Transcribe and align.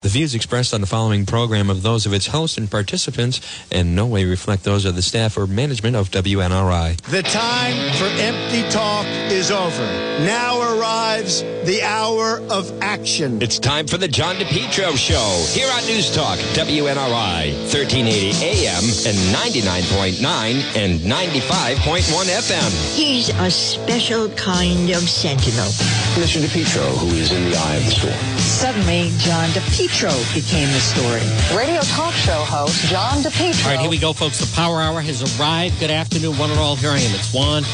The 0.00 0.08
views 0.08 0.32
expressed 0.32 0.72
on 0.72 0.80
the 0.80 0.86
following 0.86 1.26
program 1.26 1.68
of 1.68 1.82
those 1.82 2.06
of 2.06 2.12
its 2.12 2.28
hosts 2.28 2.56
and 2.56 2.70
participants 2.70 3.40
in 3.68 3.96
no 3.96 4.06
way 4.06 4.24
reflect 4.24 4.62
those 4.62 4.84
of 4.84 4.94
the 4.94 5.02
staff 5.02 5.36
or 5.36 5.48
management 5.48 5.96
of 5.96 6.08
WNRI. 6.12 7.00
The 7.00 7.24
time 7.24 7.74
for 7.96 8.04
empty 8.04 8.62
talk 8.70 9.06
is 9.28 9.50
over. 9.50 9.84
Now 10.24 10.67
arrives 10.78 11.42
the 11.64 11.80
hour 11.82 12.40
of 12.50 12.70
action. 12.82 13.40
It's 13.42 13.58
time 13.58 13.86
for 13.86 13.98
the 13.98 14.08
John 14.08 14.36
DePetro 14.36 14.96
Show 14.96 15.44
here 15.52 15.68
on 15.72 15.84
News 15.86 16.14
Talk, 16.14 16.38
WNRI, 16.54 17.52
1380 17.72 18.30
AM 18.44 18.84
and 19.06 19.16
99.9 19.34 20.76
and 20.76 21.00
95.1 21.00 22.00
FM. 22.28 22.96
He's 22.96 23.28
a 23.30 23.50
special 23.50 24.28
kind 24.30 24.90
of 24.90 25.08
sentinel. 25.08 25.68
Mr. 26.14 26.40
DePetro, 26.40 26.96
who 26.98 27.08
is 27.16 27.32
in 27.32 27.50
the 27.50 27.56
eye 27.56 27.76
of 27.76 27.84
the 27.84 27.90
storm. 27.90 28.38
Suddenly, 28.38 29.10
John 29.18 29.48
DePetro 29.50 30.12
became 30.34 30.68
the 30.72 30.80
story. 30.80 31.22
Radio 31.56 31.80
talk 31.82 32.14
show 32.14 32.44
host 32.44 32.86
John 32.86 33.18
DePetro. 33.22 33.64
All 33.64 33.70
right, 33.70 33.80
here 33.80 33.90
we 33.90 33.98
go, 33.98 34.12
folks. 34.12 34.38
The 34.38 34.54
Power 34.54 34.80
Hour 34.80 35.00
has 35.00 35.22
arrived. 35.38 35.80
Good 35.80 35.90
afternoon, 35.90 36.36
one 36.38 36.50
and 36.50 36.60
all. 36.60 36.76
Here 36.76 36.90
I 36.90 36.98
am. 36.98 37.14
It's 37.14 37.32
Juan. 37.32 37.64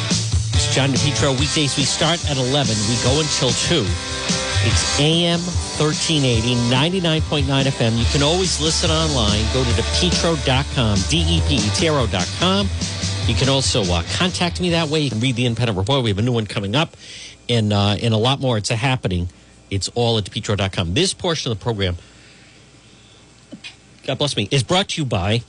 It's 0.64 0.74
John 0.74 0.88
DePetro. 0.90 1.38
Weekdays, 1.38 1.76
we 1.76 1.82
start 1.82 2.24
at 2.30 2.38
11. 2.38 2.74
We 2.88 2.96
go 3.04 3.20
until 3.20 3.50
2. 3.50 3.84
It's 4.64 4.98
AM 4.98 5.38
1380, 5.76 6.54
99.9 6.72 7.64
FM. 7.64 7.98
You 7.98 8.06
can 8.06 8.22
always 8.22 8.62
listen 8.62 8.90
online. 8.90 9.44
Go 9.52 9.62
to 9.62 9.70
depetro.com, 9.70 10.98
D-E-P-E-T-R-O.com. 11.10 12.68
You 13.26 13.34
can 13.34 13.50
also 13.50 13.82
uh, 13.82 14.02
contact 14.14 14.58
me 14.58 14.70
that 14.70 14.88
way. 14.88 15.00
You 15.00 15.10
can 15.10 15.20
read 15.20 15.36
the 15.36 15.44
independent 15.44 15.76
report. 15.76 16.02
We 16.02 16.08
have 16.10 16.18
a 16.18 16.22
new 16.22 16.32
one 16.32 16.46
coming 16.46 16.74
up 16.74 16.96
and, 17.46 17.70
uh, 17.70 17.96
and 18.00 18.14
a 18.14 18.18
lot 18.18 18.40
more. 18.40 18.56
It's 18.56 18.70
a 18.70 18.76
happening. 18.76 19.28
It's 19.70 19.88
all 19.88 20.16
at 20.16 20.24
depetro.com. 20.24 20.94
This 20.94 21.12
portion 21.12 21.52
of 21.52 21.58
the 21.58 21.62
program, 21.62 21.96
God 24.06 24.16
bless 24.16 24.34
me, 24.34 24.48
is 24.50 24.62
brought 24.62 24.88
to 24.90 25.02
you 25.02 25.04
by 25.04 25.42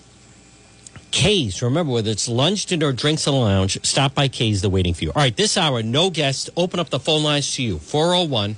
K's. 1.15 1.61
Remember, 1.61 1.93
whether 1.93 2.11
it's 2.11 2.27
lunch, 2.27 2.65
dinner, 2.65 2.87
or 2.87 2.91
drinks 2.91 3.25
in 3.25 3.33
the 3.33 3.39
lounge, 3.39 3.79
stop 3.83 4.13
by 4.13 4.27
K's. 4.27 4.59
They're 4.59 4.69
waiting 4.69 4.93
for 4.93 5.05
you. 5.05 5.11
All 5.15 5.21
right, 5.21 5.35
this 5.35 5.57
hour, 5.57 5.81
no 5.81 6.09
guests. 6.09 6.49
Open 6.57 6.77
up 6.77 6.89
the 6.89 6.99
phone 6.99 7.23
lines 7.23 7.55
to 7.55 7.63
you 7.63 7.79
401 7.79 8.57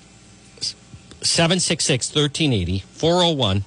766 1.21 2.09
1380. 2.09 2.79
401 2.79 3.63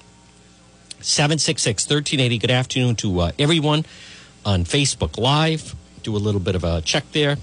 766 0.99 1.85
1380. 1.85 2.37
Good 2.37 2.51
afternoon 2.51 2.95
to 2.97 3.21
uh, 3.21 3.31
everyone 3.39 3.85
on 4.45 4.65
Facebook 4.65 5.17
Live. 5.17 5.73
Do 6.03 6.17
a 6.17 6.19
little 6.19 6.41
bit 6.41 6.55
of 6.55 6.65
a 6.65 6.81
check 6.81 7.09
there. 7.13 7.37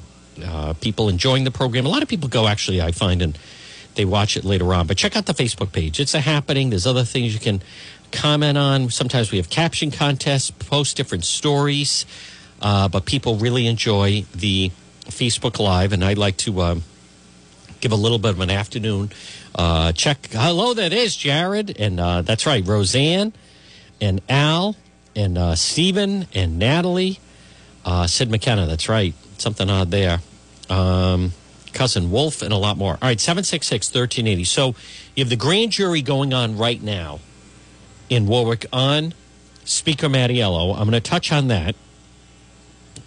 Uh, 0.45 0.75
people 0.75 1.09
enjoying 1.09 1.45
the 1.45 1.51
program. 1.51 1.87
A 1.87 1.89
lot 1.89 2.03
of 2.03 2.11
people 2.11 2.29
go, 2.29 2.47
actually, 2.47 2.83
I 2.83 2.93
find, 2.93 3.23
and 3.23 3.39
they 3.95 4.05
watch 4.05 4.37
it 4.37 4.45
later 4.45 4.75
on. 4.75 4.87
But 4.87 4.99
check 4.99 5.17
out 5.17 5.25
the 5.25 5.33
Facebook 5.33 5.73
page. 5.73 5.99
It's 5.99 6.13
a 6.13 6.21
happening. 6.21 6.69
There's 6.69 6.87
other 6.87 7.05
things 7.05 7.33
you 7.33 7.41
can 7.41 7.63
comment 8.13 8.59
on. 8.59 8.91
Sometimes 8.91 9.31
we 9.31 9.39
have 9.39 9.51
caption 9.51 9.91
contests, 9.91 10.51
post 10.51 10.97
different 10.97 11.25
stories. 11.25 12.07
Uh, 12.61 12.89
but 12.89 13.05
people 13.05 13.37
really 13.37 13.67
enjoy 13.67 14.25
the 14.35 14.71
Facebook 15.05 15.59
Live, 15.59 15.93
and 15.93 16.05
I'd 16.05 16.19
like 16.19 16.37
to 16.39 16.61
um, 16.63 16.83
give 17.81 17.93
a 17.93 17.97
little 17.97 18.19
bit 18.19 18.33
of 18.33 18.41
an 18.41 18.51
afternoon 18.51 19.11
uh, 19.55 19.93
check. 19.93 20.29
Hello, 20.33 20.75
that 20.75 20.93
is 20.93 21.17
Jared, 21.17 21.79
and 21.79 22.01
uh, 22.01 22.23
that's 22.23 22.47
right, 22.47 22.67
Roseanne, 22.67 23.33
and 24.01 24.21
Al, 24.29 24.77
and 25.15 25.39
uh, 25.39 25.55
Stephen, 25.55 26.27
and 26.35 26.59
Natalie, 26.59 27.21
uh, 27.85 28.07
Sid 28.07 28.31
McKenna. 28.31 28.67
That's 28.67 28.89
right, 28.89 29.15
something 29.39 29.71
odd 29.71 29.91
there. 29.91 30.21
Um, 30.69 31.33
cousin 31.73 32.11
Wolf, 32.11 32.43
and 32.43 32.53
a 32.53 32.57
lot 32.57 32.77
more. 32.77 32.95
All 32.95 33.09
right, 33.09 33.21
766 33.21 33.89
1380. 33.89 34.45
So 34.45 34.75
you 35.15 35.23
have 35.23 35.31
the 35.31 35.37
grand 35.37 35.73
jury 35.73 36.03
going 36.03 36.35
on 36.35 36.59
right 36.59 36.83
now 36.83 37.21
in 38.09 38.27
Warwick 38.27 38.67
on 38.73 39.15
Speaker 39.65 40.09
Mattiello. 40.09 40.73
I'm 40.73 40.89
going 40.89 40.93
to 40.93 41.01
touch 41.01 41.33
on 41.33 41.49
that. 41.49 41.75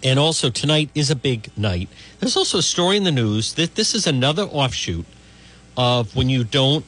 And 0.02 0.18
also, 0.18 0.50
tonight 0.50 0.90
is 0.94 1.10
a 1.10 1.16
big 1.16 1.56
night. 1.56 1.88
There's 2.18 2.36
also 2.36 2.58
a 2.58 2.62
story 2.62 2.96
in 2.96 3.04
the 3.04 3.12
news 3.12 3.54
that 3.54 3.76
this 3.76 3.94
is 3.94 4.06
another 4.06 4.42
offshoot 4.42 5.06
of 5.76 6.16
when 6.16 6.28
you 6.28 6.44
don't 6.44 6.84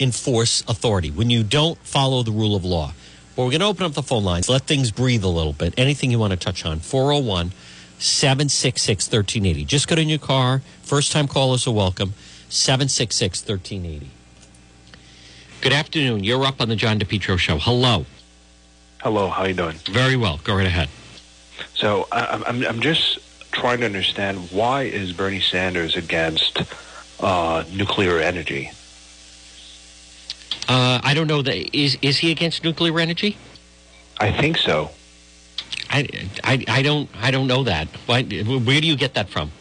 enforce 0.00 0.62
authority, 0.66 1.10
when 1.10 1.30
you 1.30 1.44
don't 1.44 1.78
follow 1.78 2.22
the 2.22 2.32
rule 2.32 2.56
of 2.56 2.64
law. 2.64 2.92
But 3.36 3.44
we're 3.44 3.50
going 3.50 3.60
to 3.60 3.66
open 3.66 3.86
up 3.86 3.92
the 3.92 4.02
phone 4.02 4.24
lines, 4.24 4.48
let 4.48 4.62
things 4.62 4.90
breathe 4.90 5.24
a 5.24 5.28
little 5.28 5.52
bit. 5.52 5.74
Anything 5.78 6.10
you 6.10 6.18
want 6.18 6.32
to 6.32 6.36
touch 6.36 6.66
on? 6.66 6.80
401 6.80 7.52
766 7.98 9.06
1380. 9.06 9.64
Just 9.64 9.86
get 9.88 9.98
in 9.98 10.08
your 10.08 10.18
car. 10.18 10.62
First 10.82 11.12
time 11.12 11.28
callers 11.28 11.66
are 11.66 11.72
welcome. 11.72 12.14
766 12.48 13.40
1380. 13.48 14.10
Good 15.62 15.72
afternoon. 15.72 16.24
You're 16.24 16.44
up 16.44 16.60
on 16.60 16.68
the 16.68 16.74
John 16.74 16.98
DePetro 16.98 17.38
show. 17.38 17.56
Hello. 17.56 18.04
Hello. 19.00 19.28
How 19.28 19.44
you 19.44 19.54
doing? 19.54 19.76
Very 19.84 20.16
well. 20.16 20.40
Go 20.42 20.56
right 20.56 20.66
ahead. 20.66 20.88
So 21.72 22.08
I, 22.10 22.42
I'm 22.48 22.66
I'm 22.66 22.80
just 22.80 23.20
trying 23.52 23.78
to 23.78 23.86
understand 23.86 24.50
why 24.50 24.82
is 24.82 25.12
Bernie 25.12 25.40
Sanders 25.40 25.94
against 25.94 26.60
uh, 27.20 27.62
nuclear 27.72 28.18
energy? 28.18 28.72
Uh, 30.68 31.00
I 31.04 31.14
don't 31.14 31.28
know 31.28 31.42
that 31.42 31.76
is 31.76 31.96
is 32.02 32.18
he 32.18 32.32
against 32.32 32.64
nuclear 32.64 32.98
energy? 32.98 33.36
I 34.18 34.32
think 34.32 34.58
so. 34.58 34.90
I, 35.90 36.08
I, 36.42 36.64
I 36.66 36.82
don't 36.82 37.08
I 37.20 37.30
don't 37.30 37.46
know 37.46 37.62
that. 37.62 37.86
Why, 38.06 38.24
where 38.24 38.80
do 38.80 38.86
you 38.88 38.96
get 38.96 39.14
that 39.14 39.28
from? 39.28 39.52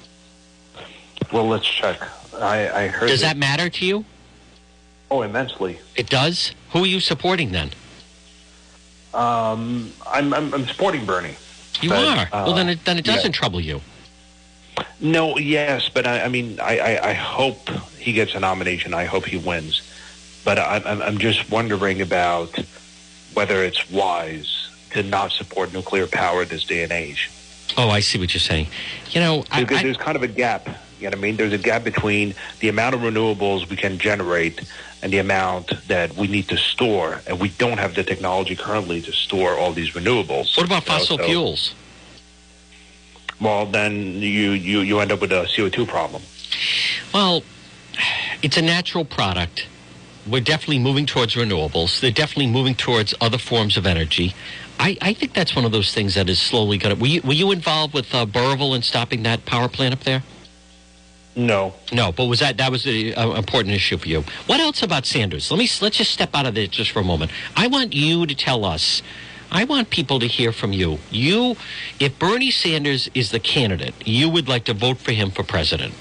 Well, 1.32 1.48
let's 1.48 1.68
check. 1.68 2.02
I, 2.34 2.86
I 2.86 2.88
heard. 2.88 3.08
Does 3.08 3.22
that 3.22 3.38
matter 3.38 3.70
to 3.70 3.86
you? 3.86 4.04
Oh, 5.12 5.22
immensely. 5.24 5.78
It 5.98 6.10
does. 6.10 6.54
Who 6.72 6.84
are 6.84 6.88
you 6.88 7.02
supporting 7.02 7.52
then? 7.52 7.72
Um, 9.14 9.92
I'm 10.08 10.34
I'm, 10.34 10.54
I'm 10.54 10.66
supporting 10.66 11.06
Bernie. 11.06 11.36
You 11.82 11.90
But, 11.90 12.18
are. 12.18 12.30
well, 12.46 12.52
uh, 12.52 12.56
then 12.56 12.70
it 12.70 12.86
then 12.86 12.98
it 12.98 13.04
doesn't 13.04 13.36
yeah. 13.36 13.40
trouble 13.40 13.60
you. 13.60 13.82
No, 15.02 15.38
yes, 15.38 15.90
but 15.90 16.08
I, 16.08 16.22
I 16.22 16.30
mean, 16.30 16.60
I, 16.62 16.78
I, 16.80 17.10
I 17.10 17.14
hope 17.14 17.70
he 18.00 18.14
gets 18.14 18.36
a 18.36 18.40
nomination. 18.40 18.94
I 18.94 19.04
hope 19.04 19.26
he 19.26 19.36
wins. 19.36 19.82
But 20.46 20.58
I, 20.58 20.82
I'm 20.86 21.02
I'm 21.02 21.18
just 21.18 21.52
wondering 21.52 22.02
about 22.02 22.58
whether 23.34 23.64
it's 23.66 23.92
wise 23.92 24.70
to 24.92 25.04
not 25.04 25.34
support 25.34 25.74
nuclear 25.74 26.08
power 26.08 26.46
this 26.46 26.64
day 26.64 26.84
and 26.84 26.92
age. 26.92 27.30
Oh, 27.78 27.90
I 27.90 28.00
see 28.00 28.18
what 28.18 28.34
you're 28.34 28.40
saying. 28.40 28.68
You 29.10 29.20
know, 29.20 29.44
I, 29.52 29.62
Because 29.62 29.80
I, 29.80 29.84
there's 29.84 29.98
kind 29.98 30.16
of 30.16 30.24
a 30.24 30.28
gap. 30.28 30.68
You 31.02 31.10
know 31.10 31.18
what 31.18 31.18
I 31.18 31.22
mean? 31.22 31.36
There's 31.38 31.54
a 31.54 31.58
gap 31.58 31.84
between 31.84 32.36
the 32.60 32.70
amount 32.70 32.94
of 32.94 33.02
renewables 33.02 33.68
we 33.68 33.76
can 33.76 33.98
generate 33.98 34.62
and 35.02 35.12
the 35.12 35.18
amount 35.18 35.72
that 35.88 36.16
we 36.16 36.28
need 36.28 36.48
to 36.50 36.58
store, 36.58 37.22
and 37.26 37.40
we 37.40 37.50
don't 37.50 37.80
have 37.80 37.96
the 37.96 38.04
technology 38.04 38.56
currently 38.56 39.02
to 39.02 39.12
store 39.12 39.58
all 39.58 39.74
these 39.74 39.92
renewables. 39.92 40.56
what 40.56 40.66
about 40.68 40.84
fossil 40.84 41.18
so- 41.18 41.26
fuels? 41.26 41.74
Well, 43.40 43.66
then 43.66 44.22
you, 44.22 44.52
you, 44.52 44.82
you 44.82 45.00
end 45.00 45.12
up 45.12 45.20
with 45.20 45.32
a 45.32 45.46
CO2 45.46 45.88
problem. 45.88 46.22
Well, 47.12 47.42
it's 48.44 48.56
a 48.58 48.62
natural 48.62 49.04
product. 49.04 49.68
We're 50.28 50.42
definitely 50.42 50.78
moving 50.78 51.08
towards 51.08 51.34
renewables. 51.34 52.00
They're 52.00 52.12
definitely 52.12 52.52
moving 52.52 52.76
towards 52.76 53.16
other 53.20 53.40
forms 53.40 53.78
of 53.78 53.88
energy. 53.88 54.36
I, 54.80 54.96
I 55.02 55.14
think 55.14 55.34
that's 55.34 55.56
one 55.56 55.66
of 55.66 55.72
those 55.72 55.92
things 55.92 56.14
that 56.14 56.30
is 56.30 56.40
slowly 56.40 56.78
going 56.78 56.96
to. 56.96 57.02
Were 57.02 57.08
you, 57.08 57.22
were 57.22 57.34
you 57.34 57.52
involved 57.52 57.96
with 57.96 58.14
uh, 58.14 58.28
Burrillville 58.28 58.76
and 58.76 58.84
stopping 58.84 59.24
that 59.24 59.46
power 59.46 59.68
plant 59.68 59.94
up 59.96 60.02
there? 60.02 60.22
No. 61.36 61.74
No, 61.94 62.12
but 62.12 62.26
was 62.26 62.40
that 62.40 62.58
that 62.58 62.72
was 62.72 62.86
an 62.86 63.14
important 63.38 63.74
issue 63.74 63.98
for 63.98 64.08
you? 64.08 64.24
What 64.48 64.60
else 64.60 64.84
about 64.84 65.06
Sanders? 65.06 65.50
Let 65.50 65.58
me 65.58 65.70
let's 65.82 65.98
just 65.98 66.12
step 66.12 66.36
out 66.36 66.46
of 66.46 66.56
this 66.56 66.70
just 66.70 66.92
for 66.92 67.00
a 67.00 67.04
moment. 67.04 67.32
I 67.56 67.68
want 67.68 67.94
you 67.94 68.26
to 68.26 68.36
tell 68.36 68.66
us. 68.66 69.02
I 69.54 69.66
want 69.66 69.90
people 69.90 70.20
to 70.20 70.28
hear 70.28 70.54
from 70.54 70.72
you. 70.72 71.00
You, 71.10 71.58
if 72.00 72.18
Bernie 72.18 72.52
Sanders 72.52 73.10
is 73.14 73.32
the 73.32 73.40
candidate, 73.40 73.94
you 74.06 74.30
would 74.30 74.48
like 74.48 74.64
to 74.66 74.74
vote 74.74 74.98
for 74.98 75.12
him 75.12 75.30
for 75.30 75.44
president. 75.44 75.94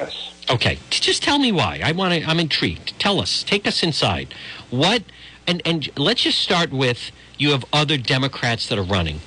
Yes. 0.00 0.32
Okay, 0.50 0.78
just 0.90 1.22
tell 1.22 1.38
me 1.38 1.52
why. 1.52 1.80
I 1.84 1.92
want 1.92 2.14
to. 2.14 2.28
I'm 2.28 2.40
intrigued. 2.40 2.98
Tell 2.98 3.20
us. 3.20 3.42
Take 3.42 3.66
us 3.66 3.82
inside. 3.82 4.34
What? 4.70 5.02
And 5.46 5.62
and 5.64 5.88
let's 5.98 6.22
just 6.22 6.38
start 6.38 6.70
with 6.70 7.10
you 7.38 7.50
have 7.50 7.64
other 7.72 7.96
Democrats 7.96 8.68
that 8.68 8.78
are 8.78 8.82
running. 8.84 9.20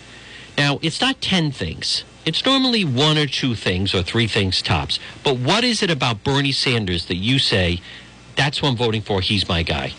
Now 0.58 0.80
it's 0.82 1.02
not 1.02 1.22
ten 1.22 1.52
things. 1.52 2.04
It's 2.28 2.44
normally 2.46 2.84
one 2.84 3.18
or 3.18 3.26
two 3.26 3.56
things 3.56 3.96
or 3.96 4.04
three 4.04 4.28
things 4.28 4.62
tops. 4.62 5.00
But 5.24 5.38
what 5.38 5.64
is 5.64 5.82
it 5.82 5.90
about 5.90 6.26
Bernie 6.26 6.52
Sanders 6.52 7.06
that 7.06 7.16
you 7.16 7.40
say 7.40 7.80
that's 8.36 8.62
what 8.62 8.68
I'm 8.68 8.76
voting 8.76 9.02
for? 9.02 9.22
He's 9.22 9.48
my 9.48 9.64
guy. 9.64 9.94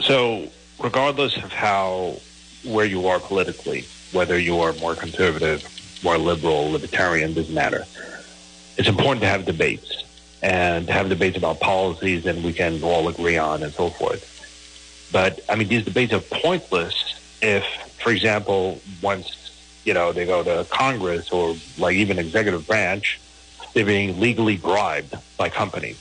So, 0.00 0.48
regardless 0.82 1.36
of 1.36 1.52
how 1.52 2.16
where 2.64 2.86
you 2.86 3.06
are 3.06 3.20
politically, 3.20 3.84
whether 4.10 4.36
you 4.36 4.58
are 4.58 4.72
more 4.74 4.96
conservative, 4.96 5.62
more 6.02 6.18
liberal, 6.18 6.72
libertarian, 6.72 7.34
doesn't 7.34 7.54
matter. 7.54 7.84
It's 8.76 8.88
important 8.88 9.20
to 9.20 9.28
have 9.28 9.44
debates 9.44 10.02
and 10.42 10.88
to 10.88 10.92
have 10.92 11.08
debates 11.08 11.36
about 11.36 11.60
policies 11.60 12.24
that 12.24 12.34
we 12.34 12.52
can 12.52 12.82
all 12.82 13.06
agree 13.06 13.38
on 13.38 13.62
and 13.62 13.72
so 13.72 13.90
forth. 13.90 14.26
But 15.12 15.38
I 15.48 15.54
mean, 15.54 15.68
these 15.68 15.84
debates 15.84 16.12
are 16.12 16.18
pointless 16.18 17.14
if, 17.40 17.64
for 18.02 18.10
example, 18.10 18.80
once 19.00 19.39
you 19.84 19.94
know 19.94 20.12
they 20.12 20.26
go 20.26 20.42
to 20.42 20.66
Congress 20.70 21.30
or 21.30 21.56
like 21.78 21.96
even 21.96 22.18
executive 22.18 22.66
branch, 22.66 23.20
they're 23.74 23.84
being 23.84 24.20
legally 24.20 24.56
bribed 24.56 25.16
by 25.36 25.48
companies 25.48 25.98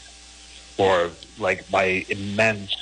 or 0.78 1.12
like 1.38 1.70
by 1.70 2.06
immense 2.10 2.76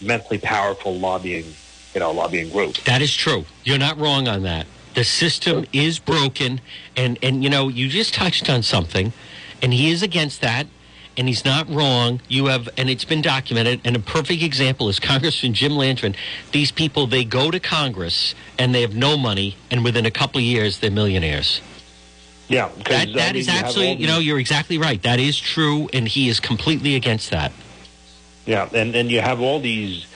immensely 0.00 0.38
powerful 0.38 0.98
lobbying, 0.98 1.54
you 1.94 2.00
know, 2.00 2.10
lobbying 2.10 2.50
group. 2.50 2.74
That 2.84 3.00
is 3.02 3.14
true. 3.14 3.44
You're 3.64 3.78
not 3.78 3.98
wrong 3.98 4.26
on 4.28 4.42
that. 4.42 4.66
The 4.94 5.04
system 5.04 5.64
is 5.72 5.98
broken, 5.98 6.60
and 6.96 7.18
and 7.22 7.42
you 7.42 7.48
know 7.48 7.68
you 7.68 7.88
just 7.88 8.12
touched 8.12 8.50
on 8.50 8.62
something, 8.62 9.12
and 9.62 9.72
he 9.72 9.90
is 9.90 10.02
against 10.02 10.42
that, 10.42 10.66
and 11.16 11.28
he's 11.28 11.44
not 11.44 11.68
wrong. 11.68 12.20
You 12.28 12.46
have, 12.46 12.68
and 12.76 12.88
it's 12.88 13.04
been 13.04 13.22
documented. 13.22 13.80
And 13.84 13.96
a 13.96 14.00
perfect 14.00 14.42
example 14.42 14.88
is 14.88 14.98
Congressman 15.12 15.54
Jim 15.54 15.72
Langevin. 15.72 16.14
These 16.52 16.72
people 16.72 17.06
they 17.06 17.24
go 17.24 17.50
to 17.50 17.60
Congress 17.60 18.34
and 18.58 18.74
they 18.74 18.82
have 18.82 18.94
no 18.94 19.16
money, 19.16 19.56
and 19.70 19.84
within 19.84 20.06
a 20.06 20.10
couple 20.10 20.38
of 20.38 20.44
years 20.44 20.78
they're 20.78 20.90
millionaires. 20.90 21.60
Yeah, 22.48 22.68
That, 22.88 23.12
that 23.14 23.30
I 23.30 23.32
mean, 23.32 23.36
is 23.36 23.46
you 23.46 23.52
absolutely, 23.54 23.94
you 24.02 24.06
know, 24.06 24.18
you're 24.18 24.38
exactly 24.38 24.76
right. 24.76 25.00
That 25.02 25.18
is 25.18 25.38
true, 25.38 25.88
and 25.92 26.06
he 26.06 26.28
is 26.28 26.38
completely 26.38 26.96
against 26.96 27.30
that. 27.30 27.50
Yeah, 28.44 28.68
and 28.74 28.94
and 28.94 29.10
you 29.10 29.20
have 29.20 29.40
all 29.40 29.60
these 29.60 30.06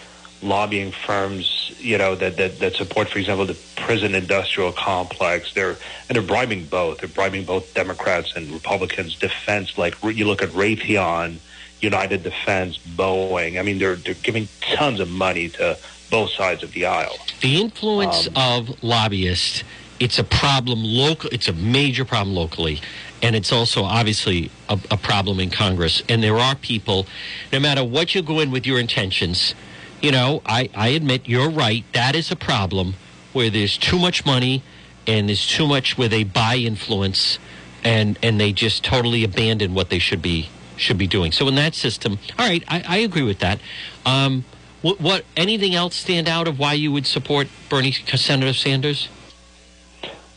lobbying 0.43 0.93
firms, 0.93 1.73
you 1.79 1.99
know, 1.99 2.15
that 2.15 2.37
that, 2.37 2.59
that 2.59 2.75
support, 2.75 3.09
for 3.09 3.19
example, 3.19 3.47
the 3.47 3.59
prison 3.77 4.15
industrial 4.15 4.73
complex. 4.73 5.53
They're 5.53 5.77
and 6.09 6.17
they're 6.17 6.23
bribing 6.23 6.67
both. 6.67 6.99
They're 6.99 7.09
bribing 7.09 7.45
both 7.45 7.73
Democrats 7.75 8.35
and 8.37 8.51
Republicans. 8.51 9.17
Defense, 9.17 9.79
like 9.79 9.97
you 10.03 10.27
look 10.27 10.43
at 10.43 10.51
Raytheon, 10.51 11.39
United 11.81 12.23
Defense, 12.23 12.79
Boeing. 12.79 13.59
I 13.59 13.63
mean, 13.63 13.79
they're 13.79 13.97
they're 13.97 14.15
giving 14.15 14.49
tons 14.61 15.01
of 15.01 15.11
money 15.11 15.49
to 15.51 15.79
both 16.11 16.31
sides 16.31 16.63
of 16.63 16.73
the 16.73 16.87
aisle. 16.87 17.17
The 17.41 17.61
influence 17.61 18.29
um, 18.29 18.35
of 18.37 18.83
lobbyists, 18.83 19.65
it's 19.99 20.19
a 20.19 20.25
problem 20.25 20.83
local. 20.85 21.31
It's 21.33 21.49
a 21.49 21.53
major 21.53 22.05
problem 22.05 22.35
locally, 22.35 22.81
and 23.23 23.35
it's 23.35 23.53
also 23.53 23.83
obviously 23.83 24.51
a, 24.69 24.79
a 24.91 24.97
problem 24.97 25.41
in 25.41 25.51
Congress. 25.51 26.03
And 26.09 26.23
there 26.23 26.37
are 26.37 26.55
people, 26.55 27.07
no 27.53 27.61
matter 27.61 27.85
what 27.85 28.15
you 28.15 28.23
go 28.23 28.41
in 28.41 28.51
with 28.51 28.67
your 28.67 28.79
intentions, 28.79 29.55
you 30.01 30.13
know, 30.13 30.43
I, 30.47 30.71
I 30.75 30.89
admit 30.89 31.29
you're 31.29 31.51
right. 31.51 31.85
That 31.93 32.15
is 32.15 32.31
a 32.31 32.37
problem 32.37 32.95
where 33.33 33.51
there's 33.51 33.77
too 33.77 33.99
much 33.99 34.25
money 34.25 34.63
and 35.07 35.29
there's 35.29 35.47
too 35.47 35.67
much 35.67 35.97
where 35.97 36.09
they 36.09 36.25
buy 36.25 36.57
influence, 36.57 37.39
and 37.85 38.19
and 38.23 38.41
they 38.41 38.53
just 38.53 38.83
totally 38.85 39.23
abandon 39.25 39.75
what 39.75 39.89
they 39.89 39.99
should 39.99 40.21
be 40.21 40.49
should 40.77 40.99
be 40.99 41.07
doing. 41.07 41.33
So 41.33 41.47
in 41.49 41.55
that 41.55 41.75
system, 41.75 42.19
all 42.39 42.47
right, 42.47 42.63
I, 42.69 42.83
I 42.87 42.97
agree 42.99 43.23
with 43.23 43.39
that. 43.39 43.61
Um, 44.05 44.45
what, 44.83 45.01
what 45.01 45.25
anything 45.37 45.75
else 45.75 45.97
stand 45.97 46.29
out 46.29 46.49
of 46.49 46.59
why 46.59 46.75
you 46.75 46.93
would 46.93 47.07
support 47.07 47.49
Bernie 47.69 47.93
Senator 47.93 48.53
Sanders? 48.53 49.09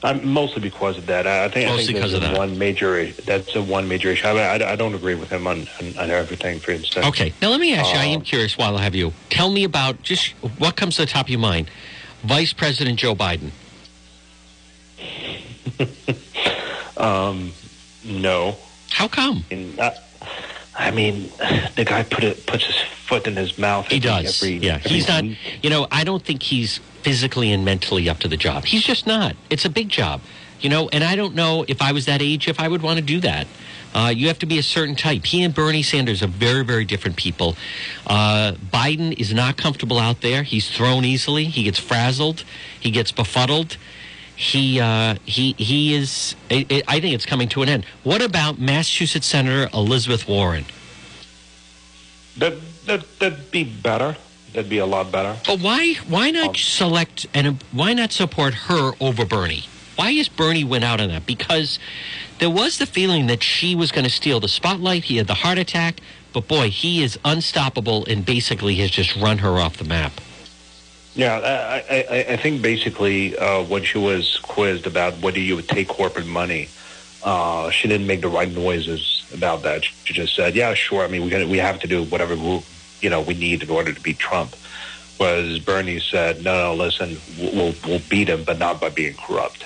Um, 0.02 0.26
mostly 0.26 0.62
because 0.62 0.98
of 0.98 1.08
that. 1.08 1.28
I 1.28 1.44
I 1.46 1.50
think, 1.50 1.68
I 1.68 1.72
Mostly 1.72 1.88
think 1.88 1.98
because 1.98 2.14
of 2.14 2.22
that. 2.22 2.38
one 2.38 2.58
major. 2.58 3.06
That's 3.12 3.54
a 3.56 3.62
one 3.62 3.88
major 3.90 4.10
issue. 4.10 4.28
I, 4.28 4.58
I, 4.58 4.72
I 4.72 4.76
don't 4.78 4.96
agree 4.96 5.16
with 5.16 5.30
him 5.30 5.46
on, 5.46 5.68
on, 5.82 5.98
on 5.98 6.10
everything. 6.10 6.60
For 6.60 6.72
instance, 6.72 7.06
Okay, 7.08 7.34
now 7.42 7.50
let 7.50 7.60
me 7.60 7.74
ask 7.74 7.92
you. 7.94 8.00
I 8.00 8.06
am 8.06 8.18
Um, 8.20 8.22
curious. 8.24 8.58
While 8.58 8.78
I 8.78 8.82
have 8.84 8.96
you, 8.96 9.12
tell 9.30 9.52
me 9.52 9.66
about 9.66 10.02
just 10.02 10.30
what 10.58 10.78
comes 10.78 10.96
to 10.96 11.02
the 11.02 11.08
top 11.12 11.26
of 11.26 11.30
your 11.30 11.40
mind. 11.42 11.70
Vice 12.24 12.54
President 12.54 12.98
Joe 13.00 13.14
Biden. 13.16 13.52
Um, 16.98 17.54
no. 18.04 18.58
How 18.92 19.08
come? 19.08 19.46
And, 19.52 19.80
uh, 19.80 19.92
I 20.80 20.92
mean, 20.92 21.30
the 21.76 21.84
guy 21.86 22.04
put 22.04 22.24
it 22.24 22.46
puts 22.46 22.66
his 22.66 22.78
foot 22.78 23.28
in 23.28 23.36
his 23.36 23.58
mouth. 23.58 23.88
He 23.88 23.98
every- 23.98 24.10
does. 24.10 24.42
Every, 24.42 24.58
yeah, 24.58 24.76
every 24.76 24.92
he's 24.92 25.08
not. 25.08 25.26
You 25.62 25.70
know, 25.70 25.88
I 25.92 26.06
don't 26.06 26.24
think 26.24 26.42
he's 26.42 26.80
physically 27.02 27.52
and 27.52 27.66
mentally 27.66 28.10
up 28.10 28.20
to 28.20 28.28
the 28.28 28.38
job. 28.38 28.66
He's 28.66 28.84
just 28.84 29.06
not. 29.06 29.36
It's 29.50 29.66
a 29.66 29.70
big 29.70 29.90
job. 29.90 30.22
You 30.62 30.70
know, 30.70 30.90
and 30.90 31.04
I 31.04 31.16
don't 31.16 31.36
know 31.36 31.66
if 31.68 31.82
I 31.82 31.92
was 31.92 32.06
that 32.06 32.22
age 32.22 32.48
if 32.48 32.60
I 32.60 32.68
would 32.68 32.82
want 32.82 32.98
to 32.98 33.06
do 33.06 33.20
that. 33.22 33.48
Uh, 33.94 34.12
you 34.16 34.28
have 34.28 34.40
to 34.40 34.46
be 34.46 34.60
a 34.60 34.64
certain 34.64 34.96
type. 34.96 35.26
He 35.26 35.42
and 35.44 35.54
Bernie 35.54 35.84
Sanders 35.84 36.22
are 36.22 36.28
very, 36.28 36.64
very 36.64 36.86
different 36.86 37.18
people. 37.18 37.56
Uh, 38.06 38.54
Biden 38.72 39.18
is 39.20 39.34
not 39.34 39.58
comfortable 39.58 39.98
out 39.98 40.22
there. 40.22 40.44
He's 40.44 40.70
thrown 40.70 41.06
easily. 41.06 41.46
He 41.46 41.64
gets 41.64 41.80
frazzled. 41.80 42.44
He 42.80 42.92
gets 42.92 43.12
befuddled. 43.12 43.78
He 44.40 44.80
uh, 44.80 45.16
he 45.26 45.54
he 45.58 45.94
is. 45.96 46.34
I, 46.50 46.66
I- 46.72 46.84
I 46.88 47.00
think 47.02 47.14
it's 47.14 47.26
coming 47.26 47.50
to 47.50 47.62
an 47.62 47.68
end. 47.68 47.86
What 48.04 48.22
about 48.22 48.58
Massachusetts 48.58 49.28
Senator 49.28 49.70
Elizabeth 49.74 50.30
Warren? 50.30 50.64
That 52.38 52.54
that 52.86 53.20
that'd 53.20 53.52
be 53.52 53.66
better. 53.66 54.16
That'd 54.54 54.70
be 54.70 54.78
a 54.78 54.86
lot 54.86 55.12
better. 55.12 55.36
But 55.46 55.60
why 55.60 55.96
why 56.08 56.32
not 56.32 56.50
Um, 56.50 56.56
select 56.56 57.28
and 57.34 57.62
why 57.74 57.92
not 57.94 58.14
support 58.14 58.54
her 58.54 58.94
over 59.02 59.26
Bernie? 59.26 59.66
Why 59.98 60.12
is 60.12 60.30
Bernie 60.30 60.64
went 60.64 60.86
out 60.86 61.02
on 61.02 61.10
that? 61.10 61.26
Because 61.26 61.78
there 62.40 62.50
was 62.50 62.78
the 62.78 62.86
feeling 62.86 63.28
that 63.28 63.44
she 63.44 63.76
was 63.76 63.92
going 63.92 64.06
to 64.06 64.10
steal 64.10 64.40
the 64.40 64.48
spotlight. 64.48 65.04
He 65.04 65.18
had 65.18 65.28
the 65.28 65.34
heart 65.34 65.58
attack, 65.58 66.00
but 66.32 66.48
boy, 66.48 66.70
he 66.70 67.04
is 67.04 67.20
unstoppable 67.26 68.06
and 68.06 68.26
basically 68.26 68.76
has 68.76 68.90
just 68.90 69.14
run 69.18 69.40
her 69.40 69.60
off 69.60 69.76
the 69.76 69.84
map. 69.84 70.14
Yeah, 71.20 71.36
I, 71.90 71.96
I, 71.98 72.26
I- 72.34 72.38
think 72.38 72.62
basically 72.62 73.38
uh, 73.38 73.62
when 73.64 73.84
she 73.84 73.98
was 73.98 74.38
quizzed 74.42 74.88
about 74.88 75.16
whether 75.20 75.38
you 75.40 75.58
would 75.58 75.68
take 75.68 75.90
corporate 75.90 76.26
money, 76.26 76.70
uh, 77.24 77.70
she 77.72 77.90
didn't 77.90 78.08
make 78.08 78.22
the 78.22 78.30
right 78.30 78.50
noises 78.50 79.30
about 79.34 79.64
that. 79.64 79.84
She 80.06 80.14
just 80.14 80.34
said, 80.34 80.56
"Yeah, 80.56 80.74
sure. 80.76 81.04
I 81.04 81.10
mean, 81.10 81.24
we 81.26 81.46
we 81.46 81.58
have 81.58 81.78
to 81.82 81.88
do 81.88 82.04
whatever 82.04 82.38
we, 82.38 82.62
you 83.02 83.10
know 83.10 83.20
we 83.20 83.34
need 83.34 83.62
in 83.64 83.70
order 83.70 83.92
to 83.92 84.00
beat 84.00 84.18
Trump." 84.18 84.56
Whereas 85.18 85.60
Bernie 85.60 86.00
said, 86.00 86.42
"No, 86.42 86.54
no, 86.74 86.84
listen, 86.86 87.18
we'll 87.38 87.76
we'll 87.86 88.02
beat 88.10 88.30
him, 88.30 88.46
but 88.46 88.58
not 88.58 88.80
by 88.80 88.88
being 88.88 89.16
corrupt." 89.16 89.66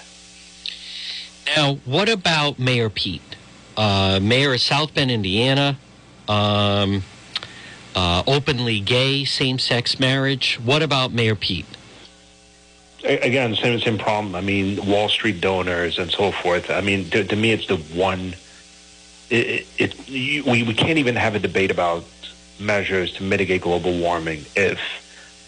Now, 1.55 1.75
what 1.85 2.09
about 2.09 2.57
Mayor 2.57 2.89
Pete? 2.89 3.21
Uh, 3.77 4.19
mayor 4.23 4.53
of 4.55 4.61
South 4.61 4.91
Bend, 4.95 5.11
Indiana, 5.11 5.77
um, 6.27 7.03
uh, 7.95 8.23
openly 8.27 8.79
gay, 8.79 9.25
same 9.25 9.59
sex 9.59 9.99
marriage. 9.99 10.59
What 10.63 10.81
about 10.81 11.11
Mayor 11.11 11.35
Pete? 11.35 11.65
Again, 13.03 13.55
same 13.55 13.79
same 13.79 13.97
problem. 13.97 14.33
I 14.35 14.41
mean, 14.41 14.85
Wall 14.85 15.09
Street 15.09 15.41
donors 15.41 15.99
and 15.99 16.09
so 16.09 16.31
forth. 16.31 16.69
I 16.69 16.81
mean, 16.81 17.09
to, 17.09 17.23
to 17.25 17.35
me, 17.35 17.51
it's 17.51 17.67
the 17.67 17.77
one. 17.77 18.35
It, 19.29 19.45
it, 19.45 19.67
it 19.77 20.09
you, 20.09 20.43
we 20.45 20.63
we 20.63 20.73
can't 20.73 20.97
even 20.97 21.15
have 21.15 21.35
a 21.35 21.39
debate 21.39 21.69
about 21.69 22.05
measures 22.59 23.11
to 23.13 23.23
mitigate 23.23 23.61
global 23.61 23.97
warming 23.99 24.45
if 24.55 24.79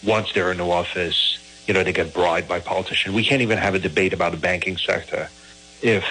once 0.04 0.32
they're 0.32 0.52
in 0.52 0.58
the 0.58 0.66
office, 0.66 1.38
you 1.66 1.72
know, 1.72 1.82
they 1.82 1.92
get 1.92 2.12
bribed 2.12 2.48
by 2.48 2.60
politicians. 2.60 3.14
We 3.14 3.24
can't 3.24 3.42
even 3.42 3.56
have 3.56 3.74
a 3.74 3.78
debate 3.78 4.12
about 4.12 4.32
the 4.32 4.38
banking 4.38 4.76
sector 4.76 5.30
if 5.82 6.04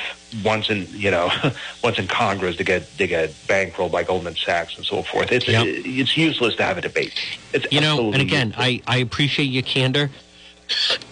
once 0.44 0.70
in 0.70 0.88
you 0.92 1.12
know 1.12 1.32
once 1.84 1.98
in 1.98 2.08
Congress 2.08 2.58
they 2.58 2.64
get 2.64 2.98
they 2.98 3.08
get 3.08 3.30
bankrolled 3.48 3.92
by 3.92 4.04
Goldman 4.04 4.36
Sachs 4.36 4.76
and 4.78 4.86
so 4.86 5.02
forth. 5.04 5.32
It's 5.32 5.48
Yep. 5.48 5.66
it's 5.68 6.18
useless 6.18 6.56
to 6.56 6.64
have 6.64 6.78
a 6.78 6.82
debate. 6.82 7.14
It's 7.54 7.66
You 7.72 7.82
know, 7.82 8.12
and 8.12 8.22
again, 8.22 8.48
useless. 8.48 8.66
I, 8.66 8.82
I 8.88 8.98
appreciate 8.98 9.46
your 9.46 9.64
candor. 9.64 10.10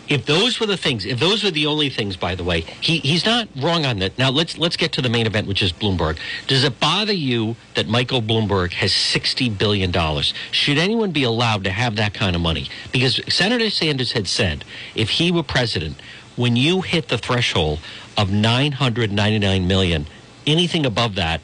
If 0.10 0.26
those 0.26 0.60
were 0.60 0.66
the 0.66 0.78
things, 0.78 1.06
if 1.06 1.20
those 1.20 1.44
were 1.44 1.52
the 1.52 1.68
only 1.68 1.90
things, 1.90 2.18
by 2.18 2.34
the 2.34 2.44
way, 2.44 2.62
he, 2.82 2.98
he's 2.98 3.24
not 3.24 3.48
wrong 3.56 3.86
on 3.86 4.00
that. 4.00 4.18
Now 4.18 4.32
let's 4.32 4.58
let's 4.58 4.76
get 4.76 4.92
to 4.94 5.02
the 5.02 5.10
main 5.10 5.28
event, 5.28 5.48
which 5.48 5.62
is 5.62 5.72
Bloomberg. 5.72 6.18
Does 6.48 6.64
it 6.64 6.80
bother 6.80 7.14
you 7.14 7.56
that 7.76 7.88
Michael 7.88 8.22
Bloomberg 8.22 8.74
has 8.74 8.92
sixty 8.92 9.50
billion 9.50 9.92
dollars? 9.92 10.34
Should 10.52 10.80
anyone 10.80 11.12
be 11.12 11.24
allowed 11.24 11.64
to 11.66 11.70
have 11.70 11.96
that 11.98 12.16
kind 12.16 12.36
of 12.36 12.42
money? 12.42 12.68
Because 12.92 13.22
Senator 13.32 13.70
Sanders 13.70 14.12
had 14.14 14.28
said, 14.28 14.66
if 14.96 15.12
he 15.12 15.32
were 15.32 15.44
president, 15.44 15.98
when 16.36 16.56
you 16.56 16.82
hit 16.82 17.08
the 17.10 17.18
threshold 17.18 17.80
of 18.18 18.32
nine 18.32 18.72
hundred 18.74 19.12
ninety 19.12 19.40
nine 19.40 19.68
million, 19.68 20.08
anything 20.46 20.86
above 20.86 21.16
that, 21.16 21.42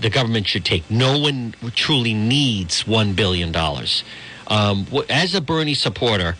the 0.00 0.10
government 0.10 0.46
should 0.46 0.64
take. 0.64 0.90
No 0.90 1.18
one 1.18 1.54
truly 1.74 2.14
needs 2.14 2.86
one 2.86 3.14
billion 3.14 3.52
dollars. 3.52 4.04
Um, 4.46 4.86
as 5.08 5.34
a 5.34 5.40
Bernie 5.40 5.74
supporter, 5.74 6.36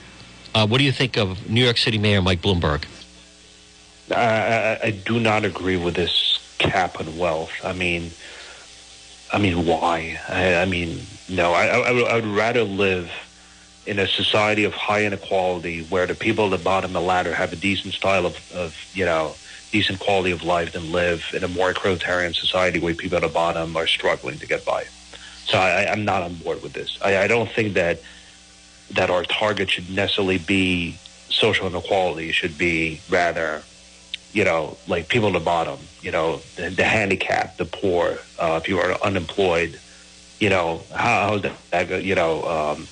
uh, 0.54 0.66
what 0.66 0.78
do 0.78 0.84
you 0.84 0.92
think 0.92 1.16
of 1.16 1.48
New 1.48 1.62
York 1.62 1.76
City 1.76 1.98
Mayor 1.98 2.20
Mike 2.20 2.42
Bloomberg? 2.42 2.84
I, 4.10 4.14
I, 4.14 4.78
I 4.84 4.90
do 4.90 5.20
not 5.20 5.44
agree 5.44 5.76
with 5.76 5.94
this 5.94 6.54
cap 6.58 6.98
on 6.98 7.16
wealth. 7.16 7.52
I 7.64 7.72
mean, 7.72 8.10
I 9.32 9.38
mean, 9.38 9.64
why? 9.64 10.18
I, 10.28 10.56
I 10.56 10.64
mean, 10.64 11.00
no. 11.28 11.52
I, 11.52 11.66
I, 11.66 11.92
I 11.92 12.14
would 12.16 12.26
rather 12.26 12.64
live 12.64 13.10
in 13.86 13.98
a 13.98 14.06
society 14.06 14.64
of 14.64 14.72
high 14.74 15.04
inequality 15.04 15.82
where 15.84 16.06
the 16.06 16.14
people 16.14 16.46
at 16.46 16.58
the 16.58 16.64
bottom 16.64 16.90
of 16.90 17.02
the 17.02 17.06
ladder 17.06 17.34
have 17.34 17.52
a 17.52 17.56
decent 17.56 17.94
style 17.94 18.26
of, 18.26 18.52
of 18.52 18.76
you 18.92 19.04
know, 19.04 19.34
decent 19.72 19.98
quality 20.00 20.30
of 20.30 20.42
life 20.42 20.72
than 20.72 20.92
live 20.92 21.24
in 21.32 21.44
a 21.44 21.48
more 21.48 21.70
authoritarian 21.70 22.34
society 22.34 22.78
where 22.78 22.94
people 22.94 23.16
at 23.16 23.22
the 23.22 23.28
bottom 23.28 23.76
are 23.76 23.86
struggling 23.86 24.38
to 24.38 24.46
get 24.46 24.64
by. 24.64 24.84
So 25.44 25.58
I, 25.58 25.90
I'm 25.90 26.04
not 26.04 26.22
on 26.22 26.34
board 26.34 26.62
with 26.62 26.72
this. 26.72 26.98
I, 27.02 27.18
I 27.18 27.26
don't 27.26 27.50
think 27.50 27.74
that 27.74 28.00
that 28.92 29.08
our 29.08 29.22
target 29.22 29.70
should 29.70 29.88
necessarily 29.88 30.38
be 30.38 30.96
social 31.28 31.68
inequality. 31.68 32.28
It 32.28 32.32
should 32.34 32.58
be 32.58 33.00
rather 33.08 33.62
you 34.32 34.44
know, 34.44 34.76
like 34.86 35.08
people 35.08 35.28
at 35.28 35.32
the 35.32 35.40
bottom, 35.40 35.78
you 36.02 36.10
know, 36.10 36.40
the, 36.56 36.70
the 36.70 36.84
handicapped, 36.84 37.58
the 37.58 37.64
poor, 37.64 38.18
uh, 38.38 38.60
if 38.62 38.68
you 38.68 38.78
are 38.78 38.92
unemployed, 39.02 39.78
you 40.38 40.48
know, 40.48 40.82
how, 40.94 41.28
how's 41.28 41.42
that, 41.70 42.04
you 42.04 42.14
know, 42.14 42.44
um, 42.44 42.86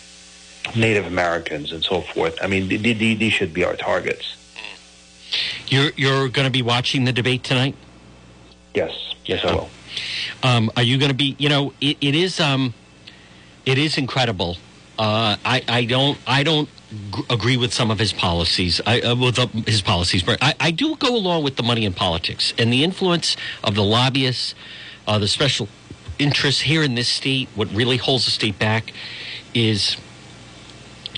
Native 0.76 1.06
Americans 1.06 1.72
and 1.72 1.82
so 1.84 2.00
forth. 2.00 2.38
I 2.42 2.46
mean, 2.46 2.68
th- 2.68 2.82
th- 2.82 3.18
these 3.18 3.32
should 3.32 3.52
be 3.54 3.64
our 3.64 3.76
targets. 3.76 4.34
You're 5.68 5.90
you're 5.96 6.28
going 6.28 6.46
to 6.46 6.50
be 6.52 6.62
watching 6.62 7.04
the 7.04 7.12
debate 7.12 7.44
tonight. 7.44 7.74
Yes, 8.74 9.14
yes, 9.26 9.44
I 9.44 9.52
will. 9.54 9.68
Um, 10.42 10.70
are 10.76 10.82
you 10.82 10.98
going 10.98 11.10
to 11.10 11.16
be? 11.16 11.36
You 11.38 11.48
know, 11.48 11.72
it, 11.80 11.96
it 12.00 12.14
is 12.14 12.40
um, 12.40 12.72
it 13.66 13.78
is 13.78 13.98
incredible 13.98 14.56
Uh, 14.98 15.36
I, 15.44 15.62
I 15.68 15.84
don't 15.84 16.18
I 16.26 16.42
don't 16.42 16.68
g- 17.14 17.22
agree 17.30 17.56
with 17.56 17.72
some 17.72 17.90
of 17.92 17.98
his 17.98 18.12
policies. 18.12 18.80
I, 18.86 19.00
uh, 19.00 19.14
with 19.14 19.38
uh, 19.38 19.46
his 19.66 19.82
policies, 19.82 20.22
but 20.24 20.38
I, 20.42 20.54
I 20.58 20.70
do 20.72 20.96
go 20.96 21.14
along 21.14 21.44
with 21.44 21.56
the 21.56 21.62
money 21.62 21.84
in 21.84 21.92
politics 21.92 22.52
and 22.58 22.72
the 22.72 22.82
influence 22.82 23.36
of 23.62 23.74
the 23.74 23.84
lobbyists, 23.84 24.54
uh, 25.06 25.18
the 25.18 25.28
special 25.28 25.68
interests 26.18 26.62
here 26.62 26.82
in 26.82 26.94
this 26.94 27.08
state. 27.08 27.48
What 27.54 27.68
really 27.72 27.96
holds 27.98 28.24
the 28.24 28.30
state 28.32 28.58
back 28.58 28.92
is 29.54 29.96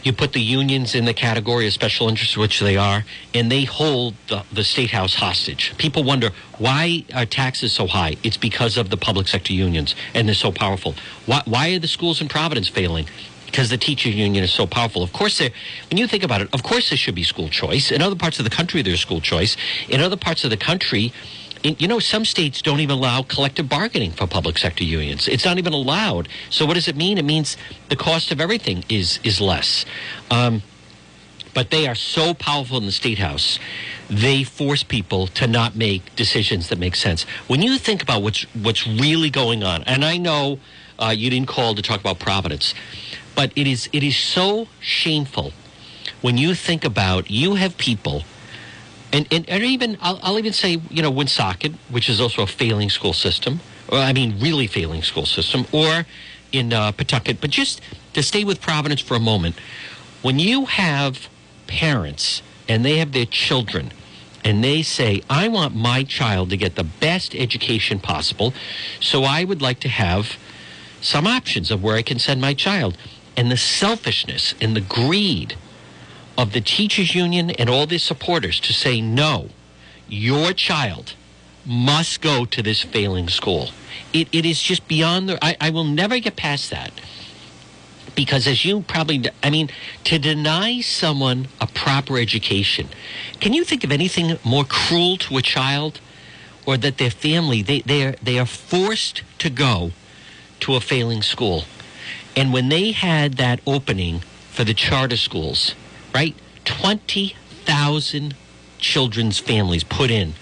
you 0.03 0.13
put 0.13 0.33
the 0.33 0.41
unions 0.41 0.95
in 0.95 1.05
the 1.05 1.15
category 1.15 1.67
of 1.67 1.73
special 1.73 2.09
interests, 2.09 2.37
which 2.37 2.61
they 2.61 2.77
are, 2.77 3.05
and 3.35 3.51
they 3.51 3.65
hold 3.65 4.15
the, 4.29 4.45
the 4.53 4.65
state 4.65 4.91
house 4.91 5.15
hostage. 5.15 5.75
People 5.79 6.05
wonder 6.05 6.31
why 6.59 7.05
are 7.15 7.27
taxes 7.27 7.73
so 7.73 7.87
high? 7.87 8.17
It's 8.23 8.37
because 8.37 8.77
of 8.77 8.91
the 8.91 8.97
public 8.97 9.29
sector 9.29 9.53
unions, 9.53 9.95
and 10.15 10.29
they're 10.29 10.35
so 10.35 10.53
powerful. 10.53 10.95
Why, 11.27 11.43
why 11.45 11.71
are 11.75 11.79
the 11.79 11.89
schools 11.89 12.21
in 12.21 12.29
Providence 12.29 12.69
failing? 12.69 13.07
Because 13.47 13.69
the 13.69 13.79
teacher 13.79 14.09
union 14.09 14.45
is 14.45 14.53
so 14.53 14.67
powerful. 14.67 15.03
Of 15.03 15.13
course, 15.13 15.41
when 15.41 15.99
you 15.99 16.07
think 16.07 16.23
about 16.23 16.41
it, 16.41 16.49
of 16.55 16.63
course 16.63 16.91
there 16.91 16.97
should 16.97 17.17
be 17.17 17.25
school 17.25 17.49
choice. 17.49 17.91
In 17.91 18.01
other 18.01 18.15
parts 18.15 18.39
of 18.39 18.45
the 18.45 18.51
country, 18.51 18.81
there's 18.83 19.01
school 19.01 19.21
choice. 19.21 19.57
In 19.89 20.01
other 20.01 20.17
parts 20.17 20.45
of 20.45 20.51
the 20.51 20.57
country, 20.57 21.13
you 21.63 21.89
know, 21.89 21.99
some 21.99 22.25
states 22.25 22.63
don't 22.63 22.81
even 22.81 22.97
allow 22.97 23.23
collective 23.23 23.69
bargaining 23.69 24.13
for 24.13 24.27
public 24.27 24.57
sector 24.59 24.85
unions. 24.85 25.29
It's 25.29 25.45
not 25.45 25.59
even 25.59 25.73
allowed. 25.73 26.29
So 26.49 26.65
what 26.65 26.75
does 26.75 26.89
it 26.89 26.97
mean? 26.97 27.19
It 27.19 27.25
means 27.25 27.57
the 27.89 27.97
cost 27.97 28.33
of 28.33 28.41
everything 28.41 28.85
is 28.89 29.21
is 29.25 29.41
less. 29.41 29.85
Um, 30.31 30.63
but 31.53 31.71
they 31.71 31.87
are 31.87 31.95
so 31.95 32.33
powerful 32.35 32.79
in 32.79 32.87
the 32.87 32.93
state 32.93 33.19
house, 33.19 33.59
they 34.09 34.45
force 34.45 34.83
people 34.83 35.27
to 35.27 35.47
not 35.47 35.77
make 35.77 36.15
decisions 36.17 36.69
that 36.69 36.79
make 36.79 36.95
sense. 36.95 37.25
When 37.49 37.61
you 37.61 37.77
think 37.79 38.03
about 38.03 38.23
what's 38.23 38.43
what's 38.55 38.87
really 38.87 39.31
going 39.31 39.63
on, 39.63 39.83
and 39.85 40.05
I 40.05 40.17
know 40.17 40.59
uh, 40.99 41.15
you 41.17 41.31
didn't 41.31 41.49
call 41.49 41.75
to 41.75 41.83
talk 41.83 42.01
about 42.01 42.19
Providence, 42.19 42.75
but 43.35 43.53
it 43.57 43.67
is 43.67 43.89
it 43.93 44.03
is 44.03 44.17
so 44.17 44.69
shameful 44.81 45.53
when 46.21 46.39
you 46.39 46.55
think 46.55 46.85
about 46.85 47.31
you 47.31 47.55
have 47.55 47.77
people 47.79 48.25
and, 49.13 49.27
and, 49.31 49.63
even 49.63 49.99
I'll, 50.01 50.21
I'll 50.23 50.39
even 50.39 50.53
say 50.53 50.81
you 50.91 51.03
know 51.03 51.11
Woonsocket, 51.11 51.73
which 51.91 52.09
is 52.09 52.21
also 52.21 52.43
a 52.43 52.47
failing 52.47 52.91
school 52.91 53.13
system, 53.13 53.61
I 53.91 54.13
mean 54.13 54.39
really 54.41 54.67
failing 54.67 55.03
school 55.03 55.27
system, 55.27 55.67
or 55.73 56.07
in 56.53 56.73
uh, 56.73 56.93
Pawtucket. 56.93 57.41
But 57.41 57.51
just 57.51 57.81
to 58.15 58.23
stay 58.23 58.45
with 58.45 58.61
Providence 58.61 59.01
for 59.01 59.15
a 59.15 59.21
moment, 59.21 59.57
when 60.23 60.39
you 60.39 60.67
have 60.67 61.29
parents 61.67 62.43
and 62.69 62.85
they 62.85 62.99
have 62.99 63.13
their 63.13 63.27
children 63.27 63.93
and 64.45 64.65
they 64.65 64.83
say, 64.83 65.23
I 65.29 65.49
want 65.49 65.75
my 65.75 66.03
child 66.03 66.51
to 66.51 66.57
get 66.57 66.77
the 66.77 66.85
best 66.85 67.35
education 67.35 67.99
possible, 67.99 68.55
so 69.01 69.25
I 69.25 69.45
would 69.45 69.61
like 69.61 69.81
to 69.81 69.89
have 69.89 70.37
some 71.03 71.27
options 71.27 71.71
of 71.71 71.83
where 71.83 71.97
I 71.97 72.03
can 72.03 72.19
send 72.19 72.41
my 72.41 72.55
child. 72.55 72.97
And 73.37 73.51
the 73.51 73.57
selfishness 73.57 74.55
and 74.61 74.75
the 74.75 74.81
greed 74.81 75.57
of 76.37 76.53
the 76.53 76.61
teachers 76.61 77.15
union 77.15 77.51
and 77.51 77.69
all 77.69 77.87
their 77.87 77.99
supporters 77.99 78.61
to 78.61 78.73
say 78.73 79.01
no 79.01 79.51
your 80.11 80.53
child 80.53 81.15
must 81.65 82.21
go 82.21 82.45
to 82.45 82.63
this 82.63 82.83
failing 82.83 83.29
school. 83.29 83.71
It, 84.13 84.29
it 84.33 84.45
is 84.45 84.61
just 84.61 84.89
beyond 84.89 85.29
the 85.29 85.45
I, 85.45 85.57
I 85.61 85.71
will 85.71 85.85
never 85.85 86.19
get 86.19 86.37
past 86.37 86.71
that. 86.71 86.93
Because 88.17 88.47
as 88.47 88.65
you 88.65 88.81
probably 88.83 89.23
i 89.43 89.51
mean 89.51 89.71
to 90.05 90.19
deny 90.19 90.81
someone 90.81 91.49
a 91.61 91.67
proper 91.69 92.19
education 92.19 92.89
can 93.39 93.53
you 93.53 93.65
think 93.65 93.85
of 93.85 93.93
anything 93.93 94.37
more 94.45 94.65
cruel 94.65 95.17
to 95.17 95.37
a 95.37 95.43
child 95.43 96.01
or 96.67 96.77
that 96.77 96.99
their 96.99 97.11
family 97.11 97.63
they, 97.63 97.81
they, 97.81 98.05
are, 98.05 98.15
they 98.23 98.39
are 98.39 98.47
forced 98.47 99.23
to 99.39 99.49
go 99.49 99.93
to 100.61 100.75
a 100.75 100.81
failing 100.81 101.23
school? 101.23 101.65
And 102.37 102.53
when 102.53 102.69
they 102.69 102.91
had 102.91 103.35
that 103.35 103.61
opening 103.67 104.21
for 104.51 104.65
the 104.65 104.75
charter 104.75 105.17
schools 105.17 105.75
right? 106.15 106.35
20,000 106.65 108.35
children's 108.79 109.39
families 109.39 109.85
put 109.85 110.11
in 110.11 110.35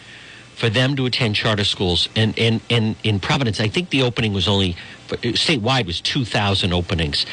for 0.54 0.68
them 0.68 0.96
to 0.96 1.06
attend 1.06 1.36
charter 1.36 1.64
schools. 1.64 2.08
And 2.16 2.36
and, 2.38 2.60
and 2.68 2.96
in 3.04 3.20
Providence 3.20 3.60
I 3.60 3.68
think 3.68 3.90
the 3.90 4.02
opening 4.02 4.32
was 4.32 4.48
only 4.48 4.76
statewide 5.08 5.86
was 5.86 6.00
2,000 6.00 6.72
openings. 6.72 7.26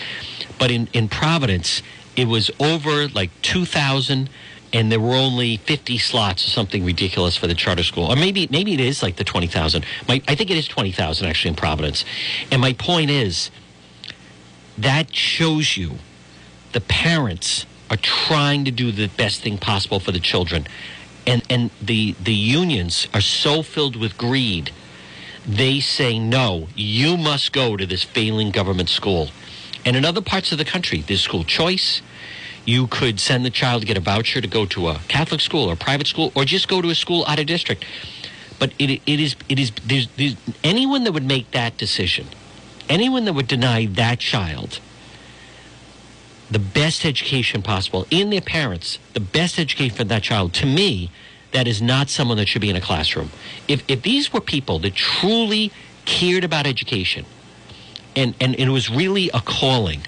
But 0.60 0.72
in 0.72 0.88
in 0.94 1.10
Providence 1.10 1.82
it 2.16 2.28
was 2.28 2.52
over 2.60 3.08
like 3.10 3.32
2,000 3.42 4.30
and 4.74 4.92
there 4.92 5.00
were 5.00 5.16
only 5.16 5.58
50 5.58 5.98
slots 5.98 6.46
or 6.46 6.50
something 6.50 6.84
ridiculous 6.86 7.36
for 7.36 7.48
the 7.48 7.56
charter 7.56 7.84
school. 7.84 8.06
Or 8.06 8.16
maybe 8.16 8.48
maybe 8.52 8.74
it 8.74 8.80
is 8.80 9.02
like 9.02 9.16
the 9.16 9.24
20,000 9.24 9.86
my 10.08 10.22
I 10.28 10.36
think 10.36 10.52
it 10.52 10.58
is 10.58 10.68
20,000 10.68 11.26
actually 11.26 11.50
in 11.50 11.56
Providence. 11.56 12.06
And 12.52 12.62
my 12.62 12.74
point 12.74 13.10
is 13.10 13.50
that 14.78 15.14
shows 15.16 15.78
you 15.78 15.98
the 16.74 16.82
parents 16.82 17.66
are 17.90 17.98
trying 17.98 18.66
to 18.66 18.72
do 18.72 18.92
the 18.92 19.08
best 19.08 19.42
thing 19.42 19.58
possible 19.58 20.00
for 20.00 20.12
the 20.12 20.20
children. 20.20 20.68
And 21.28 21.44
and 21.50 21.72
the 21.82 22.16
the 22.22 22.34
unions 22.34 23.08
are 23.14 23.22
so 23.22 23.62
filled 23.62 23.96
with 23.96 24.18
greed 24.18 24.72
they 25.48 25.80
say 25.80 26.18
no 26.18 26.68
you 26.76 27.18
must 27.18 27.54
go 27.54 27.78
to 27.78 27.86
this 27.86 28.04
failing 28.04 28.52
government 28.52 28.90
school. 28.90 29.30
And 29.86 29.96
in 29.96 30.04
other 30.04 30.22
parts 30.22 30.52
of 30.52 30.58
the 30.58 30.66
country 30.66 31.02
there's 31.02 31.22
school 31.22 31.44
choice. 31.44 32.02
You 32.68 32.88
could 32.88 33.20
send 33.20 33.46
the 33.46 33.52
child 33.52 33.84
to 33.84 33.88
get 33.88 33.96
a 33.96 34.00
voucher 34.00 34.42
to 34.42 34.48
go 34.48 34.66
to 34.66 34.88
a 34.90 35.00
catholic 35.08 35.40
school 35.40 35.70
or 35.70 35.76
private 35.76 36.08
school 36.08 36.32
or 36.36 36.46
just 36.46 36.68
go 36.68 36.82
to 36.82 36.90
a 36.90 36.96
school 36.96 37.24
out 37.28 37.38
of 37.38 37.46
district. 37.46 37.86
But 38.58 38.74
it, 38.80 39.02
it 39.06 39.20
is 39.20 39.36
it 39.48 39.60
is 39.60 39.72
there's, 39.86 40.08
there's 40.18 40.36
anyone 40.64 41.04
that 41.04 41.12
would 41.12 41.26
make 41.26 41.52
that 41.52 41.78
decision 41.78 42.28
anyone 42.90 43.26
that 43.26 43.34
would 43.34 43.48
deny 43.48 43.86
that 43.86 44.20
child 44.20 44.80
the 46.50 46.60
best 46.60 47.06
education 47.06 47.62
possible 47.62 48.06
in 48.12 48.30
their 48.30 48.42
parents, 48.42 49.00
the 49.14 49.20
best 49.20 49.58
education 49.60 49.96
for 49.96 50.04
that 50.04 50.24
child, 50.24 50.54
to 50.54 50.66
me, 50.66 51.10
that 51.52 51.68
is 51.68 51.82
not 51.82 52.10
someone 52.10 52.38
that 52.38 52.48
should 52.48 52.62
be 52.62 52.70
in 52.70 52.76
a 52.76 52.82
classroom. 52.82 53.32
If, 53.68 53.84
if 53.88 54.02
these 54.02 54.32
were 54.34 54.42
people 54.42 54.80
that 54.80 54.94
truly 54.94 55.72
cared 56.06 56.44
about 56.44 56.68
education 56.68 57.26
and, 58.16 58.36
and, 58.40 58.56
and 58.56 58.70
it 58.70 58.74
was 58.74 58.90
really 58.90 59.30
a 59.34 59.42
calling 59.42 60.02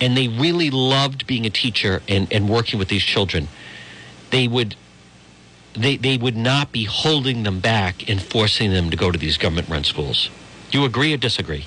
and 0.00 0.16
they 0.16 0.28
really 0.28 0.70
loved 0.70 1.26
being 1.26 1.46
a 1.46 1.50
teacher 1.50 2.02
and, 2.08 2.32
and 2.32 2.48
working 2.48 2.78
with 2.78 2.88
these 2.88 3.02
children, 3.02 3.48
they 4.30 4.48
would 4.48 4.76
they, 5.76 5.96
they 5.96 6.16
would 6.16 6.36
not 6.36 6.70
be 6.70 6.84
holding 6.84 7.42
them 7.42 7.58
back 7.58 8.08
and 8.08 8.22
forcing 8.22 8.70
them 8.70 8.90
to 8.90 8.96
go 8.96 9.10
to 9.10 9.18
these 9.18 9.36
government 9.36 9.68
run 9.68 9.82
schools. 9.82 10.30
Do 10.70 10.78
you 10.78 10.84
agree 10.84 11.12
or 11.12 11.16
disagree? 11.16 11.66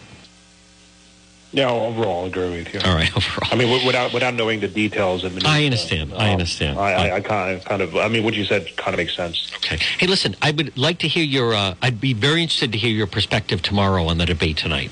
Yeah, 1.54 1.70
overall, 1.70 2.26
I 2.26 2.28
agree 2.28 2.50
with 2.50 2.74
you. 2.74 2.82
All 2.84 2.94
right, 2.94 3.10
overall. 3.18 3.50
I 3.52 3.56
mean, 3.56 3.86
without 3.86 4.14
without 4.14 4.34
knowing 4.34 4.60
the 4.60 4.68
details, 4.68 5.24
I, 5.24 5.30
mean, 5.30 5.46
I 5.46 5.66
understand. 5.66 6.14
I 6.14 6.32
understand. 6.32 6.78
I, 6.78 6.92
I, 6.92 7.16
I 7.16 7.22
kind 7.22 7.56
of, 7.56 7.64
kind 7.64 7.82
of, 7.82 7.96
I 7.96 8.10
mean, 8.10 8.24
what 8.24 8.34
you 8.34 8.44
said 8.44 8.76
kind 8.76 8.94
of 8.94 8.98
makes 8.98 9.16
sense. 9.16 9.52
Okay. 9.58 9.78
Hey, 9.98 10.08
listen, 10.08 10.36
I 10.42 10.52
would 10.52 10.78
like 10.78 11.00
to 11.00 11.08
hear 11.08 11.24
your, 11.24 11.54
uh, 11.54 11.76
I'd 11.82 12.02
be 12.02 12.14
very 12.14 12.42
interested 12.42 12.74
to 12.74 12.78
hear 12.78 12.92
your 12.92 13.08
perspective 13.08 13.62
tomorrow 13.62 14.08
on 14.08 14.18
the 14.18 14.26
debate 14.26 14.58
tonight. 14.58 14.92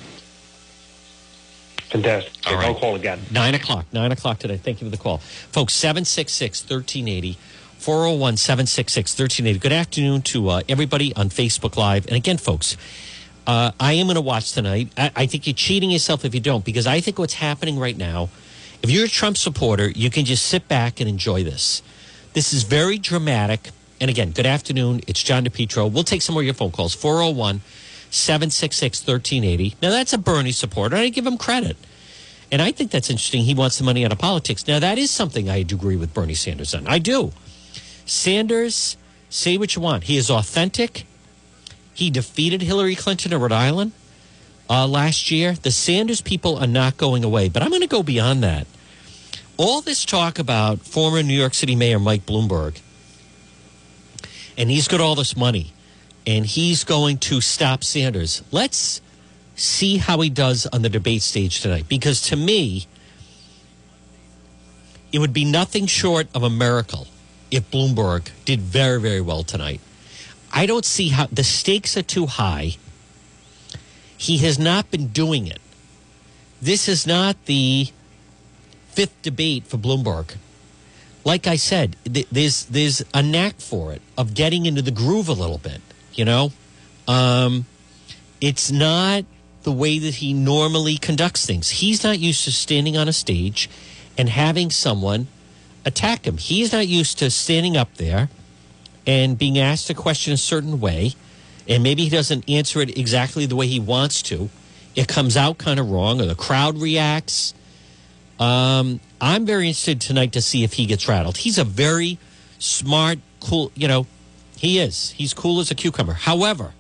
Fantastic. 1.89 2.33
All 2.47 2.55
right. 2.55 2.67
I'll 2.67 2.75
call 2.75 2.95
again. 2.95 3.19
Nine 3.31 3.55
o'clock. 3.55 3.85
Nine 3.93 4.12
o'clock 4.12 4.39
today. 4.39 4.57
Thank 4.57 4.81
you 4.81 4.88
for 4.88 4.91
the 4.91 5.01
call. 5.01 5.19
Folks, 5.19 5.74
766 5.74 6.63
1380. 6.63 7.38
401 7.77 8.38
766 8.38 9.12
1380. 9.19 9.59
Good 9.59 9.71
afternoon 9.71 10.21
to 10.24 10.50
uh, 10.50 10.62
everybody 10.67 11.15
on 11.15 11.29
Facebook 11.29 11.77
Live. 11.77 12.07
And 12.07 12.15
again, 12.15 12.38
folks, 12.38 12.77
uh, 13.47 13.71
I 13.79 13.93
am 13.93 14.07
going 14.07 14.15
to 14.15 14.21
watch 14.21 14.51
tonight. 14.53 14.89
I, 14.97 15.11
I 15.15 15.25
think 15.25 15.47
you're 15.47 15.53
cheating 15.53 15.91
yourself 15.91 16.25
if 16.25 16.33
you 16.33 16.41
don't, 16.41 16.65
because 16.65 16.87
I 16.87 16.99
think 16.99 17.19
what's 17.19 17.35
happening 17.35 17.77
right 17.77 17.97
now, 17.97 18.29
if 18.81 18.89
you're 18.89 19.05
a 19.05 19.09
Trump 19.09 19.37
supporter, 19.37 19.89
you 19.89 20.09
can 20.09 20.25
just 20.25 20.45
sit 20.45 20.67
back 20.67 20.99
and 20.99 21.09
enjoy 21.09 21.43
this. 21.43 21.81
This 22.33 22.53
is 22.53 22.63
very 22.63 22.97
dramatic. 22.97 23.69
And 24.01 24.09
again, 24.09 24.31
good 24.31 24.45
afternoon. 24.45 25.01
It's 25.07 25.23
John 25.23 25.45
DePetro. 25.45 25.91
We'll 25.91 26.03
take 26.03 26.21
some 26.21 26.33
more 26.33 26.41
of 26.41 26.45
your 26.45 26.53
phone 26.53 26.71
calls. 26.71 26.93
401 26.93 27.61
766 28.09 29.07
1380. 29.07 29.77
Now, 29.81 29.89
that's 29.89 30.13
a 30.13 30.17
Bernie 30.17 30.51
supporter. 30.51 30.95
I 30.95 31.09
give 31.09 31.25
him 31.25 31.37
credit. 31.37 31.77
And 32.51 32.61
I 32.61 32.71
think 32.71 32.91
that's 32.91 33.09
interesting. 33.09 33.43
He 33.43 33.53
wants 33.53 33.77
the 33.77 33.83
money 33.83 34.05
out 34.05 34.11
of 34.11 34.17
politics. 34.17 34.67
Now, 34.67 34.79
that 34.79 34.97
is 34.97 35.11
something 35.11 35.49
I 35.49 35.63
do 35.63 35.75
agree 35.75 35.95
with 35.95 36.13
Bernie 36.13 36.35
Sanders 36.35 36.75
on. 36.75 36.87
I 36.87 36.99
do. 36.99 37.31
Sanders, 38.05 38.97
say 39.29 39.57
what 39.57 39.75
you 39.75 39.81
want. 39.81 40.03
He 40.03 40.17
is 40.17 40.29
authentic. 40.29 41.05
He 41.95 42.09
defeated 42.09 42.61
Hillary 42.61 42.93
Clinton 42.93 43.31
in 43.33 43.39
Rhode 43.39 43.53
Island 43.53 43.93
uh, 44.69 44.85
last 44.85 45.31
year. 45.31 45.53
The 45.53 45.71
Sanders 45.71 46.19
people 46.21 46.57
are 46.57 46.67
not 46.67 46.97
going 46.97 47.23
away. 47.23 47.47
But 47.47 47.63
I'm 47.63 47.69
going 47.69 47.81
to 47.81 47.87
go 47.87 48.03
beyond 48.03 48.43
that. 48.43 48.67
All 49.57 49.79
this 49.79 50.03
talk 50.03 50.37
about 50.37 50.81
former 50.81 51.23
New 51.23 51.33
York 51.33 51.53
City 51.53 51.73
Mayor 51.73 51.97
Mike 51.97 52.25
Bloomberg, 52.25 52.81
and 54.57 54.69
he's 54.69 54.89
got 54.89 54.99
all 54.99 55.15
this 55.15 55.37
money, 55.37 55.71
and 56.27 56.45
he's 56.45 56.83
going 56.83 57.17
to 57.19 57.39
stop 57.39 57.81
Sanders. 57.81 58.43
Let's 58.51 58.99
see 59.55 59.95
how 59.95 60.19
he 60.19 60.29
does 60.29 60.67
on 60.67 60.81
the 60.81 60.89
debate 60.89 61.21
stage 61.21 61.61
tonight. 61.61 61.87
Because 61.87 62.21
to 62.23 62.35
me, 62.35 62.87
it 65.13 65.19
would 65.19 65.31
be 65.31 65.45
nothing 65.45 65.85
short 65.85 66.27
of 66.35 66.43
a 66.43 66.49
miracle 66.49 67.07
if 67.49 67.71
Bloomberg 67.71 68.31
did 68.43 68.59
very, 68.59 68.99
very 68.99 69.21
well 69.21 69.43
tonight. 69.43 69.79
I 70.55 70.65
don't 70.65 70.85
see 70.85 71.09
how 71.09 71.27
the 71.27 71.43
stakes 71.43 71.97
are 71.97 72.01
too 72.01 72.27
high. 72.27 72.77
He 74.17 74.38
has 74.38 74.57
not 74.57 74.89
been 74.89 75.07
doing 75.07 75.47
it. 75.47 75.59
This 76.62 76.88
is 76.88 77.05
not 77.05 77.35
the 77.45 77.89
fifth 78.88 79.21
debate 79.21 79.67
for 79.67 79.77
Bloomberg. 79.77 80.38
Like 81.25 81.45
I 81.45 81.57
said, 81.57 81.97
th- 82.05 82.27
there's 82.31 82.65
there's 82.65 83.03
a 83.13 83.21
knack 83.21 83.59
for 83.59 83.91
it 83.91 84.01
of 84.17 84.33
getting 84.33 84.65
into 84.65 84.81
the 84.81 84.91
groove 84.91 85.27
a 85.27 85.33
little 85.33 85.57
bit. 85.57 85.81
You 86.13 86.24
know, 86.24 86.53
um, 87.05 87.65
it's 88.39 88.71
not 88.71 89.25
the 89.63 89.74
way 89.74 90.00
that 90.00 90.15
he 90.15 90.33
normally 90.33 90.95
conducts 90.95 91.45
things. 91.45 91.69
He's 91.69 92.03
not 92.03 92.19
used 92.19 92.45
to 92.45 92.51
standing 92.51 92.95
on 92.95 93.09
a 93.09 93.13
stage 93.13 93.69
and 94.17 94.29
having 94.29 94.69
someone 94.69 95.27
attack 95.83 96.25
him. 96.25 96.38
He's 96.38 96.71
not 96.71 96.88
used 96.88 97.19
to 97.19 97.29
standing 97.29 97.75
up 97.75 97.95
there 97.95 98.29
and 99.07 99.38
being 99.38 99.57
asked 99.57 99.89
a 99.89 99.93
question 99.93 100.33
a 100.33 100.38
certain 100.38 100.79
way, 100.79 101.13
and 101.67 101.83
maybe 101.83 102.03
he 102.03 102.09
doesn't 102.09 102.50
answer 102.50 102.81
it 102.81 102.97
exactly 102.97 103.45
the 103.45 103.55
way 103.55 103.67
he 103.67 103.79
wants 103.79 104.21
to. 104.24 104.50
It 104.95 105.07
comes 105.07 105.35
out 105.35 105.57
kind 105.57 105.79
of 105.79 105.89
wrong, 105.89 106.21
or 106.21 106.25
the 106.25 106.35
crowd 106.35 106.77
reacts. 106.77 107.53
Um, 108.39 109.00
I'm 109.19 109.45
very 109.45 109.67
interested 109.67 110.01
tonight 110.01 110.33
to 110.33 110.41
see 110.41 110.63
if 110.63 110.74
he 110.74 110.85
gets 110.85 111.07
rattled. 111.07 111.38
He's 111.38 111.57
a 111.57 111.63
very 111.63 112.17
smart, 112.59 113.19
cool, 113.39 113.71
you 113.75 113.88
know, 113.88 114.07
he 114.57 114.79
is. 114.79 115.12
He's 115.12 115.33
cool 115.33 115.59
as 115.59 115.71
a 115.71 115.75
cucumber. 115.75 116.13
However, 116.13 116.74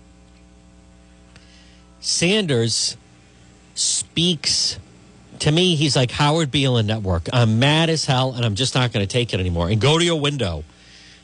Sanders 1.99 2.97
speaks 3.73 4.79
to 5.39 5.51
me. 5.51 5.75
He's 5.75 5.95
like 5.95 6.11
Howard 6.11 6.51
Beale 6.51 6.77
in 6.77 6.87
Network. 6.87 7.27
I'm 7.33 7.59
mad 7.59 7.89
as 7.89 8.05
hell, 8.05 8.33
and 8.33 8.45
I'm 8.45 8.55
just 8.55 8.75
not 8.75 8.93
going 8.93 9.05
to 9.05 9.11
take 9.11 9.33
it 9.33 9.39
anymore. 9.39 9.69
And 9.69 9.81
go 9.81 9.97
to 9.97 10.05
your 10.05 10.19
window. 10.19 10.63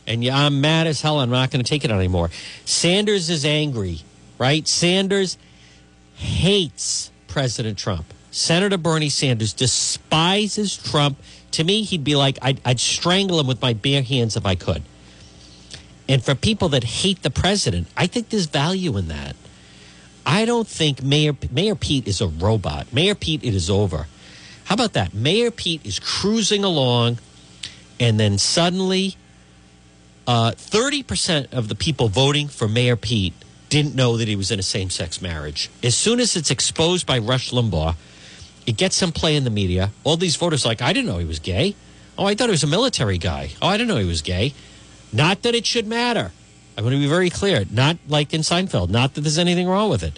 And 0.08 0.26
I'm 0.28 0.62
mad 0.62 0.88
as 0.88 1.02
hell. 1.02 1.20
I'm 1.20 1.30
not 1.30 1.52
going 1.52 1.64
to 1.64 1.70
take 1.70 1.86
it 1.86 1.92
anymore. 1.92 2.30
Sanders 2.66 3.30
is 3.30 3.46
angry, 3.46 4.00
right? 4.38 4.68
Sanders 4.68 5.38
hates 6.16 7.12
President 7.28 7.78
Trump. 7.78 8.06
Senator 8.32 8.78
Bernie 8.78 9.10
Sanders 9.10 9.54
despises 9.54 10.78
Trump. 10.78 11.20
To 11.52 11.64
me, 11.64 11.84
he'd 11.84 12.04
be 12.04 12.16
like, 12.16 12.38
I'd, 12.42 12.62
I'd 12.66 12.80
strangle 12.80 13.40
him 13.40 13.48
with 13.48 13.62
my 13.62 13.74
bare 13.74 14.02
hands 14.02 14.36
if 14.36 14.46
I 14.46 14.56
could. 14.56 14.84
And 16.08 16.24
for 16.24 16.36
people 16.36 16.70
that 16.70 16.84
hate 16.84 17.24
the 17.24 17.30
president, 17.30 17.88
I 17.96 18.08
think 18.08 18.30
there's 18.30 18.46
value 18.46 18.98
in 18.98 19.08
that. 19.10 19.36
I 20.26 20.46
don't 20.46 20.68
think 20.68 21.02
Mayor 21.02 21.36
Mayor 21.52 21.76
Pete 21.76 22.08
is 22.08 22.22
a 22.22 22.28
robot. 22.28 22.94
Mayor 22.94 23.16
Pete, 23.16 23.44
it 23.44 23.56
is 23.56 23.70
over. 23.70 24.08
How 24.66 24.76
about 24.76 24.94
that? 24.94 25.14
Mayor 25.14 25.52
Pete 25.52 25.86
is 25.86 26.00
cruising 26.00 26.64
along, 26.64 27.20
and 28.00 28.20
then 28.20 28.38
suddenly, 28.38 29.16
uh, 30.32 30.52
thirty 30.52 31.04
percent 31.04 31.54
of 31.54 31.68
the 31.68 31.76
people 31.76 32.08
voting 32.08 32.48
for 32.48 32.68
Mayor 32.68 32.96
Pete 32.96 33.34
didn't 33.68 33.96
know 33.96 34.18
that 34.18 34.28
he 34.28 34.36
was 34.36 34.50
in 34.50 34.60
a 34.60 34.64
same-sex 34.64 35.22
marriage. 35.22 35.70
As 35.84 35.96
soon 35.96 36.20
as 36.20 36.36
it's 36.36 36.52
exposed 36.52 37.06
by 37.06 37.18
Rush 37.20 37.52
Limbaugh, 37.52 37.96
it 38.66 38.78
gets 38.78 38.96
some 38.96 39.12
play 39.12 39.36
in 39.36 39.44
the 39.44 39.50
media. 39.50 39.92
All 40.06 40.18
these 40.18 40.38
voters 40.38 40.66
like, 40.66 40.82
I 40.82 40.94
didn't 40.94 41.08
know 41.08 41.18
he 41.18 41.26
was 41.26 41.40
gay. 41.40 41.76
Oh, 42.18 42.26
I 42.26 42.36
thought 42.36 42.48
he 42.48 42.52
was 42.52 42.64
a 42.64 42.68
military 42.68 43.18
guy. 43.18 43.52
Oh, 43.62 43.68
I 43.68 43.78
didn't 43.78 43.90
know 43.90 43.98
he 43.98 44.06
was 44.06 44.22
gay. 44.22 44.54
Not 45.12 45.42
that 45.44 45.56
it 45.56 45.66
should 45.66 45.88
matter. 45.88 46.32
I 46.78 46.82
want 46.82 46.94
to 46.94 47.00
be 47.00 47.08
very 47.08 47.30
clear. 47.30 47.66
Not 47.70 47.98
like 48.08 48.34
in 48.34 48.42
Seinfeld. 48.42 48.90
Not 48.90 49.14
that 49.14 49.22
there's 49.22 49.38
anything 49.38 49.68
wrong 49.68 49.90
with 49.90 50.04
it. 50.04 50.18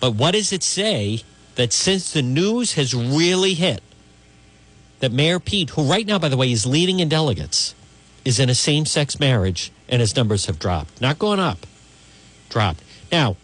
But 0.00 0.14
what 0.14 0.32
does 0.32 0.52
it 0.52 0.62
say 0.62 1.22
that 1.54 1.72
since 1.72 2.12
the 2.12 2.22
news 2.22 2.74
has 2.74 2.94
really 2.94 3.54
hit, 3.54 3.82
that 5.00 5.12
Mayor 5.12 5.40
Pete, 5.40 5.70
who 5.70 5.82
right 5.82 6.06
now, 6.06 6.18
by 6.18 6.28
the 6.28 6.36
way, 6.36 6.50
is 6.50 6.66
leading 6.66 7.00
in 7.00 7.08
delegates, 7.08 7.74
is 8.24 8.38
in 8.38 8.48
a 8.50 8.54
same 8.54 8.84
sex 8.84 9.18
marriage 9.18 9.72
and 9.88 10.00
his 10.00 10.14
numbers 10.16 10.46
have 10.46 10.58
dropped. 10.58 11.00
Not 11.00 11.18
going 11.18 11.40
up, 11.40 11.66
dropped. 12.48 12.82
Now, 13.10 13.36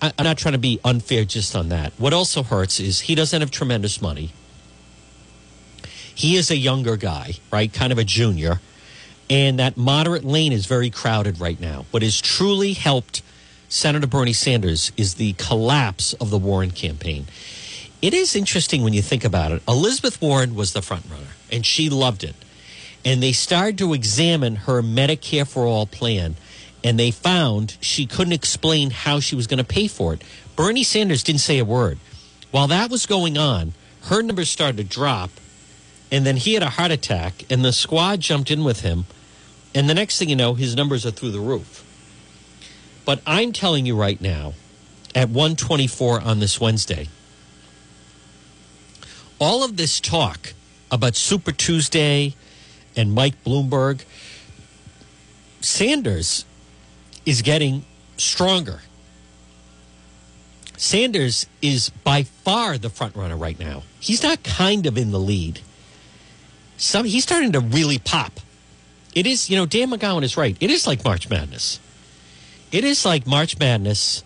I'm 0.00 0.24
not 0.24 0.38
trying 0.38 0.52
to 0.52 0.58
be 0.58 0.80
unfair 0.84 1.24
just 1.24 1.56
on 1.56 1.68
that. 1.70 1.92
What 1.98 2.12
also 2.12 2.42
hurts 2.42 2.80
is 2.80 3.00
he 3.00 3.14
doesn't 3.14 3.40
have 3.40 3.50
tremendous 3.50 4.02
money. 4.02 4.32
He 6.14 6.36
is 6.36 6.50
a 6.50 6.56
younger 6.56 6.96
guy, 6.96 7.34
right? 7.50 7.72
Kind 7.72 7.92
of 7.92 7.98
a 7.98 8.04
junior. 8.04 8.60
And 9.30 9.58
that 9.58 9.76
moderate 9.76 10.24
lane 10.24 10.52
is 10.52 10.66
very 10.66 10.90
crowded 10.90 11.40
right 11.40 11.58
now. 11.58 11.86
What 11.90 12.02
has 12.02 12.20
truly 12.20 12.74
helped 12.74 13.22
Senator 13.68 14.06
Bernie 14.06 14.32
Sanders 14.32 14.92
is 14.96 15.14
the 15.14 15.32
collapse 15.34 16.12
of 16.14 16.30
the 16.30 16.38
Warren 16.38 16.70
campaign. 16.70 17.26
It 18.02 18.12
is 18.12 18.36
interesting 18.36 18.84
when 18.84 18.92
you 18.92 19.00
think 19.00 19.24
about 19.24 19.50
it. 19.50 19.62
Elizabeth 19.66 20.20
Warren 20.20 20.54
was 20.54 20.74
the 20.74 20.82
front 20.82 21.06
runner, 21.10 21.32
and 21.50 21.64
she 21.64 21.88
loved 21.88 22.22
it. 22.22 22.34
And 23.04 23.22
they 23.22 23.32
started 23.32 23.78
to 23.78 23.92
examine 23.92 24.56
her 24.56 24.82
Medicare 24.82 25.46
for 25.46 25.66
All 25.66 25.86
plan, 25.86 26.36
and 26.82 26.98
they 26.98 27.10
found 27.10 27.76
she 27.80 28.06
couldn't 28.06 28.32
explain 28.32 28.90
how 28.90 29.20
she 29.20 29.36
was 29.36 29.46
going 29.46 29.58
to 29.58 29.64
pay 29.64 29.88
for 29.88 30.14
it. 30.14 30.22
Bernie 30.56 30.84
Sanders 30.84 31.22
didn't 31.22 31.40
say 31.40 31.58
a 31.58 31.64
word. 31.64 31.98
While 32.50 32.68
that 32.68 32.90
was 32.90 33.06
going 33.06 33.36
on, 33.36 33.74
her 34.04 34.22
numbers 34.22 34.50
started 34.50 34.76
to 34.76 34.84
drop, 34.84 35.30
and 36.12 36.24
then 36.24 36.36
he 36.36 36.54
had 36.54 36.62
a 36.62 36.70
heart 36.70 36.90
attack, 36.90 37.44
and 37.50 37.64
the 37.64 37.72
squad 37.72 38.20
jumped 38.20 38.50
in 38.50 38.64
with 38.64 38.80
him. 38.80 39.06
And 39.74 39.90
the 39.90 39.94
next 39.94 40.18
thing 40.18 40.28
you 40.28 40.36
know, 40.36 40.54
his 40.54 40.76
numbers 40.76 41.04
are 41.04 41.10
through 41.10 41.32
the 41.32 41.40
roof. 41.40 41.82
But 43.04 43.20
I'm 43.26 43.52
telling 43.52 43.86
you 43.86 43.96
right 43.96 44.20
now, 44.20 44.54
at 45.14 45.28
124 45.28 46.20
on 46.20 46.38
this 46.38 46.60
Wednesday, 46.60 47.08
all 49.38 49.64
of 49.64 49.76
this 49.76 50.00
talk 50.00 50.54
about 50.90 51.16
Super 51.16 51.52
Tuesday 51.52 52.34
and 52.96 53.12
Mike 53.12 53.42
Bloomberg, 53.44 54.04
Sanders 55.60 56.44
is 57.24 57.42
getting 57.42 57.84
stronger. 58.16 58.80
Sanders 60.76 61.46
is 61.62 61.90
by 62.02 62.24
far 62.24 62.76
the 62.78 62.90
front 62.90 63.16
runner 63.16 63.36
right 63.36 63.58
now. 63.58 63.82
He's 64.00 64.22
not 64.22 64.42
kind 64.42 64.86
of 64.86 64.98
in 64.98 65.10
the 65.10 65.20
lead. 65.20 65.60
Some 66.76 67.06
he's 67.06 67.22
starting 67.22 67.52
to 67.52 67.60
really 67.60 67.98
pop. 67.98 68.40
It 69.14 69.26
is, 69.26 69.48
you 69.48 69.56
know, 69.56 69.64
Dan 69.64 69.90
McGowan 69.90 70.24
is 70.24 70.36
right. 70.36 70.56
It 70.60 70.70
is 70.70 70.86
like 70.86 71.04
March 71.04 71.30
Madness. 71.30 71.78
It 72.72 72.84
is 72.84 73.04
like 73.04 73.26
March 73.26 73.58
Madness 73.58 74.24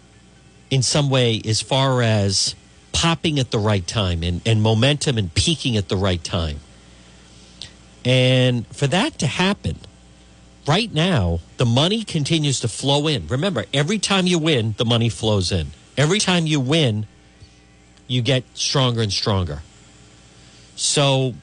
in 0.71 0.83
some 0.83 1.11
way 1.11 1.41
as 1.45 1.61
far 1.61 2.03
as 2.03 2.55
popping 2.93 3.39
at 3.39 3.51
the 3.51 3.59
right 3.59 3.87
time 3.87 4.23
and, 4.23 4.41
and 4.47 4.63
momentum 4.63 5.19
and 5.19 5.33
peaking 5.35 5.77
at 5.77 5.89
the 5.89 5.97
right 5.97 6.25
time. 6.25 6.61
And 8.05 8.67
for 8.69 8.87
that 8.87 9.19
to 9.19 9.27
happen, 9.27 9.77
right 10.67 10.93
now, 10.93 11.41
the 11.57 11.67
money 11.67 12.05
continues 12.05 12.61
to 12.61 12.69
flow 12.69 13.07
in. 13.07 13.27
Remember, 13.29 13.65
every 13.73 13.99
time 13.99 14.27
you 14.27 14.39
win, 14.39 14.75
the 14.79 14.85
money 14.85 15.09
flows 15.09 15.53
in. 15.53 15.69
Every 15.97 16.19
time 16.19 16.47
you 16.47 16.61
win, 16.61 17.07
you 18.07 18.23
get 18.23 18.45
stronger 18.55 19.03
and 19.03 19.13
stronger. 19.13 19.63
So 20.77 21.35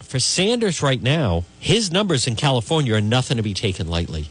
for 0.00 0.20
Sanders 0.20 0.82
right 0.82 1.02
now, 1.02 1.44
his 1.58 1.90
numbers 1.90 2.26
in 2.26 2.36
California 2.36 2.94
are 2.94 3.00
nothing 3.00 3.36
to 3.36 3.42
be 3.42 3.54
taken 3.54 3.88
lightly. 3.88 4.28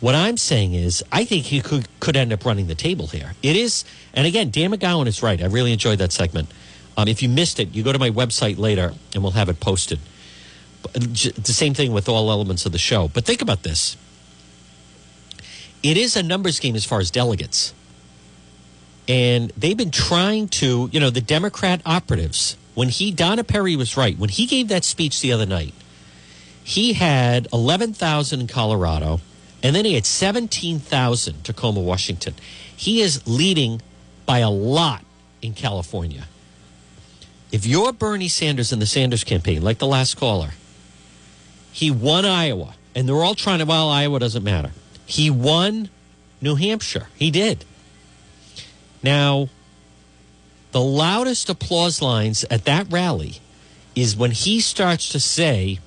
What 0.00 0.14
I'm 0.14 0.36
saying 0.36 0.74
is, 0.74 1.04
I 1.12 1.24
think 1.24 1.46
he 1.46 1.60
could, 1.60 1.86
could 2.00 2.16
end 2.16 2.32
up 2.32 2.44
running 2.44 2.66
the 2.66 2.74
table 2.74 3.06
here. 3.06 3.34
It 3.42 3.56
is, 3.56 3.84
and 4.12 4.26
again, 4.26 4.50
Dan 4.50 4.72
McGowan 4.72 5.06
is 5.06 5.22
right. 5.22 5.40
I 5.40 5.46
really 5.46 5.72
enjoyed 5.72 5.98
that 5.98 6.12
segment. 6.12 6.50
Um, 6.96 7.08
if 7.08 7.22
you 7.22 7.28
missed 7.28 7.60
it, 7.60 7.74
you 7.74 7.82
go 7.82 7.92
to 7.92 7.98
my 7.98 8.10
website 8.10 8.58
later 8.58 8.92
and 9.14 9.22
we'll 9.22 9.32
have 9.32 9.48
it 9.48 9.60
posted. 9.60 10.00
The 10.92 11.52
same 11.52 11.74
thing 11.74 11.92
with 11.92 12.08
all 12.08 12.30
elements 12.30 12.66
of 12.66 12.72
the 12.72 12.78
show. 12.78 13.08
But 13.08 13.24
think 13.24 13.42
about 13.42 13.62
this 13.62 13.96
it 15.82 15.98
is 15.98 16.16
a 16.16 16.22
numbers 16.22 16.60
game 16.60 16.74
as 16.74 16.84
far 16.84 16.98
as 16.98 17.10
delegates. 17.10 17.74
And 19.06 19.50
they've 19.50 19.76
been 19.76 19.90
trying 19.90 20.48
to, 20.48 20.88
you 20.90 20.98
know, 20.98 21.10
the 21.10 21.20
Democrat 21.20 21.82
operatives, 21.84 22.56
when 22.74 22.88
he, 22.88 23.10
Donna 23.10 23.44
Perry 23.44 23.76
was 23.76 23.96
right, 23.96 24.18
when 24.18 24.30
he 24.30 24.46
gave 24.46 24.68
that 24.68 24.82
speech 24.82 25.20
the 25.20 25.30
other 25.30 25.44
night, 25.44 25.74
he 26.62 26.94
had 26.94 27.46
11,000 27.52 28.40
in 28.40 28.46
Colorado, 28.46 29.20
and 29.62 29.76
then 29.76 29.84
he 29.84 29.92
had 29.92 30.06
17,000 30.06 31.44
Tacoma, 31.44 31.80
Washington. 31.80 32.34
He 32.74 33.02
is 33.02 33.26
leading 33.26 33.82
by 34.24 34.38
a 34.38 34.48
lot 34.48 35.04
in 35.42 35.52
California. 35.52 36.24
If 37.52 37.66
you're 37.66 37.92
Bernie 37.92 38.28
Sanders 38.28 38.72
in 38.72 38.78
the 38.78 38.86
Sanders 38.86 39.22
campaign, 39.22 39.60
like 39.60 39.78
the 39.78 39.86
last 39.86 40.16
caller, 40.16 40.52
he 41.74 41.90
won 41.90 42.24
Iowa, 42.24 42.76
and 42.94 43.08
they're 43.08 43.24
all 43.24 43.34
trying 43.34 43.58
to, 43.58 43.64
well, 43.64 43.90
Iowa 43.90 44.20
doesn't 44.20 44.44
matter. 44.44 44.70
He 45.06 45.28
won 45.28 45.90
New 46.40 46.54
Hampshire. 46.54 47.08
He 47.16 47.32
did. 47.32 47.64
Now, 49.02 49.48
the 50.70 50.80
loudest 50.80 51.50
applause 51.50 52.00
lines 52.00 52.44
at 52.48 52.64
that 52.66 52.86
rally 52.92 53.40
is 53.96 54.16
when 54.16 54.30
he 54.30 54.60
starts 54.60 55.08
to 55.08 55.18
say 55.18 55.80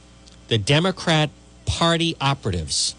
the 0.49 0.57
Democrat 0.57 1.29
Party 1.65 2.17
operatives 2.19 2.93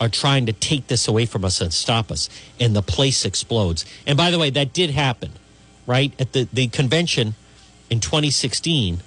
are 0.00 0.08
trying 0.08 0.46
to 0.46 0.54
take 0.54 0.86
this 0.86 1.06
away 1.06 1.26
from 1.26 1.44
us 1.44 1.60
and 1.60 1.74
stop 1.74 2.10
us, 2.10 2.30
and 2.58 2.74
the 2.74 2.80
place 2.80 3.26
explodes. 3.26 3.84
And 4.06 4.16
by 4.16 4.30
the 4.30 4.38
way, 4.38 4.48
that 4.48 4.72
did 4.72 4.88
happen, 4.88 5.32
right? 5.86 6.18
At 6.18 6.32
the, 6.32 6.48
the 6.50 6.68
convention 6.68 7.34
in 7.90 8.00
2016, 8.00 9.02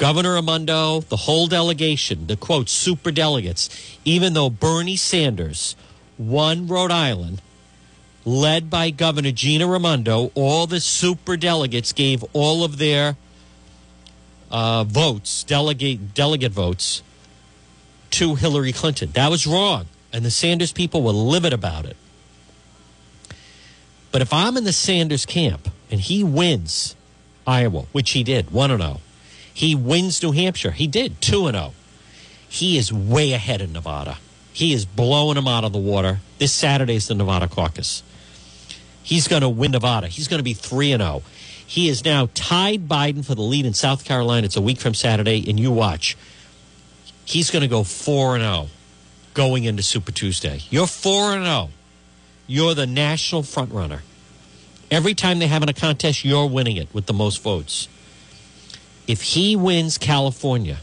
Governor 0.00 0.32
Raimondo, 0.32 1.00
the 1.00 1.16
whole 1.18 1.46
delegation, 1.46 2.26
the 2.26 2.34
quote, 2.34 2.70
super 2.70 3.10
delegates, 3.10 3.68
even 4.02 4.32
though 4.32 4.48
Bernie 4.48 4.96
Sanders 4.96 5.76
won 6.16 6.66
Rhode 6.66 6.90
Island, 6.90 7.42
led 8.24 8.70
by 8.70 8.88
Governor 8.88 9.30
Gina 9.30 9.66
Raimondo, 9.66 10.32
all 10.34 10.66
the 10.66 10.80
super 10.80 11.36
delegates 11.36 11.92
gave 11.92 12.24
all 12.32 12.64
of 12.64 12.78
their 12.78 13.18
uh, 14.50 14.84
votes, 14.84 15.44
delegate 15.44 16.14
delegate 16.14 16.52
votes, 16.52 17.02
to 18.12 18.36
Hillary 18.36 18.72
Clinton. 18.72 19.10
That 19.12 19.30
was 19.30 19.46
wrong, 19.46 19.84
and 20.14 20.24
the 20.24 20.30
Sanders 20.30 20.72
people 20.72 21.02
were 21.02 21.12
livid 21.12 21.52
about 21.52 21.84
it. 21.84 21.98
But 24.10 24.22
if 24.22 24.32
I'm 24.32 24.56
in 24.56 24.64
the 24.64 24.72
Sanders 24.72 25.26
camp 25.26 25.68
and 25.90 26.00
he 26.00 26.24
wins 26.24 26.96
Iowa, 27.46 27.84
which 27.92 28.12
he 28.12 28.24
did, 28.24 28.50
1 28.50 28.78
0, 28.78 29.00
he 29.52 29.74
wins 29.74 30.22
New 30.22 30.32
Hampshire, 30.32 30.70
he 30.70 30.86
did, 30.86 31.20
2 31.20 31.50
0. 31.50 31.72
He 32.48 32.76
is 32.76 32.92
way 32.92 33.32
ahead 33.32 33.60
in 33.60 33.72
Nevada. 33.72 34.18
He 34.52 34.72
is 34.72 34.84
blowing 34.84 35.36
him 35.36 35.46
out 35.46 35.64
of 35.64 35.72
the 35.72 35.78
water. 35.78 36.20
This 36.38 36.52
Saturday 36.52 36.96
is 36.96 37.08
the 37.08 37.14
Nevada 37.14 37.48
caucus. 37.48 38.02
He's 39.02 39.28
going 39.28 39.42
to 39.42 39.48
win 39.48 39.70
Nevada. 39.70 40.08
He's 40.08 40.28
going 40.28 40.38
to 40.38 40.44
be 40.44 40.54
3 40.54 40.96
0. 40.96 41.22
He 41.66 41.88
is 41.88 42.04
now 42.04 42.28
tied 42.34 42.88
Biden 42.88 43.24
for 43.24 43.34
the 43.34 43.42
lead 43.42 43.64
in 43.64 43.74
South 43.74 44.04
Carolina. 44.04 44.44
It's 44.44 44.56
a 44.56 44.60
week 44.60 44.78
from 44.80 44.94
Saturday, 44.94 45.48
and 45.48 45.58
you 45.58 45.70
watch. 45.70 46.16
He's 47.24 47.50
going 47.50 47.62
to 47.62 47.68
go 47.68 47.84
4 47.84 48.38
0 48.38 48.68
going 49.34 49.64
into 49.64 49.82
Super 49.82 50.10
Tuesday. 50.10 50.62
You're 50.68 50.88
4 50.88 51.34
0. 51.34 51.70
You're 52.46 52.74
the 52.74 52.86
national 52.86 53.42
frontrunner. 53.42 54.00
Every 54.90 55.14
time 55.14 55.38
they 55.38 55.46
have 55.46 55.62
in 55.62 55.68
a 55.68 55.72
contest, 55.72 56.24
you're 56.24 56.46
winning 56.46 56.76
it 56.76 56.92
with 56.92 57.06
the 57.06 57.12
most 57.12 57.40
votes. 57.40 57.86
If 59.10 59.22
he 59.22 59.56
wins 59.56 59.98
California 59.98 60.78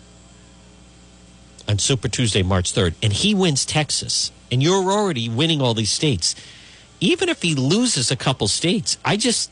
on 1.65 1.79
Super 1.79 2.09
Tuesday, 2.09 2.43
March 2.43 2.73
3rd, 2.73 2.95
and 3.01 3.13
he 3.13 3.33
wins 3.33 3.65
Texas, 3.65 4.33
and 4.51 4.61
you're 4.61 4.91
already 4.91 5.29
winning 5.29 5.61
all 5.61 5.73
these 5.73 5.93
states, 5.93 6.35
even 6.99 7.29
if 7.29 7.41
he 7.41 7.55
loses 7.55 8.11
a 8.11 8.17
couple 8.17 8.49
states, 8.49 8.97
I 9.05 9.15
just 9.15 9.49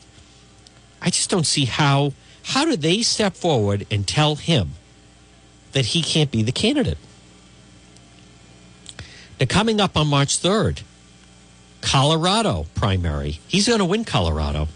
I 1.00 1.08
just 1.08 1.30
don't 1.30 1.46
see 1.46 1.64
how 1.64 2.12
how 2.42 2.66
do 2.66 2.76
they 2.76 3.00
step 3.00 3.34
forward 3.34 3.86
and 3.90 4.06
tell 4.06 4.34
him 4.34 4.72
that 5.72 5.86
he 5.86 6.02
can't 6.02 6.30
be 6.30 6.42
the 6.42 6.52
candidate? 6.52 6.98
Now 9.40 9.46
coming 9.46 9.80
up 9.80 9.96
on 9.96 10.06
March 10.06 10.38
3rd, 10.38 10.82
Colorado 11.80 12.66
primary. 12.74 13.40
He's 13.48 13.68
going 13.68 13.78
to 13.78 13.86
win 13.86 14.04
Colorado. 14.04 14.68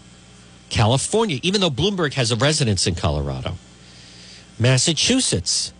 California, 0.71 1.39
even 1.43 1.61
though 1.61 1.69
Bloomberg 1.69 2.13
has 2.15 2.31
a 2.31 2.35
residence 2.35 2.87
in 2.87 2.95
Colorado. 2.95 3.57
Massachusetts. 4.61 5.73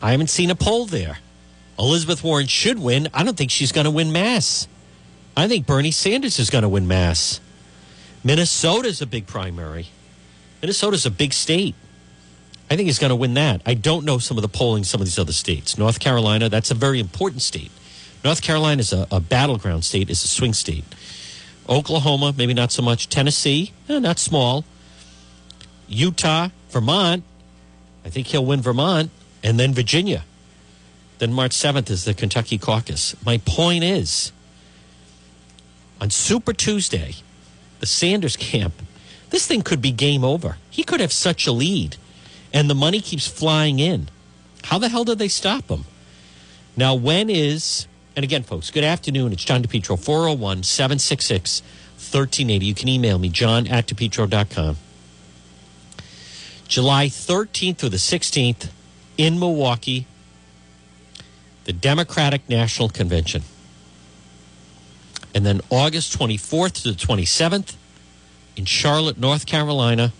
I 0.00 0.12
haven't 0.12 0.30
seen 0.30 0.50
a 0.50 0.54
poll 0.54 0.86
there. 0.86 1.18
Elizabeth 1.78 2.24
Warren 2.24 2.46
should 2.46 2.78
win. 2.78 3.08
I 3.12 3.22
don't 3.22 3.36
think 3.36 3.50
she's 3.50 3.70
going 3.70 3.84
to 3.84 3.90
win 3.90 4.12
Mass. 4.12 4.66
I 5.36 5.46
think 5.46 5.66
Bernie 5.66 5.90
Sanders 5.90 6.38
is 6.38 6.48
going 6.48 6.62
to 6.62 6.70
win 6.70 6.88
Mass. 6.88 7.38
Minnesota's 8.24 9.02
a 9.02 9.06
big 9.06 9.26
primary. 9.26 9.88
Minnesota's 10.62 11.04
a 11.04 11.10
big 11.10 11.34
state. 11.34 11.74
I 12.70 12.76
think 12.76 12.86
he's 12.86 12.98
going 12.98 13.10
to 13.10 13.16
win 13.16 13.34
that. 13.34 13.60
I 13.66 13.74
don't 13.74 14.06
know 14.06 14.16
some 14.16 14.38
of 14.38 14.42
the 14.42 14.48
polling, 14.48 14.84
some 14.84 15.02
of 15.02 15.06
these 15.06 15.18
other 15.18 15.32
states. 15.32 15.76
North 15.76 16.00
Carolina, 16.00 16.48
that's 16.48 16.70
a 16.70 16.74
very 16.74 16.98
important 16.98 17.42
state. 17.42 17.70
North 18.24 18.40
Carolina 18.40 18.80
is 18.80 18.94
a, 18.94 19.06
a 19.10 19.20
battleground 19.20 19.84
state, 19.84 20.08
is 20.08 20.24
a 20.24 20.28
swing 20.28 20.54
state. 20.54 20.84
Oklahoma, 21.68 22.32
maybe 22.38 22.54
not 22.54 22.72
so 22.72 22.80
much. 22.80 23.10
Tennessee, 23.10 23.72
eh, 23.90 23.98
not 23.98 24.18
small. 24.18 24.64
Utah, 25.88 26.48
Vermont, 26.70 27.22
I 28.04 28.10
think 28.10 28.28
he'll 28.28 28.44
win 28.44 28.60
Vermont, 28.60 29.10
and 29.42 29.58
then 29.58 29.72
Virginia. 29.72 30.24
Then 31.18 31.32
March 31.32 31.52
7th 31.52 31.90
is 31.90 32.04
the 32.04 32.14
Kentucky 32.14 32.58
caucus. 32.58 33.14
My 33.24 33.38
point 33.38 33.84
is, 33.84 34.32
on 36.00 36.10
Super 36.10 36.52
Tuesday, 36.52 37.14
the 37.80 37.86
Sanders 37.86 38.36
camp, 38.36 38.74
this 39.30 39.46
thing 39.46 39.62
could 39.62 39.80
be 39.80 39.92
game 39.92 40.24
over. 40.24 40.56
He 40.68 40.82
could 40.82 41.00
have 41.00 41.12
such 41.12 41.46
a 41.46 41.52
lead, 41.52 41.96
and 42.52 42.68
the 42.68 42.74
money 42.74 43.00
keeps 43.00 43.26
flying 43.26 43.78
in. 43.78 44.08
How 44.64 44.78
the 44.78 44.88
hell 44.88 45.04
do 45.04 45.14
they 45.14 45.28
stop 45.28 45.68
him? 45.68 45.84
Now, 46.76 46.94
when 46.94 47.30
is, 47.30 47.86
and 48.16 48.24
again, 48.24 48.42
folks, 48.42 48.70
good 48.70 48.84
afternoon. 48.84 49.32
It's 49.32 49.44
John 49.44 49.62
DePetro, 49.62 49.98
401 49.98 50.64
766 50.64 51.62
1380. 51.62 52.66
You 52.66 52.74
can 52.74 52.88
email 52.88 53.18
me, 53.18 53.28
john 53.28 53.66
at 53.68 53.86
DePetro.com. 53.86 54.76
July 56.72 57.06
13th 57.06 57.76
through 57.76 57.90
the 57.90 57.98
16th 57.98 58.70
in 59.18 59.38
Milwaukee, 59.38 60.06
the 61.64 61.72
Democratic 61.74 62.48
National 62.48 62.88
Convention. 62.88 63.42
And 65.34 65.44
then 65.44 65.60
August 65.68 66.18
24th 66.18 66.82
to 66.82 66.92
the 66.92 66.96
27th 66.96 67.76
in 68.56 68.64
Charlotte, 68.64 69.18
North 69.18 69.44
Carolina, 69.44 70.14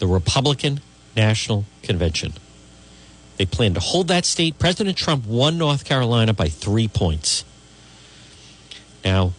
the 0.00 0.08
Republican 0.08 0.80
National 1.14 1.64
Convention. 1.80 2.32
They 3.36 3.46
plan 3.46 3.72
to 3.74 3.80
hold 3.80 4.08
that 4.08 4.24
state. 4.24 4.58
President 4.58 4.96
Trump 4.96 5.26
won 5.26 5.58
North 5.58 5.84
Carolina 5.84 6.34
by 6.34 6.48
three 6.48 6.88
points. 6.88 7.44
Now, 9.04 9.32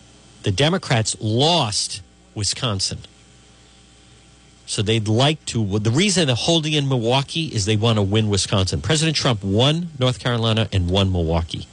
the 0.44 0.54
Democrats 0.54 1.18
lost 1.20 2.02
Wisconsin. 2.34 3.00
So 4.68 4.82
they'd 4.82 5.08
like 5.08 5.44
to. 5.46 5.80
The 5.80 5.90
reason 5.90 6.28
they're 6.28 6.36
holding 6.36 6.74
in 6.74 6.90
Milwaukee 6.90 7.46
is 7.46 7.66
they 7.66 7.78
want 7.78 7.98
to 7.98 8.04
win 8.04 8.28
Wisconsin. 8.28 8.82
President 8.82 9.16
Trump 9.16 9.42
won 9.42 9.90
North 9.98 10.20
Carolina 10.20 10.68
and 10.74 10.90
won 10.90 11.10
Milwaukee. 11.10 11.68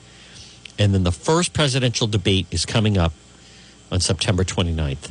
And 0.78 0.94
then 0.94 1.02
the 1.02 1.12
first 1.12 1.52
presidential 1.52 2.07
debate 2.07 2.46
is 2.52 2.64
coming 2.64 2.96
up 2.96 3.12
on 3.90 3.98
September 3.98 4.44
29th. 4.44 5.11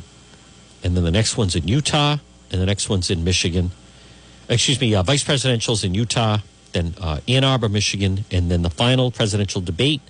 And 0.82 0.96
then 0.96 1.04
the 1.04 1.10
next 1.10 1.36
one's 1.36 1.54
in 1.54 1.68
Utah, 1.68 2.18
and 2.50 2.60
the 2.60 2.66
next 2.66 2.88
one's 2.88 3.10
in 3.10 3.22
Michigan. 3.22 3.70
Excuse 4.48 4.80
me, 4.80 4.94
uh, 4.94 5.02
vice 5.02 5.22
presidential's 5.22 5.84
in 5.84 5.94
Utah, 5.94 6.38
then 6.72 6.94
uh, 7.00 7.20
Ann 7.28 7.44
Arbor, 7.44 7.68
Michigan, 7.68 8.24
and 8.30 8.50
then 8.50 8.62
the 8.62 8.70
final 8.70 9.10
presidential 9.10 9.60
debate 9.60 10.00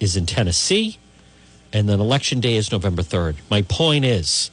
is 0.00 0.16
in 0.16 0.24
Tennessee, 0.24 0.98
and 1.72 1.88
then 1.88 2.00
election 2.00 2.40
day 2.40 2.56
is 2.56 2.72
November 2.72 3.02
3rd. 3.02 3.36
My 3.50 3.62
point 3.62 4.04
is 4.04 4.50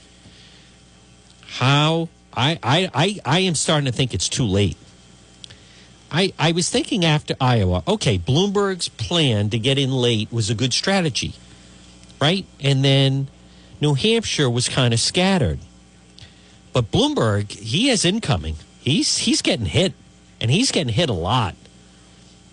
how 1.42 2.10
I, 2.36 2.60
I, 2.64 2.90
I, 2.94 3.20
I 3.26 3.40
am 3.40 3.56
starting 3.56 3.86
to 3.86 3.92
think 3.92 4.14
it's 4.14 4.30
too 4.30 4.46
late. 4.46 4.78
I, 6.12 6.32
I 6.38 6.52
was 6.52 6.70
thinking 6.70 7.04
after 7.04 7.36
Iowa, 7.42 7.84
okay, 7.88 8.20
Bloomberg's 8.20 8.88
plan 8.88 9.50
to 9.50 9.58
get 9.58 9.80
in 9.80 9.92
late 9.92 10.32
was 10.32 10.50
a 10.50 10.56
good 10.56 10.72
strategy, 10.72 11.34
right? 12.22 12.46
And 12.60 12.86
then 12.86 13.28
New 13.82 13.96
Hampshire 13.96 14.50
was 14.50 14.70
kind 14.70 14.94
of 14.94 15.00
scattered. 15.00 15.60
But 16.72 16.92
Bloomberg, 16.92 17.52
he 17.52 17.88
has 17.88 18.06
incoming. 18.06 18.56
He's 18.80 19.20
he's 19.20 19.42
getting 19.42 19.66
hit, 19.66 19.94
and 20.40 20.52
he's 20.52 20.72
getting 20.72 20.94
hit 20.94 21.10
a 21.10 21.14
lot. 21.14 21.56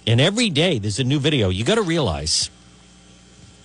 And 0.07 0.21
every 0.21 0.51
day 0.51 0.79
there's 0.79 0.99
a 0.99 1.05
new 1.05 1.19
video. 1.19 1.51
You 1.51 1.65
got 1.65 1.75
to 1.75 1.83
realize. 1.83 2.51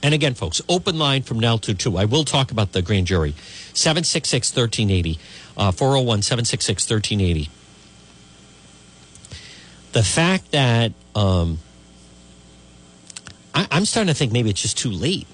And 0.05 0.13
again, 0.13 0.35
folks, 0.35 0.61
open 0.69 0.99
line 0.99 1.23
from 1.23 1.39
now 1.39 1.57
to 1.57 1.73
2. 1.73 1.97
I 1.97 2.05
will 2.05 2.25
talk 2.25 2.51
about 2.51 2.73
the 2.73 2.83
grand 2.83 3.07
jury. 3.07 3.33
766 3.73 4.55
1380, 4.55 5.19
uh, 5.57 5.71
401 5.71 6.21
766 6.21 6.89
1380 6.89 7.49
the 9.95 10.03
fact 10.03 10.51
that 10.51 10.91
um, 11.15 11.57
I, 13.53 13.65
am 13.71 13.85
starting 13.85 14.13
to 14.13 14.13
think 14.13 14.33
maybe 14.33 14.49
it's 14.49 14.61
just 14.61 14.77
too 14.77 14.91
late. 14.91 15.25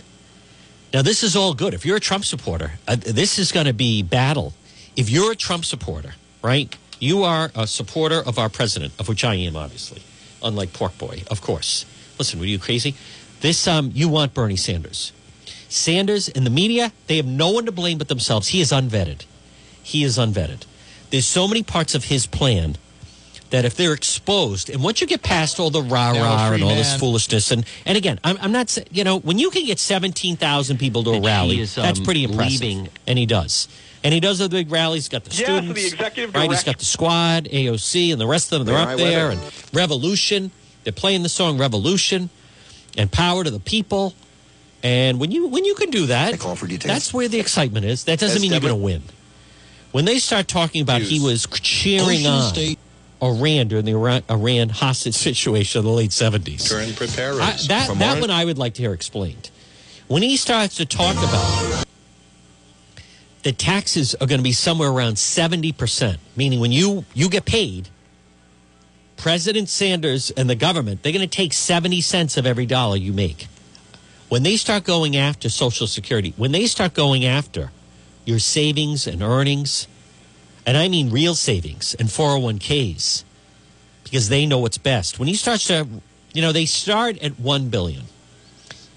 Now, 0.93 1.01
this 1.01 1.23
is 1.23 1.35
all 1.35 1.55
good. 1.55 1.73
If 1.73 1.83
you're 1.83 1.97
a 1.97 2.01
Trump 2.01 2.25
supporter, 2.25 2.73
uh, 2.87 2.95
this 2.95 3.39
is 3.39 3.51
going 3.51 3.65
to 3.65 3.73
be 3.73 4.03
battle. 4.03 4.53
If 4.95 5.09
you're 5.09 5.31
a 5.31 5.35
Trump 5.35 5.65
supporter, 5.65 6.13
right, 6.43 6.77
you 6.99 7.23
are 7.23 7.49
a 7.55 7.65
supporter 7.65 8.21
of 8.21 8.37
our 8.37 8.49
president, 8.49 8.93
of 8.99 9.07
which 9.07 9.23
I 9.23 9.33
am, 9.33 9.55
obviously, 9.55 10.03
unlike 10.43 10.73
Pork 10.73 10.95
Boy, 10.99 11.23
of 11.31 11.41
course. 11.41 11.87
Listen, 12.19 12.39
were 12.39 12.45
you 12.45 12.59
crazy? 12.59 12.93
This, 13.41 13.67
um, 13.67 13.91
you 13.93 14.07
want 14.07 14.33
Bernie 14.33 14.55
Sanders. 14.55 15.11
Sanders 15.67 16.29
and 16.29 16.45
the 16.45 16.49
media, 16.49 16.91
they 17.07 17.17
have 17.17 17.25
no 17.25 17.49
one 17.49 17.65
to 17.65 17.71
blame 17.71 17.97
but 17.97 18.07
themselves. 18.07 18.49
He 18.49 18.61
is 18.61 18.71
unvetted. 18.71 19.25
He 19.81 20.03
is 20.03 20.17
unvetted. 20.17 20.63
There's 21.09 21.25
so 21.25 21.47
many 21.47 21.63
parts 21.63 21.95
of 21.95 22.05
his 22.05 22.27
plan 22.27 22.77
that 23.49 23.65
if 23.65 23.75
they're 23.75 23.93
exposed, 23.93 24.69
and 24.69 24.81
once 24.81 25.01
you 25.01 25.07
get 25.07 25.23
past 25.23 25.59
all 25.59 25.69
the 25.69 25.81
rah 25.81 26.11
rah 26.11 26.53
and 26.53 26.63
all 26.63 26.75
this 26.75 26.97
foolishness, 26.97 27.51
and 27.51 27.65
and 27.85 27.97
again, 27.97 28.19
I'm, 28.23 28.37
I'm 28.41 28.51
not 28.51 28.77
you 28.91 29.03
know 29.03 29.19
when 29.19 29.37
you 29.37 29.49
can 29.49 29.65
get 29.65 29.77
seventeen 29.77 30.37
thousand 30.37 30.77
people 30.77 31.03
to 31.03 31.11
a 31.11 31.21
rally, 31.21 31.59
is, 31.59 31.77
um, 31.77 31.83
that's 31.83 31.99
pretty 31.99 32.23
impressive, 32.23 32.61
leaving. 32.61 32.89
and 33.07 33.19
he 33.19 33.25
does. 33.25 33.67
And 34.03 34.13
he 34.13 34.19
does 34.19 34.39
the 34.39 34.49
big 34.49 34.71
rallies. 34.71 35.03
He's 35.03 35.09
got 35.09 35.25
the 35.25 35.35
yeah, 35.35 35.59
students, 35.59 35.79
the 35.79 35.87
executive 35.87 36.33
right? 36.33 36.49
He's 36.49 36.63
got 36.63 36.79
the 36.79 36.85
squad, 36.85 37.45
AOC, 37.45 38.11
and 38.11 38.19
the 38.19 38.25
rest 38.25 38.51
of 38.51 38.59
them. 38.59 38.67
They're 38.67 38.87
up 38.87 38.97
there, 38.97 39.31
and 39.31 39.39
Revolution. 39.73 40.51
They're 40.83 40.93
playing 40.93 41.21
the 41.21 41.29
song 41.29 41.59
Revolution, 41.59 42.31
and 42.97 43.11
Power 43.11 43.43
to 43.43 43.51
the 43.51 43.59
People. 43.59 44.13
And 44.83 45.19
when 45.19 45.31
you 45.31 45.47
when 45.47 45.63
you 45.63 45.75
can 45.75 45.91
do 45.91 46.07
that, 46.07 46.39
that's 46.79 47.13
where 47.13 47.27
the 47.27 47.39
excitement 47.39 47.85
is. 47.85 48.05
That 48.05 48.19
doesn't 48.19 48.41
mean 48.41 48.51
you're 48.51 48.61
going 48.61 48.73
to 48.73 48.75
win. 48.75 49.03
When 49.91 50.05
they 50.05 50.19
start 50.19 50.47
talking 50.47 50.81
about 50.81 51.01
he 51.01 51.19
was 51.19 51.45
cheering 51.47 52.21
Ocean 52.21 52.31
on. 52.31 52.53
State 52.53 52.79
Iran 53.21 53.67
during 53.67 53.85
the 53.85 53.91
Iran, 53.91 54.23
Iran 54.29 54.69
hostage 54.69 55.13
situation 55.13 55.79
in 55.79 55.85
the 55.85 55.91
late 55.91 56.09
70s. 56.09 56.67
Turn 56.67 56.91
prepare 56.93 57.33
I, 57.33 57.51
that 57.67 57.95
that 57.99 58.19
one 58.19 58.31
I 58.31 58.45
would 58.45 58.57
like 58.57 58.73
to 58.75 58.81
hear 58.81 58.93
explained. 58.93 59.51
When 60.07 60.23
he 60.23 60.37
starts 60.37 60.77
to 60.77 60.85
talk 60.85 61.15
about 61.17 61.85
the 63.43 63.51
taxes 63.51 64.15
are 64.15 64.27
going 64.27 64.39
to 64.39 64.43
be 64.43 64.51
somewhere 64.51 64.89
around 64.89 65.15
70%, 65.15 66.17
meaning 66.35 66.59
when 66.59 66.71
you, 66.71 67.05
you 67.13 67.29
get 67.29 67.45
paid, 67.45 67.89
President 69.21 69.69
Sanders 69.69 70.31
and 70.31 70.49
the 70.49 70.55
government, 70.55 71.03
they're 71.03 71.11
going 71.11 71.21
to 71.21 71.27
take 71.27 71.53
70 71.53 72.01
cents 72.01 72.37
of 72.37 72.47
every 72.47 72.65
dollar 72.65 72.95
you 72.95 73.13
make. 73.13 73.47
When 74.29 74.41
they 74.41 74.57
start 74.57 74.83
going 74.83 75.15
after 75.15 75.47
Social 75.47 75.85
Security, 75.85 76.33
when 76.37 76.51
they 76.51 76.65
start 76.65 76.95
going 76.95 77.23
after 77.23 77.69
your 78.25 78.39
savings 78.39 79.05
and 79.05 79.21
earnings, 79.21 79.87
and 80.65 80.75
I 80.75 80.87
mean 80.87 81.11
real 81.11 81.35
savings 81.35 81.93
and 81.93 82.09
401ks, 82.09 83.23
because 84.03 84.29
they 84.29 84.47
know 84.47 84.57
what's 84.57 84.79
best. 84.79 85.19
When 85.19 85.27
you 85.27 85.35
start 85.35 85.59
to, 85.61 85.87
you 86.33 86.41
know, 86.41 86.51
they 86.51 86.65
start 86.65 87.19
at 87.19 87.39
1 87.39 87.69
billion. 87.69 88.05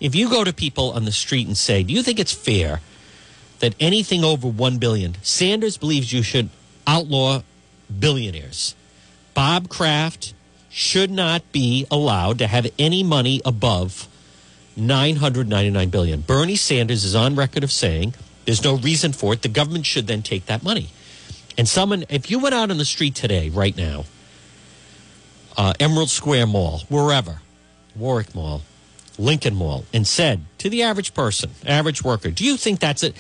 If 0.01 0.15
you 0.15 0.31
go 0.31 0.43
to 0.43 0.55
people 0.55 0.93
on 0.93 1.05
the 1.05 1.13
street 1.13 1.47
and 1.47 1.57
say, 1.57 1.83
"Do 1.83 1.93
you 1.93 2.03
think 2.03 2.19
it's 2.19 2.33
fair 2.33 2.81
that 3.59 3.75
anything 3.79 4.25
over 4.25 4.49
1 4.49 4.79
billion, 4.79 5.17
Sanders 5.21 5.77
believes 5.77 6.15
you 6.15 6.23
should 6.23 6.49
outlaw 6.87 7.43
billionaires. 8.01 8.75
Bob 9.35 9.69
Kraft 9.69 10.35
should 10.71 11.11
not 11.11 11.53
be 11.53 11.87
allowed 11.91 12.39
to 12.39 12.47
have 12.47 12.67
any 12.79 13.03
money 13.03 13.41
above 13.45 14.09
999 14.77 15.89
billion. 15.91 16.21
Bernie 16.21 16.57
Sanders 16.57 17.05
is 17.05 17.15
on 17.15 17.37
record 17.37 17.63
of 17.63 17.71
saying 17.71 18.15
there's 18.45 18.65
no 18.65 18.77
reason 18.77 19.13
for 19.13 19.33
it. 19.33 19.43
The 19.43 19.49
government 19.49 19.87
should 19.87 20.07
then 20.07 20.23
take 20.23 20.47
that 20.47 20.63
money. 20.63 20.89
And 21.57 21.69
someone, 21.69 22.05
if 22.09 22.31
you 22.31 22.39
went 22.39 22.55
out 22.55 22.71
on 22.71 22.79
the 22.79 22.85
street 22.85 23.15
today, 23.15 23.49
right 23.49 23.77
now, 23.77 24.05
uh, 25.57 25.73
Emerald 25.79 26.11
Square 26.11 26.49
Mall, 26.49 26.83
wherever, 26.89 27.41
Warwick 27.95 28.35
Mall, 28.35 28.63
Lincoln 29.19 29.55
Mall, 29.55 29.85
and 29.93 30.07
said 30.07 30.45
to 30.59 30.69
the 30.69 30.83
average 30.83 31.15
person, 31.15 31.51
average 31.65 32.03
worker, 32.03 32.31
do 32.31 32.45
you 32.45 32.57
think 32.57 32.81
that's 32.81 33.05
it? 33.05 33.15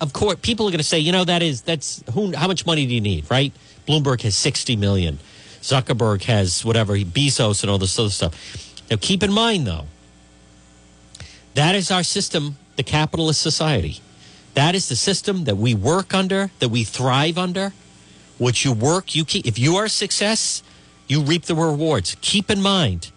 Of 0.00 0.12
course, 0.12 0.36
people 0.42 0.66
are 0.68 0.70
going 0.70 0.78
to 0.78 0.84
say, 0.84 0.98
you 0.98 1.12
know, 1.12 1.24
that 1.24 1.42
is 1.42 1.62
that's 1.62 2.04
who. 2.12 2.36
How 2.36 2.46
much 2.46 2.66
money 2.66 2.86
do 2.86 2.94
you 2.94 3.00
need, 3.00 3.28
right? 3.30 3.52
Bloomberg 3.88 4.20
has 4.20 4.36
sixty 4.36 4.76
million, 4.76 5.18
Zuckerberg 5.62 6.24
has 6.24 6.64
whatever, 6.64 6.96
Bezos 6.96 7.62
and 7.62 7.70
all 7.70 7.78
this 7.78 7.98
other 7.98 8.10
stuff. 8.10 8.82
Now, 8.90 8.96
keep 9.00 9.22
in 9.22 9.32
mind 9.32 9.66
though, 9.66 9.86
that 11.54 11.74
is 11.74 11.90
our 11.90 12.02
system, 12.02 12.56
the 12.76 12.82
capitalist 12.82 13.40
society. 13.40 14.00
That 14.54 14.74
is 14.74 14.88
the 14.88 14.96
system 14.96 15.44
that 15.44 15.56
we 15.56 15.74
work 15.74 16.14
under, 16.14 16.50
that 16.58 16.68
we 16.68 16.84
thrive 16.84 17.38
under. 17.38 17.72
What 18.38 18.64
you 18.64 18.72
work, 18.72 19.14
you 19.14 19.24
keep. 19.24 19.46
If 19.46 19.58
you 19.58 19.76
are 19.76 19.84
a 19.84 19.88
success, 19.88 20.62
you 21.06 21.22
reap 21.22 21.44
the 21.44 21.54
rewards. 21.54 22.16
Keep 22.20 22.50
in 22.50 22.60
mind, 22.60 23.10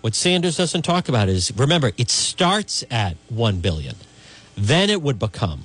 what 0.00 0.14
Sanders 0.14 0.56
doesn't 0.56 0.82
talk 0.82 1.08
about 1.08 1.28
is 1.28 1.52
remember, 1.56 1.92
it 1.98 2.10
starts 2.10 2.82
at 2.90 3.16
1 3.28 3.60
billion. 3.60 3.96
Then 4.56 4.88
it 4.88 5.02
would 5.02 5.18
become 5.18 5.64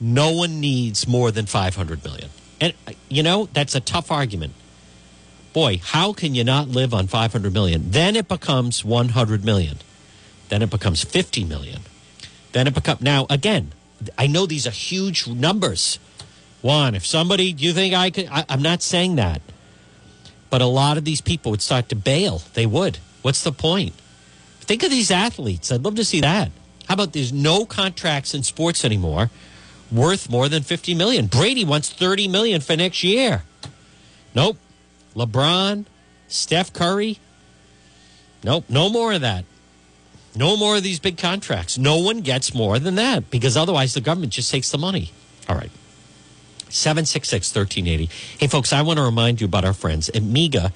no 0.00 0.32
one 0.32 0.60
needs 0.60 1.06
more 1.06 1.30
than 1.30 1.46
500 1.46 2.04
million. 2.04 2.30
And 2.60 2.74
uh, 2.86 2.92
you 3.08 3.22
know, 3.22 3.48
that's 3.52 3.74
a 3.74 3.80
tough 3.80 4.10
argument. 4.10 4.54
Boy, 5.52 5.80
how 5.82 6.12
can 6.12 6.34
you 6.34 6.44
not 6.44 6.68
live 6.68 6.92
on 6.92 7.06
500 7.06 7.52
million? 7.52 7.90
Then 7.90 8.16
it 8.16 8.28
becomes 8.28 8.84
100 8.84 9.44
million. 9.44 9.78
Then 10.48 10.62
it 10.62 10.70
becomes 10.70 11.02
50 11.02 11.44
million. 11.44 11.82
Then 12.52 12.66
it 12.66 12.74
becomes 12.74 13.00
now 13.00 13.26
again. 13.28 13.72
I 14.16 14.26
know 14.26 14.46
these 14.46 14.66
are 14.66 14.70
huge 14.72 15.26
numbers. 15.26 15.98
Juan, 16.62 16.94
if 16.94 17.06
somebody, 17.06 17.52
do 17.52 17.64
you 17.64 17.72
think 17.72 17.94
I 17.94 18.10
could? 18.10 18.28
I, 18.30 18.44
I'm 18.48 18.62
not 18.62 18.82
saying 18.82 19.16
that, 19.16 19.42
but 20.50 20.60
a 20.60 20.66
lot 20.66 20.96
of 20.98 21.04
these 21.04 21.20
people 21.20 21.50
would 21.50 21.62
start 21.62 21.88
to 21.88 21.96
bail. 21.96 22.42
They 22.54 22.66
would. 22.66 22.98
What's 23.22 23.42
the 23.42 23.52
point? 23.52 23.94
Think 24.60 24.82
of 24.82 24.90
these 24.90 25.10
athletes. 25.10 25.72
I'd 25.72 25.82
love 25.82 25.94
to 25.96 26.04
see 26.04 26.20
that. 26.20 26.50
How 26.86 26.94
about 26.94 27.12
there's 27.12 27.32
no 27.32 27.64
contracts 27.64 28.34
in 28.34 28.42
sports 28.42 28.84
anymore 28.84 29.30
worth 29.90 30.30
more 30.30 30.48
than 30.48 30.62
50 30.62 30.94
million? 30.94 31.26
Brady 31.26 31.64
wants 31.64 31.90
30 31.90 32.28
million 32.28 32.60
for 32.60 32.76
next 32.76 33.02
year. 33.02 33.42
Nope. 34.34 34.56
LeBron, 35.14 35.86
Steph 36.28 36.72
Curry. 36.72 37.18
Nope, 38.44 38.64
no 38.68 38.88
more 38.88 39.12
of 39.12 39.20
that. 39.22 39.44
No 40.36 40.56
more 40.56 40.76
of 40.76 40.82
these 40.82 41.00
big 41.00 41.18
contracts. 41.18 41.76
No 41.76 41.98
one 41.98 42.20
gets 42.20 42.54
more 42.54 42.78
than 42.78 42.94
that 42.94 43.30
because 43.30 43.56
otherwise 43.56 43.94
the 43.94 44.00
government 44.00 44.32
just 44.32 44.50
takes 44.50 44.70
the 44.70 44.78
money. 44.78 45.10
All 45.48 45.56
right. 45.56 45.70
766 46.68 47.54
1380. 47.54 48.10
Hey, 48.38 48.46
folks, 48.46 48.72
I 48.72 48.82
want 48.82 48.98
to 48.98 49.02
remind 49.02 49.40
you 49.40 49.46
about 49.46 49.64
our 49.64 49.72
friends 49.72 50.08
at 50.10 50.22
MEGA 50.22 50.72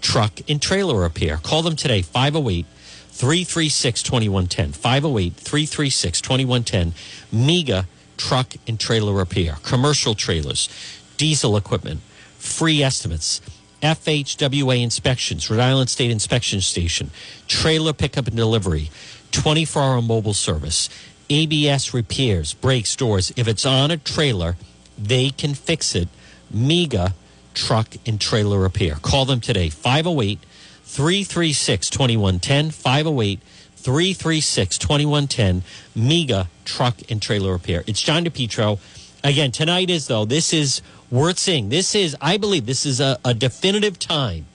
Truck 0.00 0.40
and 0.48 0.60
Trailer 0.60 1.00
Repair. 1.00 1.38
Call 1.38 1.62
them 1.62 1.76
today, 1.76 2.02
508 2.02 2.66
336 3.10 4.02
2110. 4.02 4.72
508 4.72 5.34
336 5.34 6.20
2110. 6.20 6.92
MEGA 7.32 7.86
Truck 8.20 8.54
and 8.68 8.78
Trailer 8.78 9.14
Repair. 9.14 9.56
Commercial 9.62 10.14
trailers, 10.14 10.68
diesel 11.16 11.56
equipment, 11.56 12.00
free 12.38 12.82
estimates. 12.82 13.40
FHWA 13.82 14.82
inspections, 14.82 15.48
Rhode 15.48 15.60
Island 15.60 15.88
State 15.88 16.10
Inspection 16.10 16.60
Station, 16.60 17.10
trailer 17.48 17.94
pickup 17.94 18.26
and 18.26 18.36
delivery, 18.36 18.90
24 19.32 19.82
hour 19.82 20.02
mobile 20.02 20.34
service, 20.34 20.90
ABS 21.30 21.94
repairs, 21.94 22.52
brakes, 22.52 22.94
doors. 22.94 23.32
If 23.36 23.48
it's 23.48 23.64
on 23.64 23.90
a 23.90 23.96
trailer, 23.96 24.56
they 24.98 25.30
can 25.30 25.54
fix 25.54 25.94
it. 25.94 26.08
MEGA 26.52 27.14
Truck 27.54 27.94
and 28.04 28.20
Trailer 28.20 28.58
Repair. 28.58 28.96
Call 28.96 29.24
them 29.24 29.40
today, 29.40 29.70
508 29.70 30.40
336 30.84 31.88
2110. 31.88 32.70
508 32.70 33.40
336 33.82 34.78
2110. 34.78 35.62
MEGA 35.94 36.48
Truck 36.64 36.96
and 37.10 37.20
Trailer 37.20 37.52
Repair. 37.52 37.84
It's 37.86 38.00
John 38.00 38.24
DePetro. 38.24 38.78
Again, 39.24 39.52
tonight 39.52 39.90
is, 39.90 40.06
though, 40.06 40.24
this 40.24 40.52
is 40.52 40.82
worth 41.10 41.38
seeing. 41.38 41.68
This 41.68 41.94
is, 41.94 42.16
I 42.20 42.36
believe, 42.36 42.66
this 42.66 42.86
is 42.86 43.00
a, 43.00 43.18
a 43.24 43.34
definitive 43.34 43.98
time. 43.98 44.46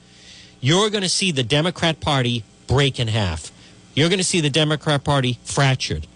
You're 0.62 0.90
going 0.90 1.04
to 1.04 1.10
see 1.10 1.32
the 1.32 1.44
Democrat 1.44 2.00
Party 2.00 2.44
break 2.68 3.00
in 3.00 3.08
half. 3.08 3.52
You're 3.94 4.10
going 4.10 4.20
to 4.20 4.24
see 4.24 4.42
the 4.42 4.50
Democrat 4.50 5.04
Party 5.04 5.38
fractured. 5.44 6.08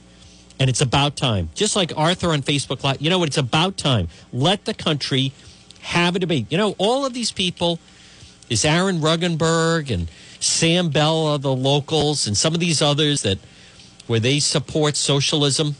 And 0.59 0.69
it's 0.69 0.81
about 0.81 1.15
time. 1.15 1.49
Just 1.55 1.75
like 1.75 1.91
Arthur 1.95 2.29
on 2.29 2.41
Facebook 2.41 2.83
Live, 2.83 3.01
you 3.01 3.09
know 3.09 3.19
what? 3.19 3.29
It's 3.29 3.37
about 3.37 3.77
time. 3.77 4.07
Let 4.33 4.65
the 4.65 4.73
country 4.73 5.31
have 5.81 6.15
a 6.15 6.19
debate. 6.19 6.47
You 6.49 6.57
know, 6.57 6.75
all 6.77 7.05
of 7.05 7.13
these 7.13 7.31
people, 7.31 7.79
is 8.49 8.65
Aaron 8.65 8.99
Regunberg 8.99 9.91
and 9.91 10.09
Sam 10.39 10.89
Bell 10.89 11.27
of 11.27 11.41
the 11.41 11.53
locals 11.53 12.27
and 12.27 12.35
some 12.35 12.53
of 12.53 12.59
these 12.59 12.81
others 12.81 13.23
that 13.23 13.39
where 14.07 14.19
they 14.19 14.39
support 14.39 14.95
socialism 14.95 15.75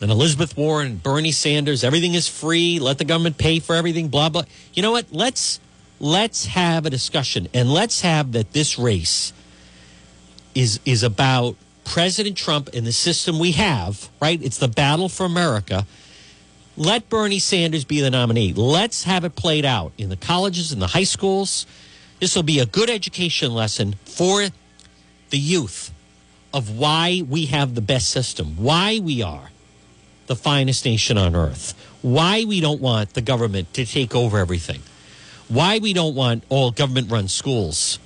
and 0.00 0.10
Elizabeth 0.10 0.56
Warren 0.56 0.96
Bernie 0.96 1.32
Sanders, 1.32 1.82
everything 1.82 2.14
is 2.14 2.28
free, 2.28 2.78
let 2.78 2.98
the 2.98 3.04
government 3.04 3.38
pay 3.38 3.58
for 3.58 3.74
everything, 3.74 4.08
blah 4.08 4.28
blah. 4.28 4.44
You 4.74 4.82
know 4.82 4.92
what? 4.92 5.06
Let's 5.10 5.60
let's 6.00 6.46
have 6.46 6.84
a 6.84 6.90
discussion 6.90 7.48
and 7.54 7.72
let's 7.72 8.02
have 8.02 8.32
that 8.32 8.52
this 8.52 8.78
race 8.78 9.32
is 10.54 10.80
is 10.84 11.02
about 11.02 11.56
President 11.84 12.36
Trump 12.36 12.70
and 12.74 12.86
the 12.86 12.92
system 12.92 13.38
we 13.38 13.52
have, 13.52 14.08
right? 14.20 14.42
It's 14.42 14.58
the 14.58 14.68
battle 14.68 15.08
for 15.08 15.24
America. 15.24 15.86
Let 16.76 17.08
Bernie 17.08 17.38
Sanders 17.38 17.84
be 17.84 18.00
the 18.00 18.10
nominee. 18.10 18.52
Let's 18.52 19.04
have 19.04 19.24
it 19.24 19.36
played 19.36 19.64
out 19.64 19.92
in 19.96 20.08
the 20.08 20.16
colleges 20.16 20.72
and 20.72 20.82
the 20.82 20.88
high 20.88 21.04
schools. 21.04 21.66
This 22.24 22.34
will 22.34 22.42
be 22.42 22.58
a 22.58 22.64
good 22.64 22.88
education 22.88 23.52
lesson 23.52 23.96
for 24.06 24.46
the 25.28 25.36
youth 25.36 25.92
of 26.54 26.70
why 26.70 27.22
we 27.28 27.44
have 27.52 27.74
the 27.74 27.82
best 27.82 28.08
system, 28.08 28.56
why 28.56 28.98
we 28.98 29.20
are 29.20 29.50
the 30.26 30.34
finest 30.34 30.86
nation 30.86 31.18
on 31.18 31.36
earth, 31.36 31.74
why 32.00 32.44
we 32.44 32.60
don't 32.60 32.80
want 32.80 33.12
the 33.12 33.20
government 33.20 33.74
to 33.74 33.84
take 33.84 34.14
over 34.14 34.38
everything, 34.38 34.80
why 35.48 35.76
we 35.76 35.92
don't 35.92 36.14
want 36.14 36.44
all 36.48 36.70
government 36.70 37.10
run 37.10 37.28
schools 37.28 37.98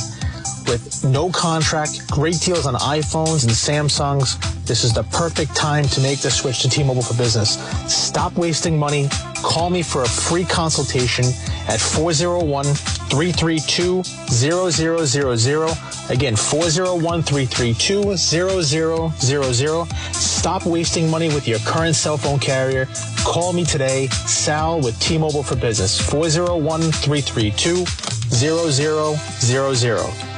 with 0.67 1.03
no 1.03 1.29
contract, 1.29 2.09
great 2.09 2.39
deals 2.39 2.65
on 2.65 2.75
iPhones 2.75 3.43
and 3.43 3.51
Samsungs. 3.51 4.39
This 4.65 4.83
is 4.83 4.93
the 4.93 5.03
perfect 5.03 5.55
time 5.55 5.85
to 5.85 6.01
make 6.01 6.19
the 6.19 6.31
switch 6.31 6.61
to 6.61 6.69
T-Mobile 6.69 7.01
for 7.01 7.17
Business. 7.17 7.59
Stop 7.91 8.37
wasting 8.37 8.77
money. 8.77 9.09
Call 9.35 9.69
me 9.69 9.83
for 9.83 10.03
a 10.03 10.07
free 10.07 10.45
consultation 10.45 11.25
at 11.67 11.79
401 11.79 12.65
332 12.65 14.03
0000. 14.03 15.77
Again, 16.09 16.35
401 16.35 17.23
332 17.23 18.17
0000. 18.17 19.87
Stop 20.13 20.65
wasting 20.65 21.09
money 21.09 21.29
with 21.29 21.47
your 21.47 21.59
current 21.59 21.95
cell 21.95 22.17
phone 22.17 22.39
carrier. 22.39 22.87
Call 23.23 23.53
me 23.53 23.63
today, 23.63 24.07
Sal 24.07 24.81
with 24.81 24.99
T 24.99 25.17
Mobile 25.17 25.43
for 25.43 25.55
Business, 25.55 26.01
401 26.01 26.81
332 26.91 27.85
0000. 28.33 30.32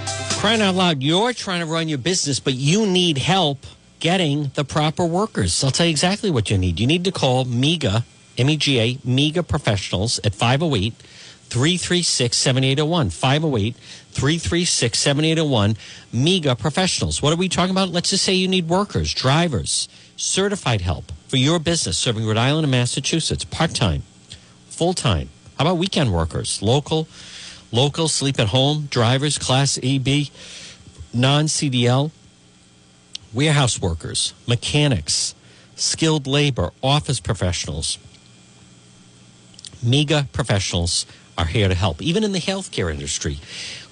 Crying 0.46 0.62
out 0.62 0.76
loud, 0.76 1.02
you're 1.02 1.34
trying 1.34 1.62
to 1.62 1.66
run 1.66 1.88
your 1.88 1.98
business, 1.98 2.40
but 2.40 2.54
you 2.54 2.86
need 2.86 3.18
help 3.18 3.66
getting 4.00 4.52
the 4.54 4.64
proper 4.64 5.04
workers. 5.04 5.64
I'll 5.64 5.72
tell 5.72 5.88
you 5.88 5.90
exactly 5.90 6.30
what 6.30 6.52
you 6.52 6.58
need. 6.60 6.80
You 6.80 6.86
need 6.86 7.04
to 7.06 7.12
call 7.12 7.46
MEGA, 7.46 8.06
M 8.38 8.50
E 8.52 8.56
G 8.56 8.80
A, 8.80 9.00
MEGA 9.04 9.42
Professionals 9.42 10.20
at 10.24 10.36
508 10.36 10.94
336 11.50 12.38
7801. 12.38 13.10
508 13.10 13.76
336 14.12 15.00
7801. 15.00 15.78
MEGA 16.14 16.56
Professionals. 16.56 17.24
What 17.24 17.34
are 17.34 17.38
we 17.38 17.50
talking 17.50 17.72
about? 17.72 17.90
Let's 17.90 18.12
just 18.12 18.24
say 18.24 18.36
you 18.36 18.48
need 18.48 18.68
workers, 18.68 19.16
drivers, 19.16 19.90
certified 20.16 20.82
help 20.82 21.12
for 21.28 21.38
your 21.38 21.58
business 21.58 21.98
serving 21.98 22.24
Rhode 22.24 22.38
Island 22.38 22.66
and 22.66 22.72
Massachusetts, 22.72 23.46
part 23.46 23.74
time, 23.74 24.04
full 24.70 24.94
time. 24.94 25.30
How 25.58 25.66
about 25.66 25.78
weekend 25.78 26.14
workers, 26.14 26.62
local, 26.62 27.08
local, 27.76 28.08
sleep 28.08 28.40
at 28.40 28.48
home, 28.48 28.88
drivers, 28.90 29.38
class 29.38 29.78
AB, 29.84 30.32
non 31.14 31.46
CDL, 31.46 32.12
warehouse 33.34 33.82
workers, 33.82 34.34
mechanics, 34.48 35.36
skilled 35.76 36.26
labor, 36.26 36.72
office 36.82 37.20
professionals. 37.20 38.00
MEGA 39.84 40.30
professionals 40.32 41.06
are 41.38 41.46
here 41.46 41.68
to 41.68 41.76
help, 41.76 42.02
even 42.02 42.24
in 42.24 42.32
the 42.32 42.40
healthcare 42.40 42.92
industry. 42.92 43.40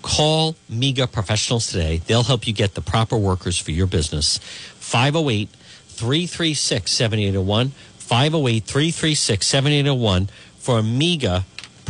Call 0.01 0.55
MEGA 0.69 1.07
professionals 1.07 1.67
today. 1.67 1.97
They'll 2.07 2.23
help 2.23 2.47
you 2.47 2.53
get 2.53 2.73
the 2.73 2.81
proper 2.81 3.17
workers 3.17 3.57
for 3.57 3.71
your 3.71 3.87
business. 3.87 4.37
508 4.79 5.49
336 5.87 6.91
7801. 6.91 7.69
508 7.97 8.63
336 8.63 9.45
7801 9.45 10.27
for 10.57 10.81
MEGA 10.81 11.45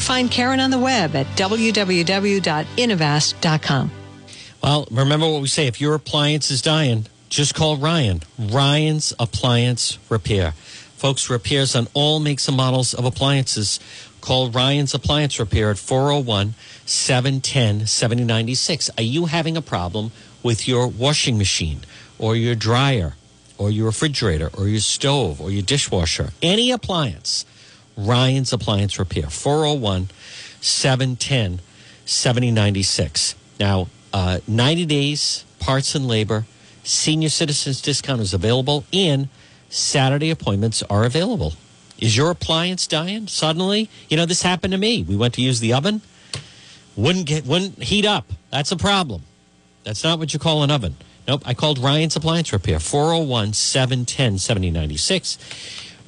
find 0.00 0.30
Karen 0.30 0.60
on 0.60 0.70
the 0.70 0.78
web 0.78 1.16
at 1.16 1.26
www.innovast.com. 1.36 3.90
Well, 4.62 4.88
remember 4.90 5.30
what 5.30 5.42
we 5.42 5.48
say 5.48 5.66
if 5.66 5.80
your 5.80 5.94
appliance 5.94 6.50
is 6.50 6.62
dying, 6.62 7.06
just 7.28 7.54
call 7.54 7.76
Ryan. 7.76 8.22
Ryan's 8.38 9.12
Appliance 9.18 9.98
Repair. 10.08 10.52
Folks, 10.96 11.28
repairs 11.28 11.76
on 11.76 11.88
all 11.92 12.20
makes 12.20 12.48
and 12.48 12.56
models 12.56 12.94
of 12.94 13.04
appliances. 13.04 13.78
Call 14.20 14.50
Ryan's 14.50 14.94
Appliance 14.94 15.38
Repair 15.38 15.70
at 15.70 15.78
401 15.78 16.54
710 16.84 17.86
7096. 17.86 18.90
Are 18.96 19.02
you 19.02 19.26
having 19.26 19.56
a 19.56 19.62
problem 19.62 20.10
with 20.42 20.66
your 20.66 20.88
washing 20.88 21.38
machine 21.38 21.80
or 22.18 22.34
your 22.34 22.54
dryer 22.54 23.14
or 23.58 23.70
your 23.70 23.86
refrigerator 23.86 24.50
or 24.56 24.68
your 24.68 24.80
stove 24.80 25.40
or 25.40 25.50
your 25.50 25.62
dishwasher? 25.62 26.30
Any 26.42 26.70
appliance. 26.70 27.44
Ryan's 27.96 28.52
Appliance 28.52 28.98
Repair, 28.98 29.28
401 29.30 30.08
710 30.60 31.60
7096. 32.04 33.34
Now, 33.58 33.88
uh, 34.12 34.40
90 34.46 34.86
days, 34.86 35.44
parts 35.58 35.94
and 35.94 36.06
labor, 36.06 36.44
senior 36.84 37.28
citizens 37.28 37.80
discount 37.80 38.20
is 38.20 38.34
available, 38.34 38.84
and 38.92 39.28
Saturday 39.68 40.30
appointments 40.30 40.82
are 40.84 41.04
available. 41.04 41.54
Is 41.98 42.16
your 42.16 42.30
appliance 42.30 42.86
dying 42.86 43.26
suddenly? 43.26 43.88
You 44.08 44.16
know, 44.16 44.26
this 44.26 44.42
happened 44.42 44.72
to 44.72 44.78
me. 44.78 45.02
We 45.02 45.16
went 45.16 45.34
to 45.34 45.42
use 45.42 45.60
the 45.60 45.72
oven, 45.72 46.02
wouldn't 46.94 47.26
get 47.26 47.46
wouldn't 47.46 47.82
heat 47.82 48.04
up. 48.04 48.30
That's 48.50 48.70
a 48.72 48.76
problem. 48.76 49.22
That's 49.84 50.04
not 50.04 50.18
what 50.18 50.32
you 50.32 50.38
call 50.38 50.62
an 50.62 50.70
oven. 50.70 50.96
Nope. 51.26 51.42
I 51.44 51.54
called 51.54 51.78
Ryan's 51.78 52.14
Appliance 52.14 52.52
Repair, 52.52 52.78
401 52.78 53.54
710 53.54 54.38
7096. 54.38 55.38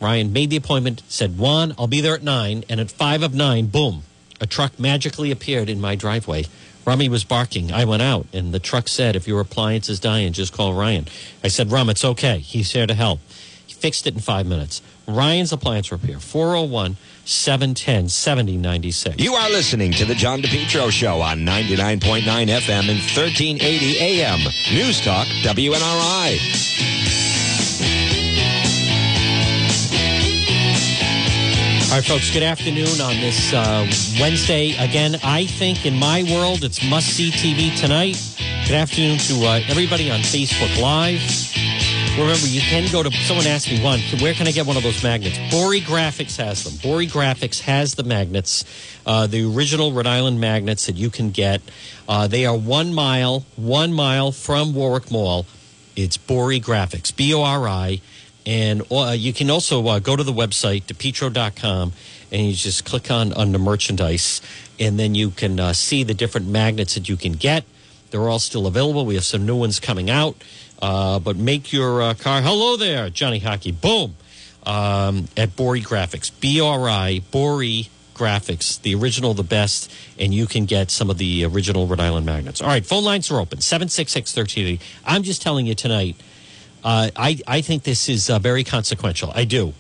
Ryan 0.01 0.33
made 0.33 0.51
the 0.51 0.57
appointment, 0.57 1.03
said, 1.09 1.39
Juan, 1.39 1.75
I'll 1.79 1.87
be 1.87 2.01
there 2.01 2.15
at 2.15 2.23
nine. 2.23 2.65
And 2.69 2.81
at 2.81 2.91
five 2.91 3.23
of 3.23 3.35
nine, 3.35 3.67
boom, 3.67 4.03
a 4.41 4.47
truck 4.47 4.79
magically 4.79 5.31
appeared 5.31 5.69
in 5.69 5.81
my 5.81 5.95
driveway. 5.97 6.47
Rummy 6.85 7.09
was 7.09 7.25
barking. 7.25 7.71
I 7.71 7.85
went 7.85 8.01
out, 8.03 8.27
and 8.33 8.55
the 8.55 8.59
truck 8.59 8.89
said, 8.89 9.15
If 9.15 9.29
your 9.29 9.41
appliance 9.41 9.91
is 9.91 10.01
dying, 10.01 10.33
just 10.33 10.55
call 10.55 10.73
Ryan. 10.73 11.07
I 11.45 11.49
said, 11.49 11.71
Rum, 11.71 11.91
it's 11.91 12.05
okay. 12.05 12.39
He's 12.39 12.73
here 12.73 12.87
to 12.87 12.95
help. 12.95 13.21
He 13.67 13.75
fixed 13.75 14.07
it 14.07 14.15
in 14.15 14.21
five 14.21 14.47
minutes. 14.47 14.81
Ryan's 15.07 15.53
Appliance 15.53 15.91
Repair, 15.93 16.19
401 16.19 16.97
710 17.25 18.09
7096. 18.09 19.19
You 19.19 19.35
are 19.35 19.51
listening 19.51 19.93
to 19.93 20.05
the 20.05 20.15
John 20.15 20.41
DePetro 20.41 20.91
Show 20.91 21.21
on 21.21 21.41
99.9 21.41 22.23
FM 22.23 22.89
and 22.89 22.99
1380 22.99 23.99
AM. 23.99 24.41
News 24.73 25.01
Talk, 25.03 25.27
WNRI. 25.43 27.38
Right, 31.99 32.07
folks, 32.07 32.33
good 32.33 32.45
afternoon 32.45 33.01
on 33.01 33.17
this 33.17 33.53
uh, 33.53 33.85
Wednesday. 34.21 34.71
Again, 34.79 35.17
I 35.25 35.47
think 35.47 35.85
in 35.85 35.97
my 35.97 36.23
world, 36.31 36.63
it's 36.63 36.89
must 36.89 37.09
see 37.09 37.31
TV 37.31 37.77
tonight. 37.77 38.17
Good 38.67 38.77
afternoon 38.77 39.19
to 39.19 39.45
uh, 39.45 39.61
everybody 39.67 40.09
on 40.09 40.21
Facebook 40.21 40.81
Live. 40.81 41.21
Remember, 42.17 42.47
you 42.47 42.61
can 42.61 42.89
go 42.93 43.03
to, 43.03 43.11
someone 43.11 43.49
asked 43.49 43.69
me 43.69 43.83
one, 43.83 43.99
where 44.21 44.33
can 44.33 44.47
I 44.47 44.53
get 44.53 44.65
one 44.65 44.77
of 44.77 44.85
those 44.85 45.03
magnets? 45.03 45.39
Bori 45.51 45.81
Graphics 45.81 46.37
has 46.37 46.63
them. 46.63 46.75
Bori 46.81 47.09
Graphics 47.09 47.63
has 47.63 47.97
the 47.97 48.05
magnets, 48.05 48.65
uh, 49.05 49.27
the 49.27 49.45
original 49.53 49.91
Rhode 49.91 50.07
Island 50.07 50.41
magnets 50.41 50.87
that 50.87 50.95
you 50.95 51.11
can 51.11 51.33
get. 51.33 51.63
Uh, 52.09 52.29
they 52.29 52.47
are 52.47 52.57
one 52.57 52.95
mile, 52.95 53.45
one 53.57 53.93
mile 53.93 54.31
from 54.31 54.73
Warwick 54.73 55.11
Mall. 55.11 55.47
It's 55.97 56.17
Bori 56.17 56.61
Graphics, 56.61 57.15
B 57.15 57.35
O 57.35 57.43
R 57.43 57.67
I. 57.67 58.01
And 58.49 58.83
uh, 58.91 59.15
you 59.15 59.35
can 59.35 59.51
also 59.51 59.87
uh, 59.87 59.99
go 59.99 60.17
to 60.17 60.23
the 60.23 60.33
website, 60.33 60.85
depetro.com, 60.85 61.93
and 62.33 62.43
you 62.43 62.55
just 62.55 62.87
click 62.87 63.11
on 63.11 63.35
under 63.35 63.59
merchandise, 63.59 64.41
and 64.81 64.99
then 64.99 65.15
you 65.15 65.29
can 65.29 65.61
uh, 65.61 65.75
see 65.75 66.03
the 66.03 66.15
different 66.15 66.47
magnets 66.47 66.95
that 66.95 67.11
you 67.11 67.19
can 67.19 67.33
get. 67.33 67.65
They're 68.11 68.27
all 68.27 68.39
still 68.39 68.67
available. 68.67 69.05
We 69.05 69.17
have 69.17 69.27
some 69.27 69.45
new 69.45 69.57
ones 69.57 69.79
coming 69.79 70.09
out. 70.09 70.43
Uh, 70.81 71.19
but 71.19 71.37
make 71.37 71.75
your 71.75 72.01
uh, 72.01 72.15
car. 72.15 72.41
Hello 72.41 72.79
there, 72.79 73.11
Johnny 73.11 73.41
Hockey. 73.41 73.73
Boom. 73.73 74.15
Um, 74.65 75.29
at 75.37 75.55
Bori 75.55 75.83
Graphics. 75.83 76.31
B 76.41 76.59
R 76.59 76.89
I, 76.89 77.21
Bori 77.31 77.91
Graphics, 78.15 78.81
the 78.81 78.95
original, 78.95 79.35
the 79.35 79.43
best, 79.43 79.93
and 80.19 80.33
you 80.33 80.47
can 80.47 80.65
get 80.65 80.91
some 80.91 81.11
of 81.11 81.19
the 81.19 81.45
original 81.45 81.87
Rhode 81.87 82.01
Island 82.01 82.25
magnets. 82.25 82.63
All 82.63 82.69
right, 82.69 82.85
phone 82.87 83.05
lines 83.05 83.31
are 83.31 83.41
open 83.41 83.61
766 83.61 84.35
1380. 84.35 84.85
I'm 85.05 85.23
just 85.23 85.43
telling 85.43 85.67
you 85.67 85.75
tonight 85.75 86.17
uh, 86.85 87.11
I 87.17 87.39
I 87.47 87.61
think 87.61 87.83
this 87.83 88.09
is 88.09 88.31
uh, 88.31 88.39
very 88.39 88.65
consequential. 88.65 89.33
I 89.35 89.45
do. 89.45 89.75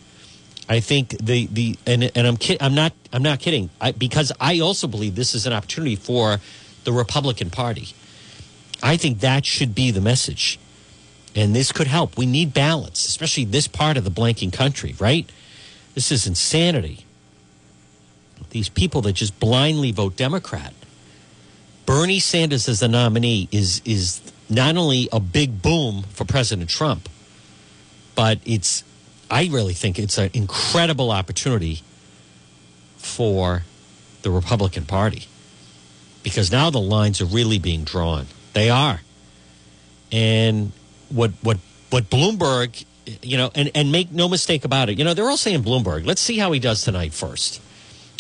I 0.68 0.80
think 0.80 1.11
the 1.18 1.46
the 1.46 1.76
and 1.86 2.11
and 2.14 2.26
I'm 2.26 2.36
kid, 2.36 2.59
I'm 2.61 2.74
not 2.74 2.92
I'm 3.12 3.22
not 3.22 3.38
kidding 3.40 3.70
I, 3.80 3.92
because 3.92 4.32
I 4.40 4.61
also 4.61 4.86
believe 4.86 5.14
this 5.14 5.34
is 5.34 5.46
an 5.46 5.53
opportunity 5.53 5.96
for 5.96 6.40
the 6.84 6.92
Republican 6.92 7.51
Party. 7.51 7.88
I 8.82 8.96
think 8.96 9.20
that 9.20 9.46
should 9.46 9.74
be 9.74 9.90
the 9.90 10.01
message, 10.01 10.59
and 11.34 11.55
this 11.55 11.72
could 11.72 11.86
help. 11.86 12.16
We 12.18 12.26
need 12.26 12.53
balance, 12.53 13.07
especially 13.07 13.44
this 13.44 13.66
part 13.66 13.96
of 13.96 14.05
the 14.05 14.11
blanking 14.11 14.53
country. 14.53 14.94
Right? 14.99 15.30
This 15.94 16.12
is 16.12 16.26
insanity. 16.26 17.05
these 18.51 18.68
people 18.68 19.03
that 19.03 19.12
just 19.14 19.38
blindly 19.40 19.92
vote 19.92 20.16
Democrat. 20.16 20.72
Bernie 21.86 22.20
Sanders 22.20 22.68
as 22.68 22.80
the 22.80 22.88
nominee 22.88 23.49
is 23.51 23.80
is 23.84 24.20
not 24.49 24.76
only 24.76 25.09
a 25.12 25.20
big 25.20 25.62
boom 25.62 26.05
for 26.11 26.24
President 26.24 26.70
Trump, 26.70 27.09
but 28.14 28.38
it's 28.44 28.84
I 29.30 29.46
really 29.46 29.74
think 29.74 29.99
it's 29.99 30.18
an 30.18 30.30
incredible 30.32 31.11
opportunity 31.11 31.82
for 32.96 33.64
the 34.22 34.30
Republican 34.30 34.84
Party 34.84 35.26
because 36.22 36.51
now 36.51 36.70
the 36.70 36.80
lines 36.80 37.20
are 37.20 37.26
really 37.26 37.59
being 37.59 37.84
drawn. 37.84 38.26
They 38.55 38.70
are. 38.70 39.01
And 40.11 40.72
what 41.11 41.32
what 41.42 41.59
what 41.90 42.11
Bloomberg, 42.11 42.84
you 43.22 43.36
know, 43.36 43.51
and, 43.55 43.70
and 43.74 43.92
make 43.92 44.12
no 44.12 44.28
mistake 44.28 44.64
about 44.64 44.88
it, 44.88 44.99
you 44.99 45.05
know, 45.05 45.14
they're 45.14 45.28
all 45.28 45.36
saying 45.36 45.62
Bloomberg. 45.62 46.07
Let's 46.07 46.20
see 46.20 46.38
how 46.38 46.53
he 46.53 46.61
does 46.61 46.82
tonight 46.82 47.12
first. 47.12 47.61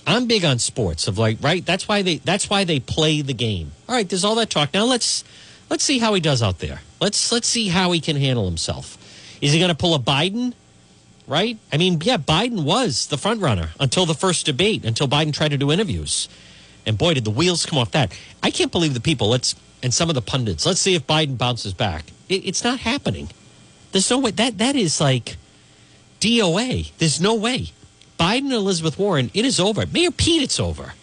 I'm 0.06 0.26
big 0.26 0.44
on 0.44 0.58
sports 0.58 1.06
of 1.06 1.18
like, 1.18 1.38
right? 1.42 1.64
That's 1.64 1.86
why 1.86 2.02
they 2.02 2.16
that's 2.16 2.48
why 2.48 2.64
they 2.64 2.80
play 2.80 3.20
the 3.20 3.34
game. 3.34 3.72
All 3.88 3.94
right, 3.94 4.08
there's 4.08 4.24
all 4.24 4.36
that 4.36 4.48
talk. 4.50 4.72
Now 4.72 4.84
let's 4.84 5.24
let's 5.70 5.84
see 5.84 5.98
how 5.98 6.14
he 6.14 6.20
does 6.20 6.42
out 6.42 6.58
there. 6.58 6.80
Let's 7.00 7.30
let's 7.32 7.48
see 7.48 7.68
how 7.68 7.92
he 7.92 8.00
can 8.00 8.16
handle 8.16 8.44
himself. 8.44 8.96
Is 9.40 9.52
he 9.52 9.58
going 9.58 9.70
to 9.70 9.76
pull 9.76 9.94
a 9.94 9.98
Biden? 9.98 10.54
Right? 11.26 11.58
I 11.70 11.76
mean, 11.76 12.00
yeah, 12.02 12.16
Biden 12.16 12.64
was 12.64 13.08
the 13.08 13.18
front 13.18 13.42
runner 13.42 13.70
until 13.78 14.06
the 14.06 14.14
first 14.14 14.46
debate, 14.46 14.84
until 14.84 15.06
Biden 15.06 15.32
tried 15.32 15.50
to 15.50 15.58
do 15.58 15.70
interviews. 15.70 16.28
And 16.86 16.96
boy, 16.96 17.14
did 17.14 17.24
the 17.24 17.30
wheels 17.30 17.66
come 17.66 17.78
off 17.78 17.90
that. 17.90 18.18
I 18.42 18.50
can't 18.50 18.72
believe 18.72 18.94
the 18.94 19.00
people. 19.00 19.28
Let's 19.28 19.54
and 19.82 19.92
some 19.92 20.08
of 20.08 20.14
the 20.14 20.22
pundits. 20.22 20.66
Let's 20.66 20.80
see 20.80 20.94
if 20.94 21.06
Biden 21.06 21.38
bounces 21.38 21.74
back. 21.74 22.06
It, 22.28 22.46
it's 22.46 22.64
not 22.64 22.80
happening. 22.80 23.28
There's 23.92 24.10
no 24.10 24.18
way. 24.18 24.30
That 24.32 24.58
that 24.58 24.76
is 24.76 25.00
like 25.00 25.36
DOA. 26.20 26.92
There's 26.98 27.20
no 27.20 27.34
way. 27.34 27.72
Biden 28.18 28.46
and 28.46 28.52
Elizabeth 28.52 28.98
Warren. 28.98 29.30
It 29.34 29.44
is 29.44 29.60
over. 29.60 29.86
Mayor 29.86 30.10
Pete. 30.10 30.42
It's 30.42 30.58
over. 30.58 30.94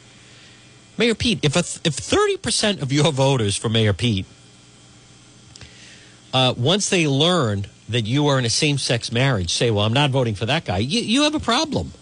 Mayor 0.98 1.16
Pete. 1.16 1.40
If 1.44 1.56
a, 1.56 1.60
if 1.88 1.94
thirty 1.94 2.38
percent 2.38 2.82
of 2.82 2.92
your 2.92 3.12
voters 3.12 3.56
for 3.56 3.70
Mayor 3.70 3.94
Pete, 3.94 4.26
uh, 6.36 6.54
once 6.58 6.90
they 6.90 7.08
learn 7.08 7.66
that 7.88 8.02
you 8.02 8.28
are 8.28 8.38
in 8.38 8.44
a 8.44 8.50
same 8.50 8.78
sex 8.78 9.10
marriage, 9.10 9.54
say, 9.54 9.72
"Well, 9.72 9.86
I'm 9.86 9.94
not 9.94 10.10
voting 10.10 10.36
for 10.36 10.46
that 10.46 10.66
guy," 10.66 10.80
you, 10.80 11.00
you 11.00 11.24
have 11.24 11.34
a 11.34 11.40
problem. 11.40 11.94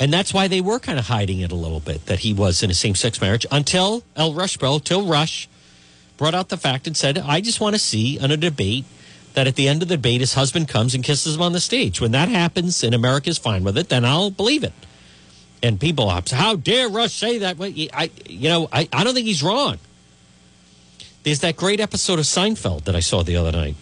And 0.00 0.12
that's 0.12 0.34
why 0.34 0.48
they 0.48 0.60
were 0.60 0.80
kind 0.80 0.98
of 0.98 1.06
hiding 1.06 1.38
it 1.40 1.52
a 1.52 1.54
little 1.54 1.78
bit 1.78 2.06
that 2.06 2.18
he 2.20 2.32
was 2.32 2.64
in 2.64 2.70
a 2.70 2.74
same 2.74 2.96
sex 2.96 3.20
marriage 3.20 3.46
until 3.52 4.02
El 4.16 4.32
Rushbo, 4.32 4.82
till 4.82 5.06
Rush 5.06 5.48
brought 6.16 6.34
out 6.34 6.48
the 6.48 6.56
fact 6.56 6.88
and 6.88 6.96
said, 6.96 7.18
I 7.18 7.40
just 7.40 7.60
want 7.60 7.76
to 7.76 7.78
see 7.78 8.18
in 8.18 8.32
a 8.32 8.36
debate 8.36 8.84
that 9.34 9.46
at 9.46 9.54
the 9.54 9.68
end 9.68 9.80
of 9.80 9.88
the 9.88 9.96
debate 9.96 10.20
his 10.20 10.34
husband 10.34 10.66
comes 10.66 10.92
and 10.92 11.04
kisses 11.04 11.36
him 11.36 11.42
on 11.42 11.52
the 11.52 11.60
stage. 11.60 12.00
When 12.00 12.10
that 12.12 12.28
happens 12.28 12.82
and 12.82 12.96
America's 12.96 13.38
fine 13.38 13.62
with 13.62 13.78
it, 13.78 13.90
then 13.90 14.04
I'll 14.04 14.32
believe 14.32 14.64
it. 14.64 14.72
And 15.62 15.78
people 15.78 16.08
are, 16.08 16.22
how 16.32 16.56
dare 16.56 16.88
Rush 16.88 17.12
say 17.12 17.38
that? 17.38 17.58
Well, 17.58 17.72
I, 17.92 18.10
you 18.26 18.48
know, 18.48 18.68
I, 18.72 18.88
I 18.92 19.04
don't 19.04 19.14
think 19.14 19.26
he's 19.26 19.44
wrong. 19.44 19.78
There's 21.22 21.40
that 21.40 21.56
great 21.56 21.80
episode 21.80 22.18
of 22.18 22.24
Seinfeld 22.24 22.84
that 22.84 22.96
I 22.96 23.00
saw 23.00 23.22
the 23.22 23.36
other 23.36 23.52
night 23.52 23.76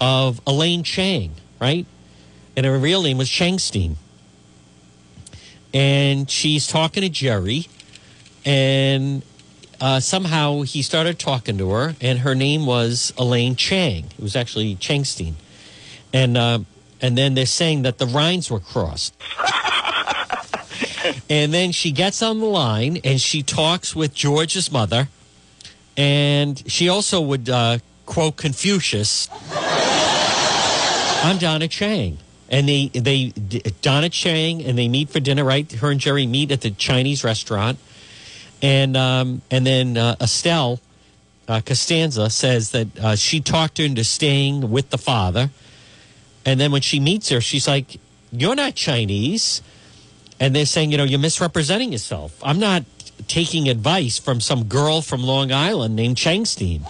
of 0.00 0.40
Elaine 0.46 0.82
Chang, 0.82 1.32
right? 1.60 1.86
And 2.56 2.66
her 2.66 2.78
real 2.78 3.02
name 3.02 3.18
was 3.18 3.28
Changstein 3.28 3.96
and 5.74 6.30
she's 6.30 6.66
talking 6.66 7.02
to 7.02 7.08
Jerry, 7.08 7.66
and 8.44 9.22
uh, 9.80 10.00
somehow 10.00 10.62
he 10.62 10.82
started 10.82 11.18
talking 11.18 11.58
to 11.58 11.70
her, 11.70 11.94
and 12.00 12.20
her 12.20 12.34
name 12.34 12.66
was 12.66 13.12
Elaine 13.18 13.56
Chang. 13.56 14.06
It 14.16 14.22
was 14.22 14.36
actually 14.36 14.76
Changstein, 14.76 15.34
and 16.12 16.36
uh, 16.36 16.60
and 17.00 17.16
then 17.16 17.34
they're 17.34 17.46
saying 17.46 17.82
that 17.82 17.98
the 17.98 18.06
lines 18.06 18.50
were 18.50 18.60
crossed. 18.60 19.14
and 21.30 21.52
then 21.52 21.72
she 21.72 21.90
gets 21.90 22.22
on 22.22 22.38
the 22.38 22.46
line 22.46 22.98
and 23.02 23.20
she 23.20 23.42
talks 23.42 23.96
with 23.96 24.14
George's 24.14 24.70
mother, 24.70 25.08
and 25.96 26.62
she 26.70 26.88
also 26.88 27.20
would 27.20 27.48
uh, 27.48 27.78
quote 28.06 28.36
Confucius. 28.36 29.28
I'm 31.24 31.38
Donna 31.38 31.68
Chang 31.68 32.18
and 32.52 32.68
they 32.68 32.88
they 32.88 33.30
Donna 33.80 34.10
Chang 34.10 34.62
and 34.62 34.78
they 34.78 34.86
meet 34.86 35.08
for 35.08 35.18
dinner. 35.18 35.42
Right, 35.42 35.70
her 35.72 35.90
and 35.90 35.98
Jerry 35.98 36.26
meet 36.26 36.52
at 36.52 36.60
the 36.60 36.70
Chinese 36.70 37.24
restaurant, 37.24 37.78
and 38.60 38.96
um, 38.96 39.42
and 39.50 39.66
then 39.66 39.96
uh, 39.96 40.16
Estelle 40.20 40.78
uh, 41.48 41.62
Costanza 41.64 42.28
says 42.30 42.70
that 42.70 42.98
uh, 43.00 43.16
she 43.16 43.40
talked 43.40 43.78
her 43.78 43.84
into 43.84 44.04
staying 44.04 44.70
with 44.70 44.90
the 44.90 44.98
father, 44.98 45.50
and 46.44 46.60
then 46.60 46.70
when 46.70 46.82
she 46.82 47.00
meets 47.00 47.30
her, 47.30 47.40
she's 47.40 47.66
like, 47.66 47.98
"You're 48.30 48.54
not 48.54 48.74
Chinese," 48.74 49.62
and 50.38 50.54
they're 50.54 50.66
saying, 50.66 50.92
"You 50.92 50.98
know, 50.98 51.04
you're 51.04 51.18
misrepresenting 51.18 51.90
yourself. 51.90 52.38
I'm 52.44 52.60
not." 52.60 52.84
Taking 53.28 53.68
advice 53.68 54.18
from 54.18 54.40
some 54.40 54.64
girl 54.64 55.02
from 55.02 55.22
Long 55.22 55.52
Island 55.52 55.96
named 55.96 56.16
Changstein. 56.16 56.82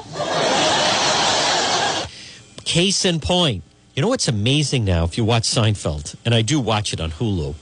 Case 2.65 3.05
in 3.05 3.21
point, 3.21 3.63
you 3.95 4.03
know 4.03 4.09
what's 4.09 4.29
amazing 4.29 4.85
now? 4.85 5.05
If 5.05 5.19
you 5.19 5.25
watch 5.25 5.45
Seinfeld, 5.45 6.17
and 6.25 6.35
I 6.35 6.43
do 6.43 6.59
watch 6.59 6.93
it 6.93 7.01
on 7.01 7.11
Hulu, 7.11 7.55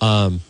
um, 0.00 0.40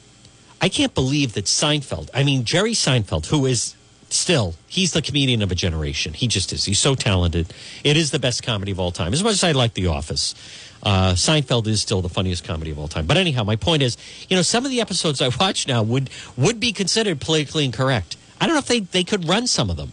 I 0.60 0.68
can't 0.68 0.94
believe 0.94 1.32
that 1.34 1.46
Seinfeld. 1.46 2.08
I 2.14 2.22
mean, 2.22 2.44
Jerry 2.44 2.72
Seinfeld, 2.72 3.26
who 3.26 3.46
is 3.46 3.74
still 4.10 4.54
he's 4.68 4.92
the 4.92 5.02
comedian 5.02 5.42
of 5.42 5.50
a 5.50 5.54
generation. 5.54 6.12
He 6.12 6.28
just 6.28 6.52
is. 6.52 6.64
He's 6.64 6.78
so 6.78 6.94
talented. 6.94 7.52
It 7.82 7.96
is 7.96 8.10
the 8.10 8.18
best 8.18 8.42
comedy 8.42 8.72
of 8.72 8.78
all 8.78 8.92
time. 8.92 9.12
As 9.12 9.22
much 9.22 9.32
as 9.32 9.44
I 9.44 9.52
like 9.52 9.74
The 9.74 9.88
Office, 9.88 10.34
uh, 10.82 11.12
Seinfeld 11.12 11.66
is 11.66 11.80
still 11.80 12.02
the 12.02 12.08
funniest 12.08 12.44
comedy 12.44 12.70
of 12.70 12.78
all 12.78 12.88
time. 12.88 13.06
But 13.06 13.16
anyhow, 13.16 13.44
my 13.44 13.56
point 13.56 13.82
is, 13.82 13.96
you 14.28 14.36
know, 14.36 14.42
some 14.42 14.64
of 14.64 14.70
the 14.70 14.80
episodes 14.80 15.20
I 15.20 15.30
watch 15.40 15.68
now 15.68 15.82
would 15.82 16.10
would 16.36 16.60
be 16.60 16.72
considered 16.72 17.20
politically 17.20 17.64
incorrect. 17.64 18.16
I 18.40 18.46
don't 18.46 18.54
know 18.54 18.60
if 18.60 18.66
they 18.66 18.80
they 18.80 19.04
could 19.04 19.28
run 19.28 19.46
some 19.46 19.70
of 19.70 19.76
them, 19.76 19.92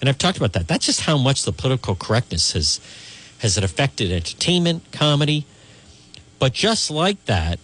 and 0.00 0.08
I've 0.08 0.18
talked 0.18 0.38
about 0.38 0.54
that. 0.54 0.66
That's 0.68 0.86
just 0.86 1.02
how 1.02 1.18
much 1.18 1.44
the 1.44 1.52
political 1.52 1.94
correctness 1.94 2.52
has 2.52 2.80
has 3.38 3.58
it 3.58 3.64
affected 3.64 4.10
entertainment, 4.10 4.90
comedy? 4.92 5.44
But 6.38 6.52
just 6.52 6.90
like 6.90 7.22
that, 7.26 7.58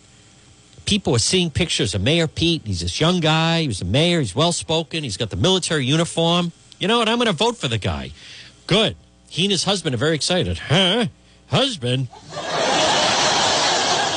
people 0.84 1.14
are 1.14 1.20
seeing 1.20 1.50
pictures 1.50 1.94
of 1.94 2.02
Mayor 2.02 2.26
Pete. 2.26 2.62
He's 2.64 2.80
this 2.80 3.00
young 3.00 3.20
guy. 3.20 3.62
He 3.62 3.68
was 3.68 3.80
a 3.80 3.84
mayor. 3.84 4.20
He's 4.20 4.34
well 4.34 4.52
spoken. 4.52 5.04
He's 5.04 5.16
got 5.16 5.30
the 5.30 5.36
military 5.36 5.86
uniform. 5.86 6.52
You 6.78 6.88
know 6.88 6.98
what? 6.98 7.08
I'm 7.08 7.16
going 7.16 7.26
to 7.26 7.32
vote 7.32 7.56
for 7.56 7.68
the 7.68 7.78
guy. 7.78 8.12
Good. 8.66 8.96
He 9.28 9.44
and 9.44 9.52
his 9.52 9.64
husband 9.64 9.94
are 9.94 9.98
very 9.98 10.14
excited. 10.14 10.58
Huh? 10.58 11.06
Husband? 11.50 12.08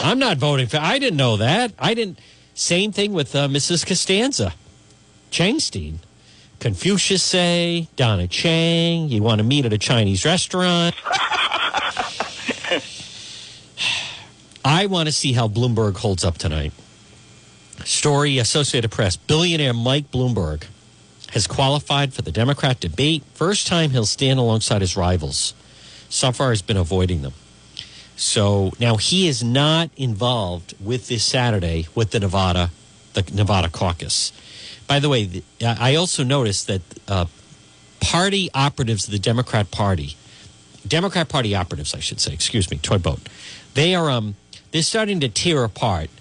I'm 0.04 0.20
not 0.20 0.38
voting 0.38 0.68
for. 0.68 0.78
I 0.78 1.00
didn't 1.00 1.18
know 1.18 1.38
that. 1.38 1.74
I 1.80 1.94
didn't. 1.94 2.20
Same 2.54 2.92
thing 2.92 3.14
with 3.14 3.36
uh, 3.36 3.48
Mrs. 3.48 3.86
Costanza, 3.86 4.54
Changstein. 5.32 5.96
Confucius 6.60 7.24
say, 7.24 7.88
Donna 7.96 8.28
Chang, 8.28 9.10
you 9.10 9.24
want 9.24 9.40
to 9.40 9.44
meet 9.44 9.66
at 9.66 9.74
a 9.74 9.78
Chinese 9.78 10.24
restaurant. 10.24 10.96
I 14.64 14.86
want 14.86 15.08
to 15.08 15.12
see 15.12 15.34
how 15.34 15.48
Bloomberg 15.48 15.98
holds 15.98 16.24
up 16.24 16.38
tonight. 16.38 16.72
Story 17.84 18.38
Associated 18.38 18.92
Press 18.92 19.18
billionaire 19.18 19.74
Mike 19.74 20.10
Bloomberg 20.12 20.66
has 21.32 21.48
qualified 21.48 22.14
for 22.14 22.22
the 22.22 22.32
Democrat 22.32 22.80
debate. 22.80 23.24
First 23.34 23.68
time 23.68 23.90
he'll 23.90 24.06
stand 24.06 24.40
alongside 24.40 24.82
his 24.82 24.96
rivals. 24.96 25.54
So 26.14 26.32
far, 26.32 26.50
has 26.50 26.62
been 26.62 26.78
avoiding 26.78 27.24
them. 27.24 27.34
So 28.16 28.72
now 28.80 28.98
he 28.98 29.28
is 29.28 29.44
not 29.44 29.90
involved 29.98 30.76
with 30.80 31.08
this 31.08 31.24
Saturday 31.24 31.88
with 31.96 32.12
the 32.12 32.20
Nevada, 32.20 32.70
the 33.14 33.24
Nevada 33.34 33.68
caucus. 33.68 34.32
By 34.86 35.00
the 35.00 35.10
way, 35.10 35.42
I 35.60 35.96
also 35.96 36.24
noticed 36.24 36.68
that 36.68 36.82
uh, 37.08 37.26
party 38.00 38.52
operatives 38.54 39.06
of 39.06 39.12
the 39.12 39.18
Democrat 39.18 39.72
Party, 39.72 40.16
Democrat 40.88 41.30
Party 41.30 41.56
operatives, 41.56 41.96
I 41.96 42.00
should 42.00 42.20
say, 42.20 42.32
excuse 42.32 42.70
me, 42.70 42.78
toy 42.78 43.00
boat, 43.00 43.22
they 43.74 43.96
are 43.96 44.12
um, 44.12 44.36
they're 44.72 44.84
starting 44.84 45.20
to 45.22 45.30
tear 45.30 45.64
apart 45.64 46.12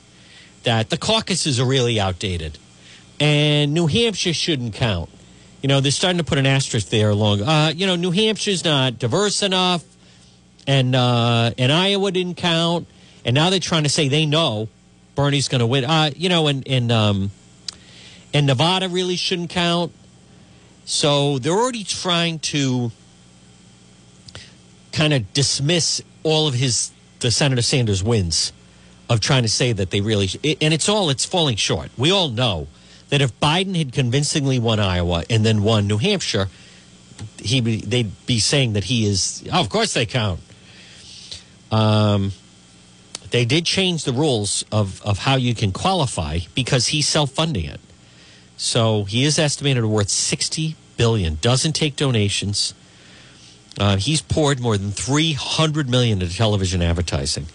that 0.63 0.89
the 0.89 0.97
caucuses 0.97 1.61
are 1.61 1.67
really 1.67 2.01
outdated 2.01 2.57
and 3.21 3.75
New 3.75 3.89
Hampshire 3.89 4.33
shouldn't 4.33 4.73
count. 4.73 5.11
You 5.63 5.69
know, 5.69 5.81
they're 5.81 5.93
starting 5.93 6.19
to 6.19 6.25
put 6.25 6.39
an 6.39 6.47
asterisk 6.47 6.89
there 6.89 7.11
along. 7.11 7.43
Uh, 7.43 7.73
you 7.75 7.87
know, 7.87 7.95
New 7.95 8.11
Hampshire's 8.11 8.65
not 8.65 8.99
diverse 8.99 9.43
enough, 9.43 9.85
and 10.67 10.95
uh, 10.95 11.53
and 11.57 11.71
Iowa 11.71 12.11
didn't 12.11 12.37
count, 12.37 12.89
and 13.25 13.35
now 13.35 13.49
they're 13.49 13.61
trying 13.61 13.85
to 13.85 13.89
say 13.89 14.09
they 14.09 14.27
know 14.27 14.69
Bernie's 15.15 15.47
going 15.47 15.61
to 15.61 15.67
win. 15.67 15.85
Uh, 15.85 16.11
you 16.17 16.29
know, 16.29 16.49
and 16.49 16.67
and 16.67 16.91
um, 16.91 17.31
and 18.35 18.47
Nevada 18.47 18.89
really 18.89 19.15
shouldn't 19.15 19.51
count. 19.51 19.93
So 20.85 21.39
they're 21.39 21.53
already 21.53 21.85
trying 21.85 22.41
to 22.41 22.91
kind 24.91 25.13
of 25.13 25.33
dismiss 25.33 26.03
all 26.25 26.49
of 26.49 26.55
his 26.55 26.91
the 27.21 27.31
Senator 27.31 27.63
Sanders 27.63 28.03
wins 28.03 28.53
of 29.09 29.21
trying 29.21 29.43
to 29.43 29.49
say 29.49 29.73
that 29.73 29.91
they 29.91 30.01
really 30.01 30.29
and 30.61 30.75
it's 30.75 30.89
all 30.89 31.09
it's 31.09 31.25
falling 31.25 31.57
short. 31.57 31.91
We 31.97 32.11
all 32.11 32.29
know 32.29 32.67
that 33.13 33.21
if 33.21 33.39
Biden 33.41 33.77
had 33.77 33.93
convincingly 33.93 34.59
won 34.59 34.81
Iowa 34.81 35.23
and 35.29 35.45
then 35.45 35.63
won 35.63 35.87
New 35.87 35.99
Hampshire, 35.99 36.49
he 37.37 37.61
they'd 37.61 38.11
be 38.25 38.39
saying 38.39 38.73
that 38.73 38.85
he 38.85 39.05
is. 39.05 39.47
Oh, 39.53 39.61
of 39.61 39.69
course 39.69 39.93
they 39.93 40.07
count. 40.07 40.41
Um, 41.71 42.33
They 43.29 43.45
did 43.45 43.67
change 43.67 44.05
the 44.05 44.15
rules 44.15 44.65
of, 44.73 45.03
of 45.03 45.19
how 45.19 45.37
you 45.37 45.55
can 45.55 45.73
qualify 45.73 46.41
because 46.55 46.89
he's 46.89 47.07
self 47.07 47.33
funding 47.33 47.67
it. 47.67 47.81
So 48.57 49.05
he 49.05 49.25
is 49.25 49.39
estimated 49.39 49.85
worth 49.85 50.09
60 50.09 50.75
billion. 50.97 51.37
Doesn't 51.43 51.75
take 51.75 51.97
donations. 51.97 52.73
Uh, 53.79 53.97
he's 53.99 54.23
poured 54.23 54.59
more 54.59 54.79
than 54.79 54.91
300 54.91 55.89
million 55.89 56.23
into 56.23 56.35
television 56.35 56.81
advertising. 56.81 57.47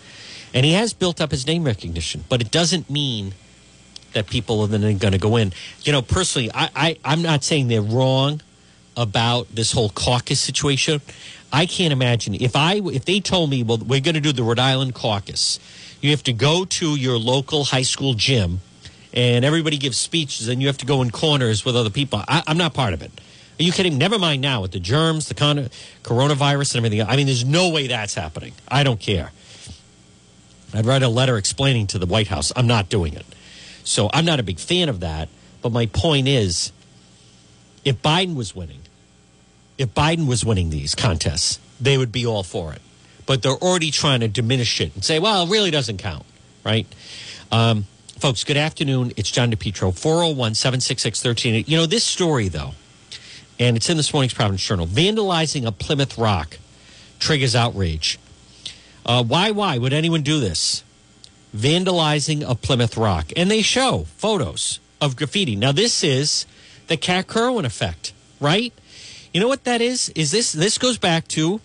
And 0.54 0.66
he 0.68 0.74
has 0.74 0.94
built 0.94 1.20
up 1.20 1.32
his 1.32 1.48
name 1.48 1.64
recognition, 1.64 2.26
but 2.30 2.42
it 2.42 2.52
doesn't 2.52 2.90
mean 2.92 3.34
that 4.18 4.28
people 4.28 4.62
are 4.62 4.68
then 4.68 4.98
going 4.98 5.14
to 5.14 5.20
go 5.20 5.36
in. 5.36 5.54
You 5.84 5.92
know, 5.92 6.02
personally, 6.02 6.50
I, 6.54 6.70
I, 6.76 6.98
I'm 7.06 7.22
not 7.22 7.44
saying 7.44 7.68
they're 7.68 7.82
wrong 7.82 8.42
about 8.96 9.48
this 9.54 9.72
whole 9.72 9.90
caucus 9.90 10.42
situation. 10.42 11.02
I 11.54 11.68
can't 11.68 11.94
imagine 11.94 12.34
if 12.34 12.56
I 12.56 12.82
if 12.84 13.06
they 13.06 13.20
told 13.20 13.52
me, 13.52 13.64
well, 13.64 13.78
we're 13.78 14.02
going 14.02 14.16
to 14.16 14.22
do 14.22 14.34
the 14.34 14.44
Rhode 14.44 14.60
Island 14.60 14.96
caucus. 14.96 15.60
You 16.02 16.12
have 16.12 16.24
to 16.24 16.34
go 16.34 16.66
to 16.66 16.96
your 16.96 17.18
local 17.18 17.66
high 17.66 17.84
school 17.84 18.16
gym, 18.16 18.60
and 19.14 19.46
everybody 19.46 19.78
gives 19.78 19.98
speeches, 19.98 20.48
and 20.48 20.62
you 20.62 20.68
have 20.68 20.78
to 20.80 20.86
go 20.86 21.02
in 21.02 21.12
corners 21.12 21.64
with 21.64 21.76
other 21.76 21.90
people. 21.90 22.24
I, 22.28 22.44
I'm 22.48 22.58
not 22.58 22.74
part 22.74 22.94
of 22.94 23.02
it. 23.02 23.12
Are 23.60 23.64
you 23.64 23.72
kidding? 23.72 23.98
Never 23.98 24.20
mind 24.20 24.42
now 24.42 24.62
with 24.62 24.72
the 24.72 24.80
germs, 24.80 25.28
the 25.28 25.34
con- 25.36 25.70
coronavirus, 26.04 26.76
and 26.76 26.86
everything. 26.86 27.08
I 27.08 27.16
mean, 27.16 27.28
there's 27.28 27.46
no 27.46 27.70
way 27.70 27.88
that's 27.88 28.16
happening. 28.16 28.54
I 28.68 28.84
don't 28.84 29.00
care. 29.00 29.32
I'd 30.74 30.86
write 30.86 31.02
a 31.02 31.10
letter 31.10 31.38
explaining 31.38 31.88
to 31.88 32.00
the 32.00 32.06
White 32.06 32.28
House. 32.28 32.52
I'm 32.56 32.68
not 32.68 32.90
doing 32.90 33.14
it. 33.14 33.26
So 33.88 34.10
I'm 34.14 34.26
not 34.26 34.40
a 34.40 34.44
big 34.44 34.60
fan 34.60 34.90
of 34.90 35.00
that. 35.00 35.30
But 35.62 35.72
my 35.72 35.86
point 35.88 36.28
is 36.28 36.72
if 37.86 38.02
Biden 38.02 38.36
was 38.36 38.56
winning, 38.56 38.82
if 39.78 39.94
Biden 39.94 40.28
was 40.28 40.44
winning 40.44 40.70
these 40.70 40.94
contests, 40.94 41.60
they 41.80 41.98
would 41.98 42.12
be 42.12 42.26
all 42.26 42.44
for 42.44 42.74
it. 42.74 42.82
But 43.26 43.42
they're 43.42 43.52
already 43.52 43.92
trying 43.92 44.20
to 44.22 44.28
diminish 44.28 44.80
it 44.82 44.94
and 44.94 45.04
say, 45.04 45.20
well, 45.20 45.44
it 45.44 45.50
really 45.50 45.72
doesn't 45.72 45.98
count, 45.98 46.26
right? 46.64 46.88
Um, 47.52 47.86
folks, 48.20 48.44
good 48.44 48.58
afternoon. 48.58 49.14
It's 49.18 49.32
John 49.32 49.52
DePetro, 49.52 49.98
401 49.98 50.56
766 50.56 51.22
13. 51.22 51.66
You 51.68 51.78
know, 51.78 51.86
this 51.86 52.04
story, 52.04 52.50
though, 52.50 52.72
and 53.60 53.78
it's 53.78 53.90
in 53.90 53.98
this 53.98 54.14
morning's 54.14 54.34
Providence 54.34 54.66
Journal 54.66 54.86
vandalizing 54.86 55.66
a 55.66 55.72
Plymouth 55.72 56.18
Rock 56.18 56.60
triggers 57.20 57.56
outrage. 57.56 58.20
Uh, 59.06 59.24
why, 59.24 59.52
why 59.52 59.78
would 59.78 59.94
anyone 59.94 60.22
do 60.22 60.40
this? 60.40 60.84
Vandalizing 61.58 62.48
a 62.48 62.56
Plymouth 62.56 62.96
Rock. 62.98 63.34
And 63.36 63.50
they 63.50 63.62
show 63.62 64.06
photos 64.18 64.80
of 65.02 65.16
graffiti. 65.16 65.56
Now, 65.56 65.72
this 65.72 66.04
is 66.04 66.46
the 66.88 66.98
Kat 66.98 67.28
Kerwin 67.28 67.66
effect, 67.66 68.14
right? 68.40 68.74
You 69.34 69.42
know 69.42 69.48
what 69.48 69.64
that 69.66 69.82
is? 69.82 70.10
Is 70.10 70.32
this 70.32 70.52
this 70.52 70.78
goes 70.78 70.98
back 70.98 71.28
to 71.30 71.62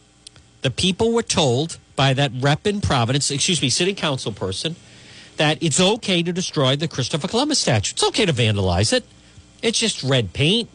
the 0.62 0.70
people 0.70 1.12
were 1.12 1.22
told 1.22 1.78
by 1.97 2.14
that 2.14 2.32
rep 2.40 2.66
in 2.66 2.80
Providence, 2.80 3.30
excuse 3.30 3.61
me, 3.61 3.68
city 3.68 3.95
council 3.95 4.32
person, 4.32 4.76
that 5.36 5.62
it's 5.62 5.80
okay 5.80 6.22
to 6.22 6.32
destroy 6.32 6.76
the 6.76 6.88
Christopher 6.88 7.28
Columbus 7.28 7.59
statue. 7.59 7.93
It's 7.93 8.05
okay 8.05 8.26
to 8.26 8.32
vandalize 8.32 8.93
it. 8.93 9.05
It's 9.62 9.78
just 9.78 10.03
red 10.03 10.32
paint, 10.32 10.68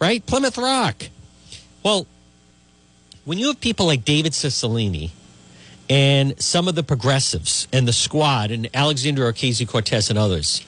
right? 0.00 0.24
Plymouth 0.24 0.58
Rock. 0.58 1.08
Well, 1.82 2.06
when 3.24 3.38
you 3.38 3.48
have 3.48 3.60
people 3.60 3.86
like 3.86 4.04
David 4.04 4.32
Cicilline 4.32 5.10
and 5.88 6.40
some 6.40 6.68
of 6.68 6.74
the 6.74 6.82
progressives 6.82 7.66
and 7.72 7.88
the 7.88 7.92
squad 7.92 8.50
and 8.50 8.68
Alexandria 8.74 9.32
Ocasio 9.32 9.66
Cortez 9.68 10.10
and 10.10 10.18
others, 10.18 10.64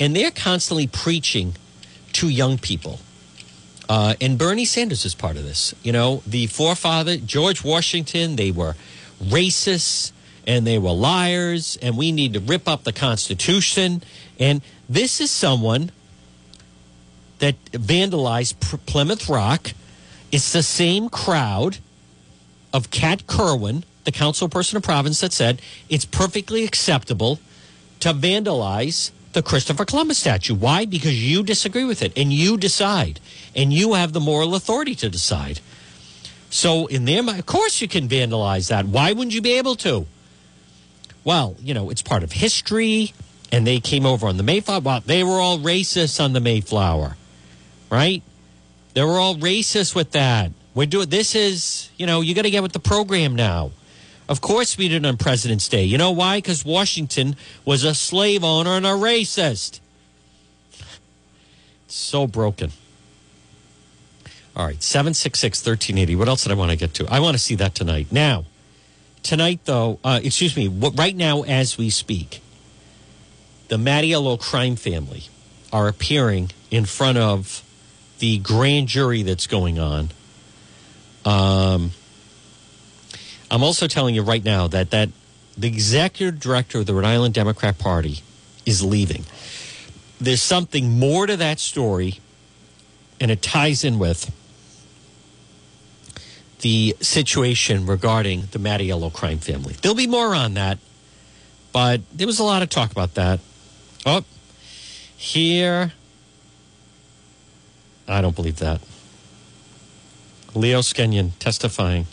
and 0.00 0.14
they're 0.14 0.30
constantly 0.30 0.86
preaching 0.86 1.54
to 2.12 2.28
young 2.28 2.58
people. 2.58 3.00
Uh, 3.88 4.14
and 4.20 4.38
Bernie 4.38 4.64
Sanders 4.64 5.04
is 5.04 5.14
part 5.14 5.36
of 5.36 5.44
this. 5.44 5.74
You 5.82 5.92
know, 5.92 6.22
the 6.26 6.46
forefather, 6.46 7.16
George 7.16 7.62
Washington, 7.62 8.36
they 8.36 8.50
were 8.50 8.74
racists 9.22 10.12
and 10.46 10.66
they 10.66 10.78
were 10.78 10.92
liars, 10.92 11.78
and 11.80 11.96
we 11.96 12.12
need 12.12 12.34
to 12.34 12.40
rip 12.40 12.68
up 12.68 12.84
the 12.84 12.92
Constitution. 12.92 14.02
And 14.38 14.60
this 14.88 15.20
is 15.20 15.30
someone 15.30 15.90
that 17.38 17.62
vandalized 17.72 18.60
Plymouth 18.86 19.28
Rock. 19.28 19.72
It's 20.30 20.52
the 20.52 20.62
same 20.62 21.08
crowd 21.08 21.78
of 22.72 22.90
Kat 22.90 23.26
Kerwin, 23.26 23.84
the 24.04 24.12
council 24.12 24.48
person 24.48 24.76
of 24.76 24.82
province, 24.82 25.20
that 25.20 25.32
said 25.32 25.60
it's 25.88 26.04
perfectly 26.04 26.64
acceptable 26.64 27.38
to 28.00 28.12
vandalize 28.12 29.10
the 29.32 29.42
Christopher 29.42 29.84
Columbus 29.84 30.18
statue. 30.18 30.54
Why? 30.54 30.84
Because 30.84 31.22
you 31.22 31.42
disagree 31.42 31.84
with 31.84 32.02
it 32.02 32.12
and 32.16 32.32
you 32.32 32.56
decide, 32.56 33.20
and 33.54 33.72
you 33.72 33.94
have 33.94 34.12
the 34.12 34.20
moral 34.20 34.54
authority 34.54 34.94
to 34.96 35.08
decide. 35.08 35.60
So, 36.50 36.86
in 36.86 37.04
their 37.04 37.22
mind, 37.22 37.40
of 37.40 37.46
course, 37.46 37.80
you 37.80 37.88
can 37.88 38.08
vandalize 38.08 38.68
that. 38.68 38.86
Why 38.86 39.12
wouldn't 39.12 39.34
you 39.34 39.42
be 39.42 39.54
able 39.58 39.74
to? 39.76 40.06
Well, 41.24 41.56
you 41.60 41.74
know, 41.74 41.90
it's 41.90 42.02
part 42.02 42.22
of 42.22 42.30
history, 42.30 43.12
and 43.50 43.66
they 43.66 43.80
came 43.80 44.06
over 44.06 44.28
on 44.28 44.36
the 44.36 44.44
Mayflower. 44.44 44.80
Well, 44.80 45.02
they 45.04 45.24
were 45.24 45.40
all 45.40 45.58
racist 45.58 46.22
on 46.22 46.32
the 46.32 46.40
Mayflower, 46.40 47.16
right? 47.90 48.22
They 48.94 49.02
were 49.02 49.18
all 49.18 49.34
racist 49.34 49.96
with 49.96 50.12
that. 50.12 50.52
We're 50.74 50.86
doing 50.86 51.08
this 51.08 51.34
is, 51.34 51.90
you 51.96 52.06
know, 52.06 52.20
you 52.20 52.34
got 52.34 52.42
to 52.42 52.50
get 52.50 52.62
with 52.62 52.72
the 52.72 52.78
program 52.78 53.34
now. 53.34 53.72
Of 54.28 54.40
course, 54.40 54.78
we 54.78 54.88
did 54.88 55.04
it 55.04 55.08
on 55.08 55.16
President's 55.16 55.68
Day. 55.68 55.84
You 55.84 55.98
know 55.98 56.10
why? 56.10 56.38
Because 56.38 56.64
Washington 56.64 57.36
was 57.64 57.84
a 57.84 57.94
slave 57.94 58.42
owner 58.42 58.70
and 58.70 58.86
a 58.86 58.90
racist. 58.90 59.80
So 61.86 62.26
broken. 62.26 62.72
All 64.56 64.64
right, 64.64 64.82
766 64.82 65.58
1380. 65.58 66.16
What 66.16 66.28
else 66.28 66.44
did 66.44 66.52
I 66.52 66.54
want 66.54 66.70
to 66.70 66.76
get 66.76 66.94
to? 66.94 67.06
I 67.08 67.20
want 67.20 67.34
to 67.34 67.42
see 67.42 67.56
that 67.56 67.74
tonight. 67.74 68.08
Now, 68.10 68.44
tonight, 69.22 69.60
though, 69.64 69.98
uh, 70.04 70.20
excuse 70.22 70.56
me, 70.56 70.68
right 70.68 71.14
now 71.14 71.42
as 71.42 71.76
we 71.76 71.90
speak, 71.90 72.40
the 73.68 73.76
Mattiello 73.76 74.38
crime 74.38 74.76
family 74.76 75.24
are 75.72 75.88
appearing 75.88 76.50
in 76.70 76.84
front 76.84 77.18
of 77.18 77.62
the 78.20 78.38
grand 78.38 78.88
jury 78.88 79.22
that's 79.22 79.48
going 79.48 79.78
on. 79.78 80.10
Um, 81.24 81.90
I'm 83.50 83.62
also 83.62 83.86
telling 83.86 84.14
you 84.14 84.22
right 84.22 84.44
now 84.44 84.66
that 84.68 84.90
that 84.90 85.10
the 85.56 85.68
executive 85.68 86.40
director 86.40 86.78
of 86.78 86.86
the 86.86 86.94
Rhode 86.94 87.04
Island 87.04 87.34
Democrat 87.34 87.78
Party 87.78 88.20
is 88.66 88.82
leaving. 88.82 89.24
There's 90.20 90.42
something 90.42 90.98
more 90.98 91.26
to 91.26 91.36
that 91.36 91.60
story, 91.60 92.20
and 93.20 93.30
it 93.30 93.42
ties 93.42 93.84
in 93.84 93.98
with 93.98 94.34
the 96.60 96.96
situation 97.00 97.84
regarding 97.86 98.48
the 98.52 98.58
Mattiello 98.58 99.12
crime 99.12 99.38
family. 99.38 99.74
There'll 99.82 99.94
be 99.94 100.06
more 100.06 100.34
on 100.34 100.54
that, 100.54 100.78
but 101.72 102.00
there 102.12 102.26
was 102.26 102.38
a 102.38 102.44
lot 102.44 102.62
of 102.62 102.70
talk 102.70 102.90
about 102.90 103.14
that. 103.14 103.38
Oh, 104.06 104.24
here. 105.16 105.92
I 108.08 108.20
don't 108.20 108.34
believe 108.34 108.56
that. 108.56 108.80
Leo 110.54 110.80
Skenyon 110.80 111.32
testifying. 111.38 112.06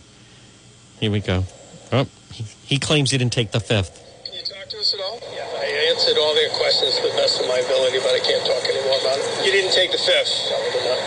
Here 1.02 1.10
we 1.10 1.20
go. 1.20 1.44
Oh, 1.92 2.06
he, 2.32 2.78
claims 2.78 3.10
he 3.10 3.18
didn't 3.18 3.34
take 3.34 3.50
the 3.50 3.60
fifth. 3.60 3.98
Can 4.24 4.36
you 4.38 4.46
talk 4.46 4.70
to 4.70 4.78
us 4.78 4.94
at 4.94 5.02
all? 5.02 5.18
Yeah, 5.34 5.50
I 5.58 5.90
answered 5.90 6.16
all 6.22 6.36
their 6.36 6.50
questions 6.54 6.96
to 6.98 7.02
the 7.02 7.16
best 7.18 7.42
of 7.42 7.48
my 7.48 7.58
ability, 7.58 7.98
but 8.06 8.14
I 8.14 8.20
can't 8.22 8.46
talk 8.46 8.62
anymore 8.70 9.02
about 9.02 9.18
it. 9.18 9.26
You 9.44 9.52
didn't 9.52 9.74
take 9.74 9.92
the 9.92 9.98
fifth. 9.98 10.30
No, 10.46 10.58
I 10.62 10.70
did 10.70 10.86
not. 10.86 11.02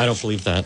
I 0.00 0.06
don't 0.06 0.18
believe 0.18 0.44
that. 0.44 0.64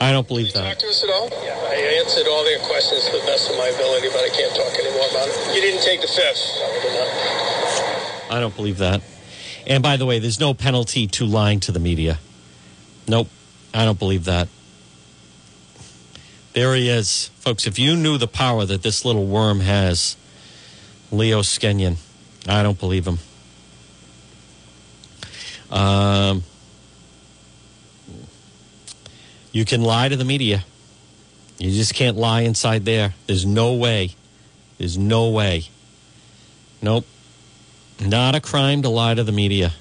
I 0.00 0.12
don't 0.12 0.26
believe 0.26 0.50
Talk 0.54 0.64
that. 0.64 0.80
to 0.80 0.88
us 0.88 1.04
at 1.04 1.10
all? 1.10 1.28
Yeah, 1.44 1.60
I 1.60 2.00
answered 2.00 2.26
all 2.26 2.42
their 2.42 2.58
questions 2.60 3.04
to 3.04 3.12
the 3.12 3.24
best 3.26 3.50
of 3.50 3.58
my 3.58 3.68
ability, 3.68 4.08
but 4.08 4.24
I 4.24 4.30
can't 4.32 4.56
talk 4.56 4.72
anymore 4.80 5.04
about 5.12 5.28
it. 5.28 5.36
You 5.54 5.60
didn't 5.60 5.84
take 5.84 6.00
the 6.00 6.08
fifth. 6.08 6.40
No, 6.56 6.64
I 6.64 6.80
did 6.80 6.94
not. 6.96 8.32
I 8.32 8.40
don't 8.40 8.56
believe 8.56 8.78
that. 8.78 9.02
And 9.66 9.82
by 9.82 9.98
the 9.98 10.06
way, 10.06 10.20
there's 10.20 10.40
no 10.40 10.54
penalty 10.54 11.06
to 11.20 11.26
lying 11.26 11.60
to 11.60 11.72
the 11.72 11.80
media. 11.80 12.18
Nope. 13.06 13.28
I 13.74 13.84
don't 13.84 13.98
believe 13.98 14.24
that. 14.24 14.48
There 16.52 16.74
he 16.74 16.88
is. 16.88 17.30
Folks, 17.36 17.66
if 17.66 17.78
you 17.78 17.96
knew 17.96 18.18
the 18.18 18.26
power 18.26 18.64
that 18.64 18.82
this 18.82 19.04
little 19.04 19.26
worm 19.26 19.60
has, 19.60 20.16
Leo 21.12 21.42
Skenyon, 21.42 21.96
I 22.48 22.62
don't 22.62 22.78
believe 22.78 23.06
him. 23.06 23.18
Um, 25.70 26.42
you 29.52 29.64
can 29.64 29.82
lie 29.82 30.08
to 30.08 30.16
the 30.16 30.24
media. 30.24 30.64
You 31.58 31.70
just 31.70 31.94
can't 31.94 32.16
lie 32.16 32.40
inside 32.40 32.84
there. 32.84 33.14
There's 33.26 33.46
no 33.46 33.74
way. 33.74 34.16
There's 34.78 34.98
no 34.98 35.28
way. 35.30 35.68
Nope. 36.82 37.06
Not 38.00 38.34
a 38.34 38.40
crime 38.40 38.82
to 38.82 38.88
lie 38.88 39.14
to 39.14 39.22
the 39.22 39.32
media. 39.32 39.74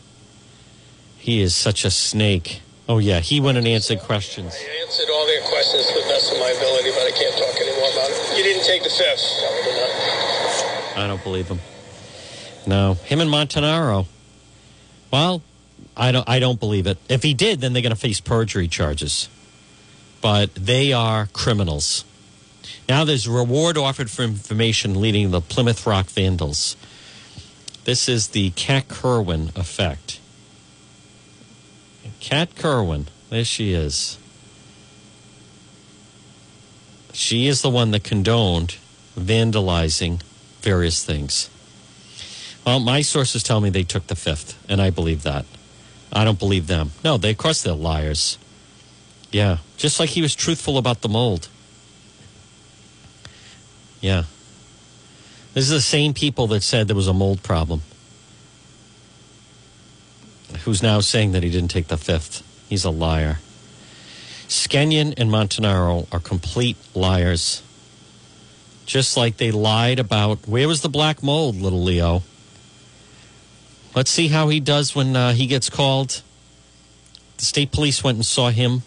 He 1.17 1.41
is 1.41 1.55
such 1.55 1.85
a 1.85 1.91
snake. 1.91 2.61
Oh, 2.89 2.97
yeah. 2.97 3.19
He 3.19 3.39
went 3.39 3.57
and 3.57 3.67
answered 3.67 3.99
questions. 3.99 4.53
I 4.53 4.81
answered 4.81 5.09
all 5.13 5.25
their 5.25 5.41
questions 5.41 5.85
to 5.87 5.93
the 5.93 6.07
best 6.09 6.33
of 6.33 6.39
my 6.39 6.49
ability, 6.49 6.89
but 6.91 7.05
I 7.05 7.08
can't 7.19 7.35
talk 7.35 7.61
anymore 7.61 7.91
about 7.91 8.09
it. 8.09 8.37
You 8.37 8.43
didn't 8.43 8.65
take 8.65 8.83
the 8.83 8.89
fifth. 8.89 9.43
I. 10.95 11.03
I 11.03 11.07
don't 11.07 11.23
believe 11.23 11.47
him. 11.47 11.59
No, 12.65 12.93
him 12.93 13.19
and 13.19 13.29
Montanaro. 13.29 14.05
Well, 15.11 15.41
I 15.97 16.11
don't. 16.11 16.27
I 16.29 16.39
don't 16.39 16.59
believe 16.59 16.87
it. 16.87 16.97
If 17.09 17.23
he 17.23 17.33
did, 17.33 17.61
then 17.61 17.73
they're 17.73 17.81
going 17.81 17.93
to 17.93 17.99
face 17.99 18.21
perjury 18.21 18.67
charges. 18.67 19.27
But 20.21 20.55
they 20.55 20.93
are 20.93 21.27
criminals. 21.27 22.05
Now 22.87 23.03
there's 23.03 23.27
a 23.27 23.31
reward 23.31 23.77
offered 23.77 24.09
for 24.09 24.23
information 24.23 24.99
leading 24.99 25.31
the 25.31 25.41
Plymouth 25.41 25.85
Rock 25.85 26.07
Vandals. 26.07 26.75
This 27.85 28.09
is 28.09 28.29
the 28.29 28.51
Kat 28.51 28.87
Kerwin 28.87 29.51
effect. 29.55 30.19
Kat 32.19 32.55
Kerwin, 32.55 33.07
there 33.29 33.45
she 33.45 33.73
is. 33.73 34.17
She 37.19 37.47
is 37.47 37.61
the 37.61 37.69
one 37.69 37.91
that 37.91 38.05
condoned 38.05 38.77
vandalizing 39.13 40.21
various 40.61 41.03
things. 41.03 41.49
Well, 42.65 42.79
my 42.79 43.01
sources 43.01 43.43
tell 43.43 43.59
me 43.59 43.69
they 43.69 43.83
took 43.83 44.07
the 44.07 44.15
fifth, 44.15 44.57
and 44.69 44.81
I 44.81 44.89
believe 44.89 45.23
that. 45.23 45.45
I 46.13 46.23
don't 46.23 46.39
believe 46.39 46.67
them. 46.67 46.91
No, 47.03 47.17
they, 47.17 47.31
of 47.31 47.37
course 47.37 47.61
they're 47.61 47.73
liars. 47.73 48.37
Yeah, 49.31 49.57
just 49.75 49.99
like 49.99 50.11
he 50.11 50.21
was 50.21 50.33
truthful 50.33 50.77
about 50.77 51.01
the 51.01 51.09
mold. 51.09 51.49
Yeah. 53.99 54.23
This 55.53 55.65
is 55.65 55.71
the 55.71 55.81
same 55.81 56.13
people 56.13 56.47
that 56.47 56.63
said 56.63 56.87
there 56.87 56.95
was 56.95 57.09
a 57.09 57.13
mold 57.13 57.43
problem. 57.43 57.81
Who's 60.63 60.81
now 60.81 61.01
saying 61.01 61.33
that 61.33 61.43
he 61.43 61.51
didn't 61.51 61.71
take 61.71 61.89
the 61.89 61.97
fifth. 61.97 62.43
He's 62.69 62.85
a 62.85 62.89
liar. 62.89 63.39
Skenyon 64.49 65.13
and 65.15 65.29
Montanaro 65.29 66.07
are 66.11 66.19
complete 66.19 66.75
liars. 66.95 67.61
Just 68.87 69.15
like 69.15 69.37
they 69.37 69.51
lied 69.51 69.99
about 69.99 70.47
where 70.47 70.67
was 70.67 70.81
the 70.81 70.89
black 70.89 71.21
mold, 71.21 71.55
little 71.55 71.83
Leo. 71.83 72.23
Let's 73.95 74.09
see 74.09 74.29
how 74.29 74.49
he 74.49 74.59
does 74.59 74.95
when 74.95 75.15
uh, 75.15 75.33
he 75.33 75.45
gets 75.45 75.69
called. 75.69 76.23
The 77.37 77.45
state 77.45 77.71
police 77.71 78.03
went 78.03 78.15
and 78.15 78.25
saw 78.25 78.49
him 78.49 78.81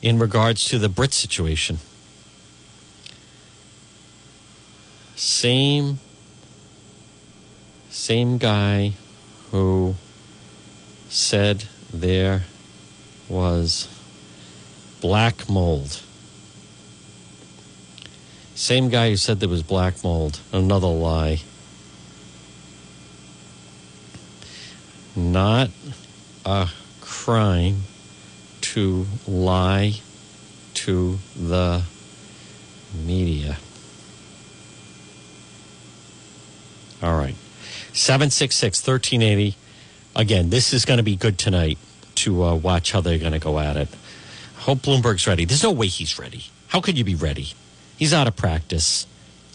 in 0.00 0.18
regards 0.18 0.64
to 0.70 0.78
the 0.78 0.88
Britt 0.88 1.12
situation. 1.12 1.78
Same, 5.16 5.98
same 7.90 8.38
guy 8.38 8.94
who 9.50 9.96
said 11.10 11.64
there 11.92 12.44
was 13.28 13.97
black 15.00 15.48
mold. 15.48 16.02
Same 18.54 18.88
guy 18.88 19.10
who 19.10 19.16
said 19.16 19.40
there 19.40 19.48
was 19.48 19.62
black 19.62 20.02
mold. 20.02 20.40
Another 20.52 20.88
lie. 20.88 21.42
Not 25.14 25.70
a 26.44 26.68
crime 27.00 27.82
to 28.60 29.06
lie 29.26 29.94
to 30.74 31.18
the 31.36 31.82
media. 32.94 33.58
All 37.02 37.16
right. 37.16 37.34
766 37.92 38.86
1380. 38.86 39.56
Again, 40.16 40.50
this 40.50 40.72
is 40.72 40.84
going 40.84 40.98
to 40.98 41.04
be 41.04 41.16
good 41.16 41.38
tonight 41.38 41.78
to 42.16 42.42
uh, 42.42 42.54
watch 42.54 42.92
how 42.92 43.00
they're 43.00 43.18
going 43.18 43.32
to 43.32 43.38
go 43.38 43.58
at 43.58 43.76
it. 43.76 43.88
Hope 44.68 44.80
Bloomberg's 44.80 45.26
ready. 45.26 45.46
There's 45.46 45.62
no 45.62 45.72
way 45.72 45.86
he's 45.86 46.18
ready. 46.18 46.44
How 46.66 46.82
could 46.82 46.98
you 46.98 47.02
be 47.02 47.14
ready? 47.14 47.54
He's 47.96 48.12
out 48.12 48.26
of 48.26 48.36
practice. 48.36 49.06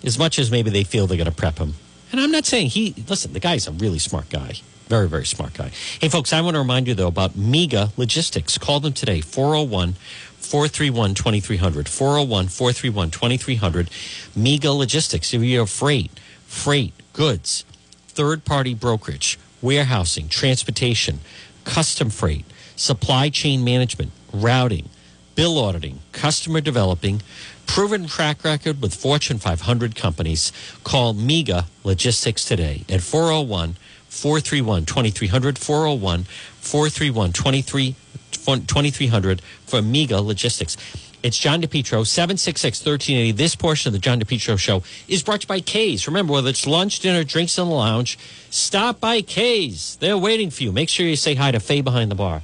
As 0.04 0.18
much 0.18 0.40
as 0.40 0.50
maybe 0.50 0.72
they 0.72 0.84
feel 0.84 1.06
they're 1.06 1.18
going 1.18 1.30
to 1.30 1.32
prep 1.32 1.60
him. 1.60 1.76
And 2.12 2.20
I'm 2.20 2.32
not 2.32 2.48
saying 2.48 2.70
he, 2.70 2.96
listen, 3.08 3.32
the 3.32 3.40
guy's 3.40 3.68
a 3.68 3.72
really 3.74 4.00
smart 4.00 4.32
guy. 4.32 4.54
Very, 4.88 5.08
very 5.08 5.28
smart 5.28 5.54
guy. 5.54 5.70
Hey, 6.02 6.10
folks, 6.10 6.34
I 6.34 6.42
want 6.42 6.56
to 6.56 6.60
remind 6.60 6.88
you, 6.88 6.96
though, 6.96 7.10
about 7.10 7.36
MEGA 7.36 7.92
Logistics. 7.96 8.58
Call 8.58 8.80
them 8.80 8.94
today, 8.94 9.22
401 9.22 9.94
431 10.40 11.14
2300. 11.14 11.88
401 11.88 12.48
431 12.48 13.12
2300. 13.12 13.90
MEGA 14.36 14.72
Logistics. 14.72 15.32
If 15.32 15.44
you 15.44 15.60
have 15.60 15.70
freight, 15.70 16.10
freight, 16.48 16.94
goods, 17.14 17.66
third 18.08 18.46
party 18.46 18.74
brokerage, 18.74 19.38
warehousing, 19.62 20.28
transportation, 20.30 21.20
custom 21.66 22.10
freight, 22.10 22.46
supply 22.76 23.30
chain 23.30 23.64
management, 23.64 24.12
routing, 24.34 24.90
bill 25.36 25.58
auditing, 25.58 26.00
customer 26.12 26.62
developing, 26.62 27.22
proven 27.66 28.06
track 28.08 28.44
record 28.44 28.82
with 28.82 28.94
Fortune 28.96 29.40
500 29.40 29.96
companies. 29.96 30.52
Call 30.84 31.14
MEGA 31.14 31.66
Logistics 31.84 32.46
today 32.46 32.86
at 32.90 33.02
401 33.02 33.76
431 34.10 34.86
2300. 34.86 35.58
401 35.58 36.24
431 36.60 37.32
2300 37.34 39.42
for 39.66 39.82
MEGA 39.82 40.22
Logistics. 40.22 40.78
It's 41.24 41.38
John 41.38 41.62
DePetro, 41.62 42.06
766 42.06 42.86
1380. 42.86 43.32
This 43.32 43.56
portion 43.56 43.88
of 43.88 43.94
the 43.94 44.00
John 44.00 44.20
DePetro 44.20 44.60
Show 44.60 44.84
is 45.08 45.24
brought 45.24 45.40
to 45.40 45.46
you 45.46 45.48
by 45.48 45.62
K's. 45.62 46.06
Remember, 46.06 46.34
whether 46.34 46.50
it's 46.50 46.68
lunch, 46.68 47.00
dinner, 47.00 47.24
drinks 47.24 47.58
in 47.58 47.70
the 47.70 47.74
lounge, 47.74 48.20
stop 48.50 49.00
by 49.00 49.22
K's. 49.22 49.96
They're 50.02 50.18
waiting 50.18 50.50
for 50.50 50.64
you. 50.64 50.74
Make 50.74 50.90
sure 50.90 51.06
you 51.06 51.16
say 51.16 51.36
hi 51.36 51.52
to 51.52 51.62
Faye 51.62 51.80
behind 51.80 52.12
the 52.12 52.16
bar. 52.16 52.42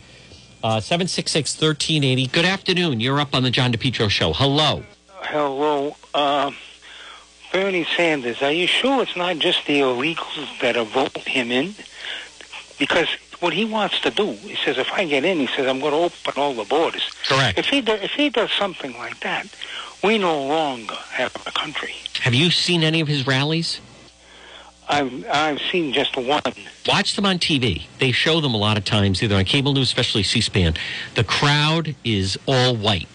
Uh, 0.61 0.81
766 0.81 1.53
1380. 1.53 2.27
Good 2.27 2.43
afternoon. 2.43 2.99
You're 2.99 3.21
up 3.21 3.33
on 3.33 3.43
the 3.43 3.51
John 3.51 3.71
DePetro 3.71 4.09
Show. 4.09 4.33
Hello. 4.33 4.83
Hello. 5.07 5.95
Uh, 6.13 6.51
Bernie 7.53 7.87
Sanders, 7.95 8.41
are 8.41 8.51
you 8.51 8.67
sure 8.67 9.01
it's 9.01 9.15
not 9.15 9.37
just 9.37 9.65
the 9.67 9.79
illegals 9.79 10.59
that 10.59 10.75
are 10.75 10.83
voting 10.83 11.23
him 11.23 11.49
in? 11.49 11.75
Because 12.77 13.07
what 13.39 13.53
he 13.53 13.63
wants 13.63 14.01
to 14.01 14.09
do, 14.11 14.33
he 14.33 14.55
says, 14.57 14.77
if 14.77 14.91
I 14.91 15.05
get 15.05 15.23
in, 15.23 15.37
he 15.39 15.47
says, 15.47 15.65
I'm 15.65 15.79
going 15.79 15.93
to 15.93 15.97
open 15.97 16.33
all 16.35 16.53
the 16.53 16.65
borders. 16.65 17.09
Correct. 17.25 17.57
If 17.57 17.67
he, 17.67 17.79
do, 17.79 17.93
if 17.93 18.11
he 18.11 18.29
does 18.29 18.51
something 18.51 18.91
like 18.97 19.21
that, 19.21 19.47
we 20.03 20.17
no 20.17 20.45
longer 20.45 20.95
have 21.11 21.33
a 21.47 21.51
country. 21.51 21.93
Have 22.21 22.33
you 22.33 22.51
seen 22.51 22.83
any 22.83 22.99
of 22.99 23.07
his 23.07 23.25
rallies? 23.25 23.79
I've, 24.89 25.25
I've 25.31 25.59
seen 25.71 25.93
just 25.93 26.17
one. 26.17 26.41
Watch 26.87 27.15
them 27.15 27.25
on 27.25 27.37
TV. 27.37 27.85
They 27.99 28.11
show 28.11 28.41
them 28.41 28.53
a 28.53 28.57
lot 28.57 28.77
of 28.77 28.85
times, 28.85 29.21
either 29.21 29.35
on 29.35 29.45
cable 29.45 29.73
news, 29.73 29.87
especially 29.87 30.23
C-SPAN. 30.23 30.73
The 31.15 31.23
crowd 31.23 31.95
is 32.03 32.37
all 32.47 32.75
white. 32.75 33.07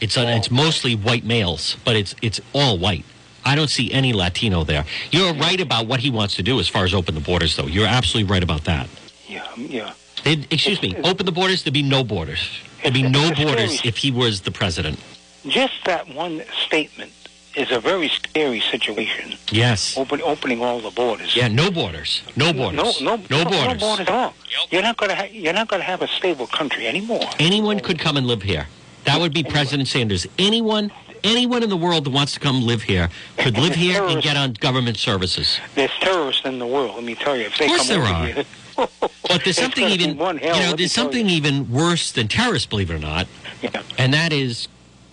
It's 0.00 0.16
uh, 0.16 0.24
it's 0.28 0.48
mostly 0.48 0.94
white 0.94 1.24
males, 1.24 1.76
but 1.84 1.96
it's 1.96 2.14
it's 2.22 2.40
all 2.54 2.78
white. 2.78 3.04
I 3.44 3.56
don't 3.56 3.68
see 3.68 3.90
any 3.92 4.12
Latino 4.12 4.62
there. 4.62 4.84
You're 5.10 5.34
right 5.34 5.60
about 5.60 5.88
what 5.88 5.98
he 6.00 6.10
wants 6.10 6.36
to 6.36 6.42
do 6.44 6.60
as 6.60 6.68
far 6.68 6.84
as 6.84 6.94
open 6.94 7.16
the 7.16 7.20
borders, 7.20 7.56
though. 7.56 7.66
You're 7.66 7.86
absolutely 7.88 8.30
right 8.32 8.42
about 8.44 8.64
that. 8.64 8.88
Yeah, 9.26 9.44
yeah. 9.56 9.92
They'd- 10.22 10.46
excuse 10.50 10.80
me, 10.82 10.94
open 11.02 11.26
the 11.26 11.32
borders. 11.32 11.64
There'd 11.64 11.74
be 11.74 11.82
no 11.82 12.04
borders. 12.04 12.48
There'd 12.82 12.94
be 12.94 13.02
no 13.02 13.32
borders 13.36 13.80
if 13.84 13.96
he 13.96 14.12
was 14.12 14.42
the 14.42 14.52
president. 14.52 15.00
Just 15.48 15.74
that 15.86 16.06
one 16.14 16.42
statement 16.66 17.10
is 17.56 17.70
a 17.70 17.80
very 17.80 18.08
scary 18.08 18.60
situation. 18.60 19.36
Yes. 19.50 19.96
Open, 19.96 20.20
opening 20.22 20.62
all 20.62 20.80
the 20.80 20.90
borders. 20.90 21.34
Yeah, 21.34 21.48
no 21.48 21.70
borders. 21.70 22.22
No 22.36 22.52
borders. 22.52 23.00
No, 23.00 23.16
no, 23.16 23.22
no 23.30 23.44
no 23.44 23.50
borders. 23.50 23.80
borders 23.80 24.08
at 24.08 24.08
all. 24.10 24.34
You're 24.70 24.82
not 24.82 24.96
going 24.96 25.10
to. 25.10 25.16
Ha- 25.16 25.28
you're 25.32 25.52
not 25.52 25.68
going 25.68 25.80
to 25.80 25.86
have 25.86 26.02
a 26.02 26.08
stable 26.08 26.46
country 26.46 26.86
anymore. 26.86 27.22
Anyone 27.38 27.80
could 27.80 27.98
come 27.98 28.16
and 28.16 28.26
live 28.26 28.42
here. 28.42 28.66
That 29.04 29.20
would 29.20 29.32
be 29.32 29.42
President 29.42 29.88
Sanders. 29.88 30.26
Anyone, 30.38 30.92
anyone 31.24 31.62
in 31.62 31.70
the 31.70 31.76
world 31.76 32.04
that 32.04 32.10
wants 32.10 32.34
to 32.34 32.40
come 32.40 32.62
live 32.62 32.82
here 32.82 33.08
could 33.38 33.56
live 33.56 33.74
here 33.74 34.02
and 34.04 34.22
get 34.22 34.36
on 34.36 34.52
government 34.54 34.98
services. 34.98 35.58
There's 35.74 35.90
terrorists 36.00 36.42
in 36.44 36.58
the 36.58 36.66
world. 36.66 36.94
Let 36.94 37.04
me 37.04 37.14
tell 37.14 37.36
you. 37.36 37.44
If 37.46 37.56
they 37.58 37.64
Of 37.66 37.70
course 37.70 37.88
come 37.88 38.00
there 38.02 38.12
are. 38.14 38.26
here, 38.26 38.44
But 39.28 39.42
there's 39.44 39.56
something 39.56 39.88
even, 39.88 40.16
one 40.16 40.36
hell, 40.36 40.54
you 40.56 40.62
know, 40.62 40.76
there's 40.76 40.94
tell 40.94 41.04
something 41.04 41.28
even 41.28 41.70
worse 41.72 42.12
than 42.12 42.28
terrorists, 42.28 42.66
believe 42.66 42.90
it 42.90 42.94
or 42.94 42.98
not, 43.00 43.26
Yeah. 43.60 43.82
and 43.98 44.14
that 44.14 44.32
is, 44.32 44.68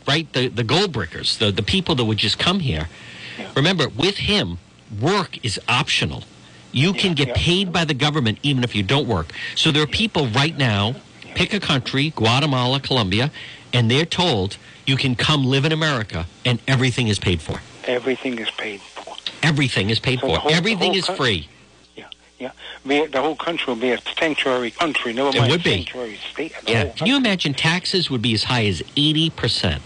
right, 0.07 0.31
the 0.33 0.47
the 0.47 0.63
gold 0.63 0.91
brickers, 0.91 1.37
the 1.37 1.51
the 1.51 1.63
people 1.63 1.95
that 1.95 2.05
would 2.05 2.17
just 2.17 2.37
come 2.39 2.59
here. 2.59 2.87
Remember, 3.55 3.89
with 3.89 4.17
him, 4.17 4.57
work 5.01 5.43
is 5.43 5.59
optional. 5.67 6.23
You 6.71 6.93
can 6.93 7.13
get 7.13 7.35
paid 7.35 7.71
by 7.71 7.85
the 7.85 7.93
government 7.93 8.39
even 8.43 8.63
if 8.63 8.75
you 8.75 8.83
don't 8.83 9.07
work. 9.07 9.31
So 9.55 9.71
there 9.71 9.83
are 9.83 9.87
people 9.87 10.27
right 10.27 10.57
now, 10.57 10.95
pick 11.33 11.53
a 11.53 11.59
country, 11.59 12.09
Guatemala, 12.15 12.79
Colombia, 12.81 13.31
and 13.73 13.89
they're 13.89 14.05
told 14.05 14.57
you 14.85 14.97
can 14.97 15.15
come 15.15 15.45
live 15.45 15.63
in 15.65 15.71
America 15.71 16.25
and 16.43 16.59
everything 16.67 17.07
is 17.07 17.17
paid 17.19 17.41
for. 17.41 17.59
everything 17.85 18.39
is 18.39 18.49
paid 18.51 18.81
for. 18.81 19.15
Everything 19.43 19.89
is 19.89 19.99
paid 19.99 20.19
So 20.19 20.27
for. 20.27 20.37
whole- 20.39 20.51
everything 20.51 20.95
is 20.95 21.05
free. 21.07 21.47
Yeah. 22.85 23.07
The 23.09 23.21
whole 23.21 23.35
country 23.37 23.73
will 23.73 23.79
be 23.81 23.91
a 23.91 23.99
sanctuary 24.19 24.69
country. 24.71 25.13
Never 25.13 25.29
It 25.29 25.35
mind 25.39 25.51
would 25.51 25.61
a 25.61 25.63
be. 25.63 25.69
sanctuary 25.77 26.19
state. 26.33 26.51
Yeah. 26.67 26.89
Can 26.89 27.07
you 27.07 27.15
imagine 27.15 27.53
taxes 27.53 28.09
would 28.09 28.21
be 28.21 28.33
as 28.33 28.43
high 28.43 28.65
as 28.65 28.81
80%? 28.97 29.81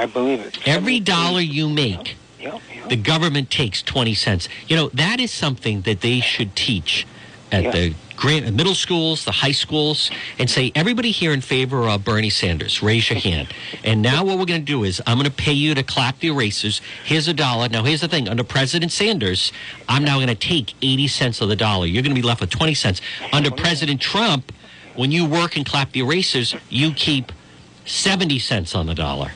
I 0.00 0.06
believe 0.06 0.40
it. 0.40 0.66
Every 0.66 0.98
dollar 0.98 1.40
you 1.42 1.68
make, 1.68 2.16
Yeah, 2.40 2.58
yeah. 2.74 2.86
the 2.88 2.96
government 2.96 3.50
takes 3.50 3.82
20 3.82 4.14
cents. 4.14 4.48
You 4.66 4.76
know, 4.76 4.88
that 4.94 5.20
is 5.20 5.30
something 5.30 5.82
that 5.82 6.00
they 6.00 6.20
should 6.20 6.56
teach 6.56 7.06
at 7.52 7.64
Yeah. 7.64 7.70
the 7.70 7.94
grant, 8.16 8.54
middle 8.54 8.74
schools, 8.74 9.26
the 9.26 9.32
high 9.32 9.52
schools, 9.52 10.10
and 10.38 10.48
say, 10.48 10.72
everybody 10.74 11.10
here 11.10 11.32
in 11.34 11.42
favor 11.42 11.80
of 11.82 11.88
uh, 11.88 11.98
Bernie 11.98 12.30
Sanders, 12.30 12.82
raise 12.82 13.10
your 13.10 13.18
hand. 13.18 13.48
And 13.84 14.00
now 14.00 14.24
what 14.24 14.38
we're 14.38 14.46
going 14.46 14.62
to 14.62 14.72
do 14.72 14.84
is 14.84 15.02
I'm 15.06 15.18
going 15.18 15.26
to 15.28 15.36
pay 15.36 15.52
you 15.52 15.74
to 15.74 15.82
clap 15.82 16.18
the 16.20 16.28
erasers. 16.28 16.80
Here's 17.04 17.28
a 17.28 17.34
dollar. 17.34 17.68
Now, 17.68 17.84
here's 17.84 18.00
the 18.00 18.08
thing. 18.08 18.26
Under 18.26 18.44
President 18.44 18.92
Sanders, 18.92 19.52
I'm 19.86 20.02
now 20.04 20.16
going 20.16 20.28
to 20.28 20.34
take 20.34 20.72
80 20.80 21.08
cents 21.08 21.40
of 21.42 21.50
the 21.50 21.56
dollar. 21.56 21.84
You're 21.84 22.02
going 22.02 22.14
to 22.16 22.20
be 22.22 22.26
left 22.26 22.40
with 22.40 22.48
20 22.50 22.72
cents. 22.72 23.02
Under 23.34 23.50
President 23.50 24.00
Trump, 24.00 24.50
when 24.96 25.12
you 25.12 25.26
work 25.26 25.56
and 25.58 25.66
clap 25.66 25.92
the 25.92 26.00
erasers, 26.00 26.54
you 26.70 26.92
keep 26.92 27.32
70 27.84 28.38
cents 28.38 28.74
on 28.74 28.86
the 28.86 28.94
dollar. 28.94 29.32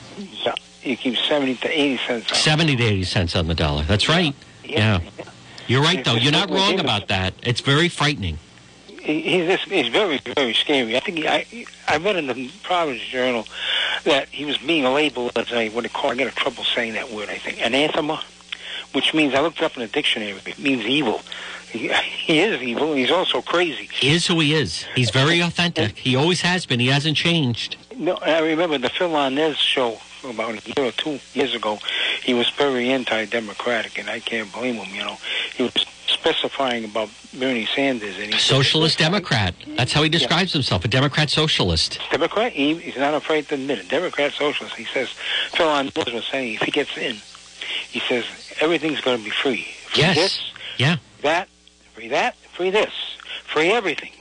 Yeah, 0.85 0.91
you 0.91 0.97
keep 0.97 1.17
seventy 1.17 1.55
to 1.55 1.67
eighty 1.67 1.97
cents. 2.05 2.31
On. 2.31 2.37
70 2.37 2.75
to 2.77 2.83
80 2.83 3.03
cents 3.03 3.35
on 3.35 3.47
the 3.47 3.55
dollar. 3.55 3.83
That's 3.83 4.07
right. 4.07 4.33
Yeah. 4.63 4.99
You're 5.67 5.81
right, 5.81 6.03
though. 6.05 6.13
You're 6.15 6.31
not 6.31 6.49
wrong 6.51 6.79
about 6.79 7.07
that. 7.07 7.33
It's 7.41 7.61
very 7.61 7.89
frightening. 7.89 8.37
He- 8.87 9.21
He's 9.21 9.61
he's 9.63 9.87
very 9.89 10.19
very 10.35 10.53
scary. 10.53 10.95
I 10.95 10.99
think 10.99 11.17
he, 11.19 11.27
I 11.27 11.45
I 11.87 11.97
read 11.97 12.15
in 12.15 12.27
the 12.27 12.49
Providence 12.63 13.03
Journal 13.03 13.47
that 14.03 14.29
he 14.29 14.45
was 14.45 14.57
being 14.57 14.83
labeled 14.83 15.31
as 15.35 15.51
a 15.51 15.69
what 15.69 15.81
they 15.83 15.89
call 15.89 16.11
I 16.11 16.15
get 16.15 16.27
in 16.27 16.33
trouble 16.33 16.63
saying 16.63 16.93
that 16.93 17.11
word. 17.11 17.29
I 17.29 17.37
think 17.37 17.59
anathema, 17.63 18.23
which 18.93 19.13
means 19.13 19.33
I 19.33 19.41
looked 19.41 19.57
it 19.59 19.63
up 19.63 19.75
in 19.75 19.81
the 19.81 19.87
dictionary. 19.87 20.39
It 20.45 20.57
means 20.59 20.85
evil. 20.85 21.21
He, 21.71 21.87
he 22.25 22.39
is 22.39 22.61
evil. 22.61 22.93
He's 22.93 23.11
also 23.11 23.41
crazy. 23.41 23.89
He 23.91 24.09
is 24.11 24.25
who 24.27 24.39
he 24.39 24.53
is. 24.53 24.85
He's 24.95 25.09
very 25.11 25.39
authentic. 25.39 25.97
He 25.97 26.15
always 26.15 26.41
has 26.41 26.65
been. 26.65 26.79
He 26.79 26.87
hasn't 26.87 27.17
changed. 27.17 27.77
No, 27.95 28.15
I 28.15 28.39
remember 28.39 28.77
the 28.79 28.89
Phil 28.89 29.09
Arnez 29.09 29.55
show 29.57 29.99
about 30.29 30.51
a 30.65 30.73
year 30.75 30.87
or 30.89 30.91
two 30.91 31.19
years 31.33 31.53
ago. 31.55 31.79
He 32.23 32.33
was 32.33 32.49
very 32.51 32.89
anti-democratic, 32.91 33.97
and 33.97 34.09
I 34.09 34.19
can't 34.19 34.51
blame 34.51 34.75
him. 34.75 34.93
You 34.95 35.03
know, 35.03 35.17
he 35.55 35.63
was 35.63 35.73
specifying 36.07 36.85
about 36.85 37.09
Bernie 37.37 37.65
Sanders, 37.65 38.17
and 38.17 38.33
Socialist 38.35 38.97
Democrat. 38.97 39.53
That's 39.75 39.93
how 39.93 40.03
he 40.03 40.09
describes 40.09 40.53
himself 40.53 40.85
a 40.85 40.87
Democrat 40.87 41.29
socialist. 41.29 41.99
Democrat. 42.11 42.51
He, 42.51 42.75
he's 42.75 42.97
not 42.97 43.13
afraid 43.13 43.47
to 43.49 43.55
admit 43.55 43.79
it. 43.79 43.89
Democrat 43.89 44.33
socialist. 44.33 44.75
He 44.75 44.85
says 44.85 45.09
Phil 45.53 45.67
was 45.67 46.25
saying 46.31 46.55
if 46.55 46.61
he 46.61 46.71
gets 46.71 46.97
in, 46.97 47.15
he 47.89 47.99
says 47.99 48.25
everything's 48.59 49.01
going 49.01 49.17
to 49.17 49.23
be 49.23 49.29
free. 49.29 49.63
Free 49.87 50.01
Yes. 50.01 50.15
this, 50.15 50.51
Yeah. 50.77 50.97
that, 51.21 51.47
free 51.93 52.07
that, 52.09 52.35
free 52.53 52.69
this, 52.69 52.93
free 53.45 53.71
everything. 53.71 54.11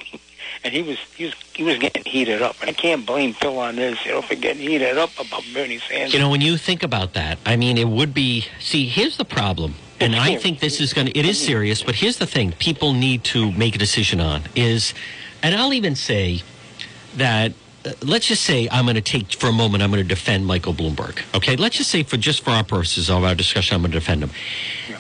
And 0.65 0.73
he 0.73 0.83
was 0.83 0.99
he 1.15 1.25
was 1.27 1.35
he 1.53 1.63
was 1.63 1.77
getting 1.79 2.05
heated 2.05 2.41
up, 2.41 2.57
and 2.63 2.71
I 2.71 2.73
can't 2.73 3.05
blame 3.05 3.35
Phil 3.35 3.59
on 3.59 3.77
this. 3.77 4.03
you 4.07 4.13
know, 4.13 4.23
for 4.23 4.35
getting 4.35 4.63
heated 4.63 4.97
up 4.97 5.11
about 5.21 5.45
Bernie 5.53 5.79
Sanders. 5.79 6.15
You 6.15 6.21
know, 6.21 6.31
when 6.31 6.41
you 6.41 6.57
think 6.57 6.83
about 6.83 7.13
that, 7.15 7.39
I 7.45 7.57
mean, 7.57 7.77
it 7.77 7.87
would 7.89 8.15
be. 8.15 8.47
See, 8.61 8.87
here's 8.87 9.19
the 9.19 9.27
problem, 9.27 9.75
and 10.01 10.17
I 10.17 10.37
think 10.37 10.61
this 10.61 10.81
is 10.81 10.95
going 10.95 11.09
to. 11.09 11.19
It 11.19 11.27
is 11.27 11.39
serious, 11.39 11.83
but 11.83 11.95
here's 11.95 12.17
the 12.17 12.27
thing: 12.27 12.53
people 12.53 12.95
need 12.95 13.25
to 13.25 13.53
make 13.53 13.75
a 13.75 13.79
decision 13.79 14.21
on 14.21 14.43
is, 14.57 14.95
and 15.43 15.55
I'll 15.55 15.75
even 15.75 15.95
say 15.97 16.43
that. 17.17 17.53
uh, 17.85 17.93
Let's 18.03 18.27
just 18.27 18.43
say 18.45 18.67
I'm 18.73 18.87
going 18.87 18.95
to 18.95 19.03
take 19.03 19.33
for 19.35 19.49
a 19.49 19.53
moment. 19.53 19.83
I'm 19.83 19.91
going 19.91 20.03
to 20.03 20.09
defend 20.09 20.47
Michael 20.47 20.73
Bloomberg. 20.73 21.21
Okay, 21.35 21.57
let's 21.57 21.77
just 21.77 21.91
say 21.91 22.03
for 22.05 22.17
just 22.17 22.43
for 22.43 22.51
our 22.53 22.65
purposes 22.65 23.11
of 23.11 23.23
our 23.23 23.35
discussion, 23.35 23.75
I'm 23.75 23.83
going 23.83 23.93
to 23.93 23.99
defend 23.99 24.23
him. 24.23 24.31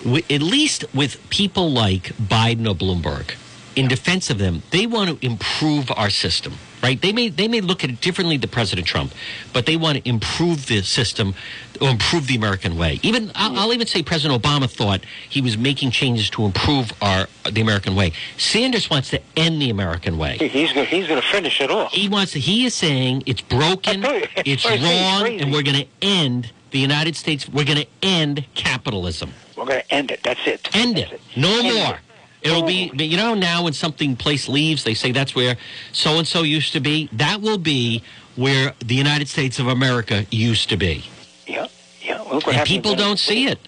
Wi- 0.04 0.24
At 0.28 0.42
least 0.42 0.84
with 0.94 1.16
people 1.30 1.70
like 1.72 2.12
Biden 2.18 2.68
or 2.70 2.74
Bloomberg, 2.74 3.34
in 3.76 3.88
defense 3.88 4.30
of 4.30 4.38
them, 4.38 4.62
they 4.70 4.86
want 4.86 5.10
to 5.20 5.26
improve 5.26 5.90
our 5.96 6.10
system, 6.10 6.54
right? 6.82 7.00
They 7.00 7.12
may 7.12 7.28
they 7.28 7.48
may 7.48 7.60
look 7.60 7.82
at 7.84 7.90
it 7.90 8.00
differently 8.00 8.38
to 8.38 8.48
President 8.48 8.86
Trump, 8.86 9.12
but 9.52 9.66
they 9.66 9.76
want 9.76 9.98
to 9.98 10.08
improve 10.08 10.66
the 10.66 10.82
system 10.82 11.34
or 11.80 11.88
improve 11.90 12.26
the 12.26 12.36
American 12.36 12.76
way. 12.76 13.00
Even 13.02 13.32
I'll, 13.34 13.56
I'll 13.58 13.72
even 13.72 13.86
say 13.86 14.02
President 14.02 14.40
Obama 14.40 14.70
thought 14.70 15.00
he 15.28 15.40
was 15.40 15.58
making 15.58 15.90
changes 15.90 16.30
to 16.30 16.44
improve 16.44 16.92
our 17.02 17.26
the 17.50 17.60
American 17.60 17.96
way. 17.96 18.12
Sanders 18.38 18.88
wants 18.90 19.10
to 19.10 19.20
end 19.36 19.60
the 19.60 19.70
American 19.70 20.18
way. 20.18 20.36
He's 20.38 20.72
going 20.72 20.86
he's 20.86 21.06
going 21.08 21.20
to 21.20 21.26
finish 21.26 21.60
it 21.60 21.70
off. 21.70 21.92
He 21.92 22.08
wants 22.08 22.32
to, 22.32 22.38
he 22.40 22.64
is 22.64 22.74
saying 22.74 23.24
it's 23.26 23.40
broken, 23.40 24.04
it's 24.04 24.64
I 24.66 24.76
say 24.76 24.78
he's 24.78 25.02
wrong, 25.12 25.40
and 25.40 25.52
we're 25.52 25.62
going 25.62 25.78
to 25.82 25.88
end 26.00 26.52
the 26.70 26.78
United 26.78 27.16
States. 27.16 27.48
We're 27.48 27.64
going 27.64 27.78
to 27.78 27.86
end 28.02 28.44
capitalism. 28.54 29.32
We're 29.56 29.66
going 29.66 29.80
to 29.82 29.94
end 29.94 30.10
it. 30.10 30.20
That's 30.24 30.40
it. 30.46 30.68
End 30.74 30.98
it. 30.98 31.20
No 31.36 31.48
End 31.60 31.74
more. 31.74 31.94
it. 31.94 32.00
It'll 32.44 32.62
be, 32.62 32.90
but 32.90 33.06
you 33.06 33.16
know, 33.16 33.34
now 33.34 33.64
when 33.64 33.72
something 33.72 34.16
place 34.16 34.48
leaves, 34.48 34.84
they 34.84 34.92
say 34.92 35.12
that's 35.12 35.34
where 35.34 35.56
so 35.92 36.18
and 36.18 36.28
so 36.28 36.42
used 36.42 36.74
to 36.74 36.80
be. 36.80 37.08
That 37.12 37.40
will 37.40 37.56
be 37.56 38.02
where 38.36 38.74
the 38.84 38.94
United 38.94 39.28
States 39.28 39.58
of 39.58 39.66
America 39.66 40.26
used 40.30 40.68
to 40.68 40.76
be. 40.76 41.04
Yeah, 41.46 41.68
yeah. 42.02 42.20
Look 42.20 42.46
what 42.46 42.56
And 42.56 42.68
people 42.68 42.94
don't 42.94 43.18
see 43.18 43.46
it. 43.46 43.58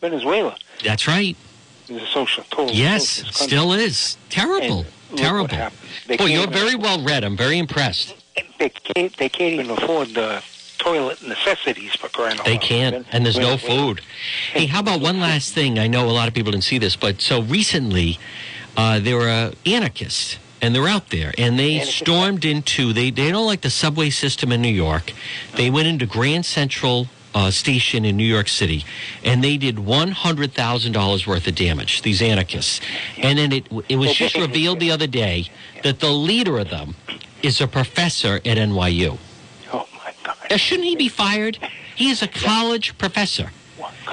Venezuela 0.00 0.56
That's 0.82 1.06
right. 1.06 1.36
a 1.90 2.00
social 2.06 2.44
total. 2.50 2.74
Yes, 2.74 3.04
still 3.30 3.74
is. 3.74 4.16
Terrible. 4.30 4.86
And 5.10 5.20
look 5.20 5.50
what 5.50 5.50
Terrible. 5.50 5.70
Boy, 6.18 6.24
you're 6.26 6.46
very 6.46 6.76
well 6.76 7.02
read. 7.04 7.22
I'm 7.22 7.36
very 7.36 7.58
impressed. 7.58 8.16
They 8.58 8.70
can't. 8.70 9.14
They 9.18 9.28
can't 9.28 9.54
even 9.54 9.70
afford 9.70 10.08
the 10.14 10.42
toilet 10.84 11.26
necessities 11.26 11.94
for 11.96 12.08
crying 12.10 12.38
They 12.44 12.58
can't, 12.58 13.06
and 13.10 13.24
there's 13.24 13.38
no 13.38 13.56
food. 13.56 14.02
Hey, 14.52 14.66
how 14.66 14.80
about 14.80 15.00
one 15.00 15.18
last 15.18 15.54
thing? 15.54 15.78
I 15.78 15.86
know 15.86 16.08
a 16.08 16.12
lot 16.12 16.28
of 16.28 16.34
people 16.34 16.52
didn't 16.52 16.64
see 16.64 16.78
this, 16.78 16.94
but 16.94 17.22
so 17.22 17.40
recently 17.40 18.18
uh, 18.76 19.00
there 19.00 19.16
were 19.16 19.52
anarchists, 19.64 20.36
and 20.60 20.74
they're 20.74 20.86
out 20.86 21.08
there, 21.08 21.32
and 21.38 21.58
they 21.58 21.80
stormed 21.80 22.44
into 22.44 22.92
they 22.92 23.10
they 23.10 23.30
don't 23.30 23.46
like 23.46 23.62
the 23.62 23.70
subway 23.70 24.10
system 24.10 24.52
in 24.52 24.60
New 24.60 24.68
York. 24.68 25.12
They 25.56 25.70
went 25.70 25.88
into 25.88 26.06
Grand 26.06 26.44
Central. 26.46 27.08
Uh, 27.36 27.50
station 27.50 28.04
in 28.04 28.16
New 28.16 28.22
York 28.22 28.46
City, 28.46 28.84
and 29.24 29.42
they 29.42 29.56
did 29.56 29.76
one 29.80 30.12
hundred 30.12 30.52
thousand 30.52 30.92
dollars 30.92 31.26
worth 31.26 31.48
of 31.48 31.56
damage. 31.56 32.02
These 32.02 32.22
anarchists, 32.22 32.80
and 33.18 33.36
then 33.36 33.50
it 33.50 33.66
it 33.88 33.96
was 33.96 34.14
just 34.14 34.36
revealed 34.46 34.78
the 34.78 34.92
other 34.92 35.08
day 35.08 35.50
that 35.82 35.98
the 35.98 36.10
leader 36.10 36.58
of 36.58 36.70
them 36.70 36.94
is 37.42 37.60
a 37.60 37.66
professor 37.66 38.36
at 38.36 38.56
NYU. 38.56 39.18
Oh 39.72 39.88
my 39.96 40.14
God! 40.22 40.26
Now, 40.26 40.33
shouldn't 40.56 40.86
he 40.86 40.96
be 40.96 41.08
fired? 41.08 41.58
He 41.96 42.10
is 42.10 42.22
a 42.22 42.28
college 42.28 42.96
professor. 42.98 43.50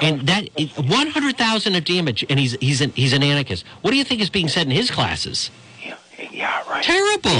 And 0.00 0.26
that 0.26 0.48
one 0.76 1.08
hundred 1.08 1.36
thousand 1.36 1.74
of 1.74 1.84
damage, 1.84 2.24
and 2.28 2.38
he's 2.38 2.52
he's 2.60 2.80
an 2.80 2.90
he's 2.90 3.12
an 3.12 3.22
anarchist. 3.22 3.64
What 3.82 3.90
do 3.90 3.96
you 3.96 4.04
think 4.04 4.20
is 4.20 4.30
being 4.30 4.48
said 4.48 4.66
in 4.66 4.70
his 4.72 4.90
classes? 4.90 5.50
Yeah, 5.84 5.96
yeah 6.30 6.68
right. 6.68 6.82
Terrible. 6.82 7.30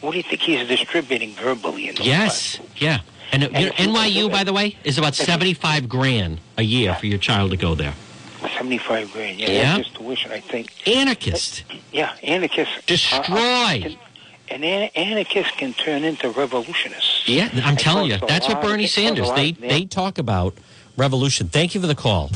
What 0.00 0.12
do, 0.12 0.16
you 0.18 0.22
think, 0.22 0.42
do 0.42 0.52
you 0.52 0.58
think 0.58 0.68
he's 0.68 0.68
distributing 0.68 1.32
verbally 1.34 1.88
in 1.88 1.94
those 1.94 2.06
Yes, 2.06 2.60
yeah. 2.76 3.00
And, 3.32 3.44
uh, 3.44 3.48
you 3.58 3.66
know, 3.66 3.72
NYU, 3.72 4.30
by 4.30 4.44
the 4.44 4.52
way, 4.52 4.76
is 4.84 4.98
about 4.98 5.14
seventy-five 5.14 5.88
grand 5.88 6.38
a 6.58 6.62
year 6.62 6.94
for 6.94 7.06
your 7.06 7.18
child 7.18 7.50
to 7.52 7.56
go 7.56 7.74
there. 7.74 7.94
Seventy-five 8.40 9.10
grand. 9.12 9.38
Yeah, 9.40 9.50
Yeah. 9.50 9.62
that's 9.76 9.88
just 9.88 9.96
tuition. 9.96 10.32
I 10.32 10.40
think. 10.40 10.70
Anarchist, 10.86 11.64
Yeah, 11.92 12.14
anarchist. 12.22 12.70
destroy. 12.86 13.96
And 14.52 14.62
an- 14.64 14.90
anarchists 14.94 15.52
can 15.56 15.72
turn 15.72 16.04
into 16.04 16.28
revolutionists. 16.28 17.26
Yeah, 17.26 17.48
I'm 17.64 17.76
telling 17.76 18.10
you, 18.10 18.18
that's 18.28 18.46
what 18.46 18.60
Bernie 18.60 18.84
it 18.84 18.88
Sanders. 18.90 19.28
lot- 19.28 19.36
They 19.36 19.56
yeah. 19.58 19.68
they 19.68 19.84
talk 19.86 20.18
about 20.18 20.54
revolution. 20.98 21.48
Thank 21.48 21.74
you 21.74 21.80
for 21.80 21.86
the 21.86 21.94
call. 21.94 22.28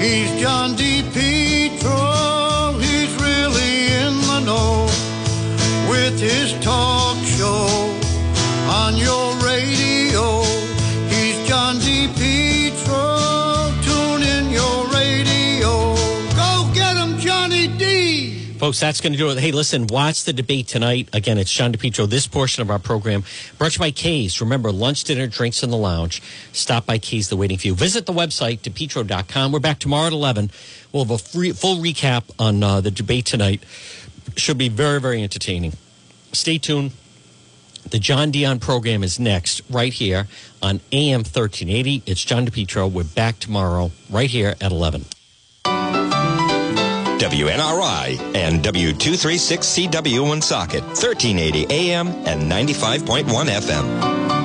He's 0.00 0.30
John 0.40 0.76
D. 0.76 1.02
Petro. 1.12 2.78
He's 2.78 3.12
really 3.20 3.86
in 3.98 4.14
the 4.30 4.40
know 4.44 4.86
with 5.90 6.20
his 6.20 6.52
talk 6.64 7.16
show 7.24 7.66
on 8.70 8.96
your 8.96 9.34
radio. 9.44 10.42
He's 11.08 11.48
John 11.48 11.76
DePetro. 11.76 12.23
Folks, 18.58 18.78
that's 18.78 19.00
going 19.00 19.12
to 19.12 19.18
do 19.18 19.30
it. 19.30 19.38
Hey, 19.38 19.50
listen, 19.50 19.88
watch 19.88 20.24
the 20.24 20.32
debate 20.32 20.68
tonight. 20.68 21.08
Again, 21.12 21.38
it's 21.38 21.52
John 21.52 21.72
DePetro. 21.72 22.08
This 22.08 22.28
portion 22.28 22.62
of 22.62 22.70
our 22.70 22.78
program 22.78 23.24
you 23.60 23.78
by 23.78 23.90
K's. 23.90 24.40
Remember, 24.40 24.70
lunch, 24.70 25.02
dinner, 25.02 25.26
drinks 25.26 25.64
in 25.64 25.70
the 25.70 25.76
lounge. 25.76 26.22
Stop 26.52 26.86
by 26.86 26.98
K's. 26.98 27.28
They're 27.28 27.36
waiting 27.36 27.58
for 27.58 27.66
you. 27.66 27.74
Visit 27.74 28.06
the 28.06 28.12
website, 28.12 28.60
depetro.com. 28.60 29.50
We're 29.50 29.58
back 29.58 29.80
tomorrow 29.80 30.06
at 30.06 30.12
11. 30.12 30.52
We'll 30.92 31.04
have 31.04 31.10
a 31.10 31.18
free, 31.18 31.50
full 31.50 31.78
recap 31.78 32.24
on 32.38 32.62
uh, 32.62 32.80
the 32.80 32.92
debate 32.92 33.26
tonight. 33.26 33.64
Should 34.36 34.58
be 34.58 34.68
very, 34.68 35.00
very 35.00 35.22
entertaining. 35.22 35.72
Stay 36.32 36.58
tuned. 36.58 36.92
The 37.90 37.98
John 37.98 38.30
Dion 38.30 38.60
program 38.60 39.02
is 39.02 39.18
next, 39.18 39.62
right 39.68 39.92
here 39.92 40.28
on 40.62 40.80
AM 40.92 41.20
1380. 41.20 42.04
It's 42.06 42.24
John 42.24 42.46
DePetro. 42.46 42.90
We're 42.90 43.02
back 43.02 43.40
tomorrow, 43.40 43.90
right 44.08 44.30
here 44.30 44.54
at 44.60 44.70
11. 44.70 45.06
WNRI 47.24 48.36
and 48.36 48.62
W236CW 48.62 50.28
Woonsocket, 50.28 50.82
1380 50.82 51.66
AM 51.70 52.08
and 52.08 52.52
95.1 52.52 53.24
FM. 53.48 54.43